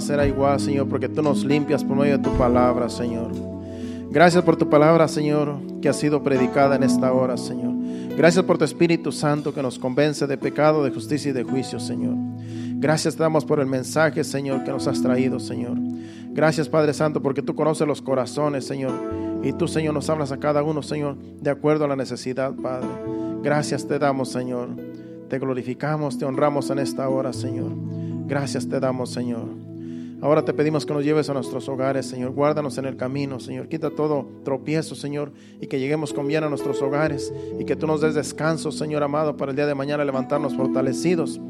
será 0.00 0.26
igual, 0.26 0.58
Señor, 0.60 0.88
porque 0.88 1.08
tú 1.08 1.22
nos 1.22 1.44
limpias 1.44 1.84
por 1.84 1.96
medio 1.96 2.18
de 2.18 2.24
tu 2.24 2.30
palabra, 2.36 2.88
Señor. 2.88 3.30
Gracias 4.10 4.42
por 4.42 4.56
tu 4.56 4.68
palabra, 4.68 5.06
Señor, 5.06 5.56
que 5.80 5.88
ha 5.88 5.92
sido 5.92 6.22
predicada 6.22 6.76
en 6.76 6.82
esta 6.82 7.12
hora, 7.12 7.36
Señor. 7.36 7.74
Gracias 8.16 8.44
por 8.44 8.58
tu 8.58 8.64
Espíritu 8.64 9.12
Santo 9.12 9.54
que 9.54 9.62
nos 9.62 9.78
convence 9.78 10.26
de 10.26 10.36
pecado, 10.36 10.82
de 10.82 10.90
justicia 10.90 11.30
y 11.30 11.32
de 11.32 11.44
juicio, 11.44 11.78
Señor. 11.78 12.16
Gracias 12.80 13.14
te 13.14 13.22
damos 13.22 13.44
por 13.44 13.60
el 13.60 13.66
mensaje, 13.66 14.24
Señor, 14.24 14.64
que 14.64 14.70
nos 14.70 14.86
has 14.86 15.00
traído, 15.00 15.38
Señor. 15.38 15.76
Gracias, 16.32 16.68
Padre 16.68 16.92
Santo, 16.92 17.22
porque 17.22 17.42
tú 17.42 17.54
conoces 17.54 17.86
los 17.86 18.02
corazones, 18.02 18.66
Señor. 18.66 18.92
Y 19.42 19.52
tú, 19.52 19.68
Señor, 19.68 19.94
nos 19.94 20.10
hablas 20.10 20.32
a 20.32 20.38
cada 20.38 20.62
uno, 20.62 20.82
Señor, 20.82 21.16
de 21.16 21.50
acuerdo 21.50 21.84
a 21.84 21.88
la 21.88 21.96
necesidad, 21.96 22.52
Padre. 22.54 22.88
Gracias 23.42 23.86
te 23.86 23.98
damos, 23.98 24.30
Señor. 24.30 24.68
Te 25.28 25.38
glorificamos, 25.38 26.18
te 26.18 26.24
honramos 26.24 26.70
en 26.70 26.80
esta 26.80 27.08
hora, 27.08 27.32
Señor. 27.32 27.70
Gracias 28.26 28.68
te 28.68 28.80
damos, 28.80 29.10
Señor. 29.10 29.69
Ahora 30.22 30.44
te 30.44 30.52
pedimos 30.52 30.84
que 30.84 30.92
nos 30.92 31.04
lleves 31.04 31.30
a 31.30 31.34
nuestros 31.34 31.68
hogares, 31.68 32.06
Señor. 32.06 32.32
Guárdanos 32.32 32.76
en 32.76 32.84
el 32.84 32.96
camino, 32.96 33.40
Señor. 33.40 33.68
Quita 33.68 33.90
todo 33.90 34.28
tropiezo, 34.44 34.94
Señor, 34.94 35.32
y 35.60 35.66
que 35.66 35.80
lleguemos 35.80 36.12
con 36.12 36.26
bien 36.26 36.44
a 36.44 36.48
nuestros 36.48 36.82
hogares 36.82 37.32
y 37.58 37.64
que 37.64 37.74
tú 37.74 37.86
nos 37.86 38.02
des 38.02 38.14
descanso, 38.14 38.70
Señor 38.70 39.02
amado, 39.02 39.36
para 39.36 39.50
el 39.50 39.56
día 39.56 39.66
de 39.66 39.74
mañana 39.74 40.04
levantarnos 40.04 40.54
fortalecidos 40.54 41.40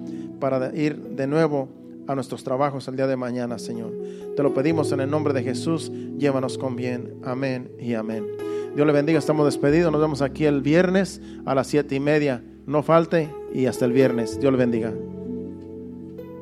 para 0.41 0.75
ir 0.75 0.97
de 0.97 1.27
nuevo 1.27 1.69
a 2.07 2.15
nuestros 2.15 2.43
trabajos 2.43 2.89
el 2.89 2.97
día 2.97 3.07
de 3.07 3.17
mañana, 3.17 3.59
Señor. 3.59 3.93
Te 4.37 4.43
lo 4.43 4.55
pedimos 4.55 4.91
en 4.93 5.01
el 5.01 5.11
nombre 5.11 5.33
de 5.33 5.43
Jesús. 5.43 5.93
Llévanos 6.19 6.59
con 6.59 6.75
bien. 6.75 7.15
Amén 7.25 7.71
y 7.79 7.95
amén. 7.95 8.27
Dios 8.75 8.87
le 8.87 8.93
bendiga. 8.93 9.19
Estamos 9.19 9.47
despedidos. 9.47 9.93
Nos 9.93 10.01
vemos 10.01 10.23
aquí 10.23 10.45
el 10.45 10.63
viernes 10.63 11.21
a 11.45 11.55
las 11.55 11.67
siete 11.67 11.95
y 11.95 12.01
media. 12.01 12.43
No 12.67 12.83
falte 12.83 13.31
y 13.53 13.67
hasta 13.67 13.85
el 13.85 13.93
viernes. 13.93 14.41
Dios 14.41 14.53
le 14.53 14.59
bendiga. 14.59 14.93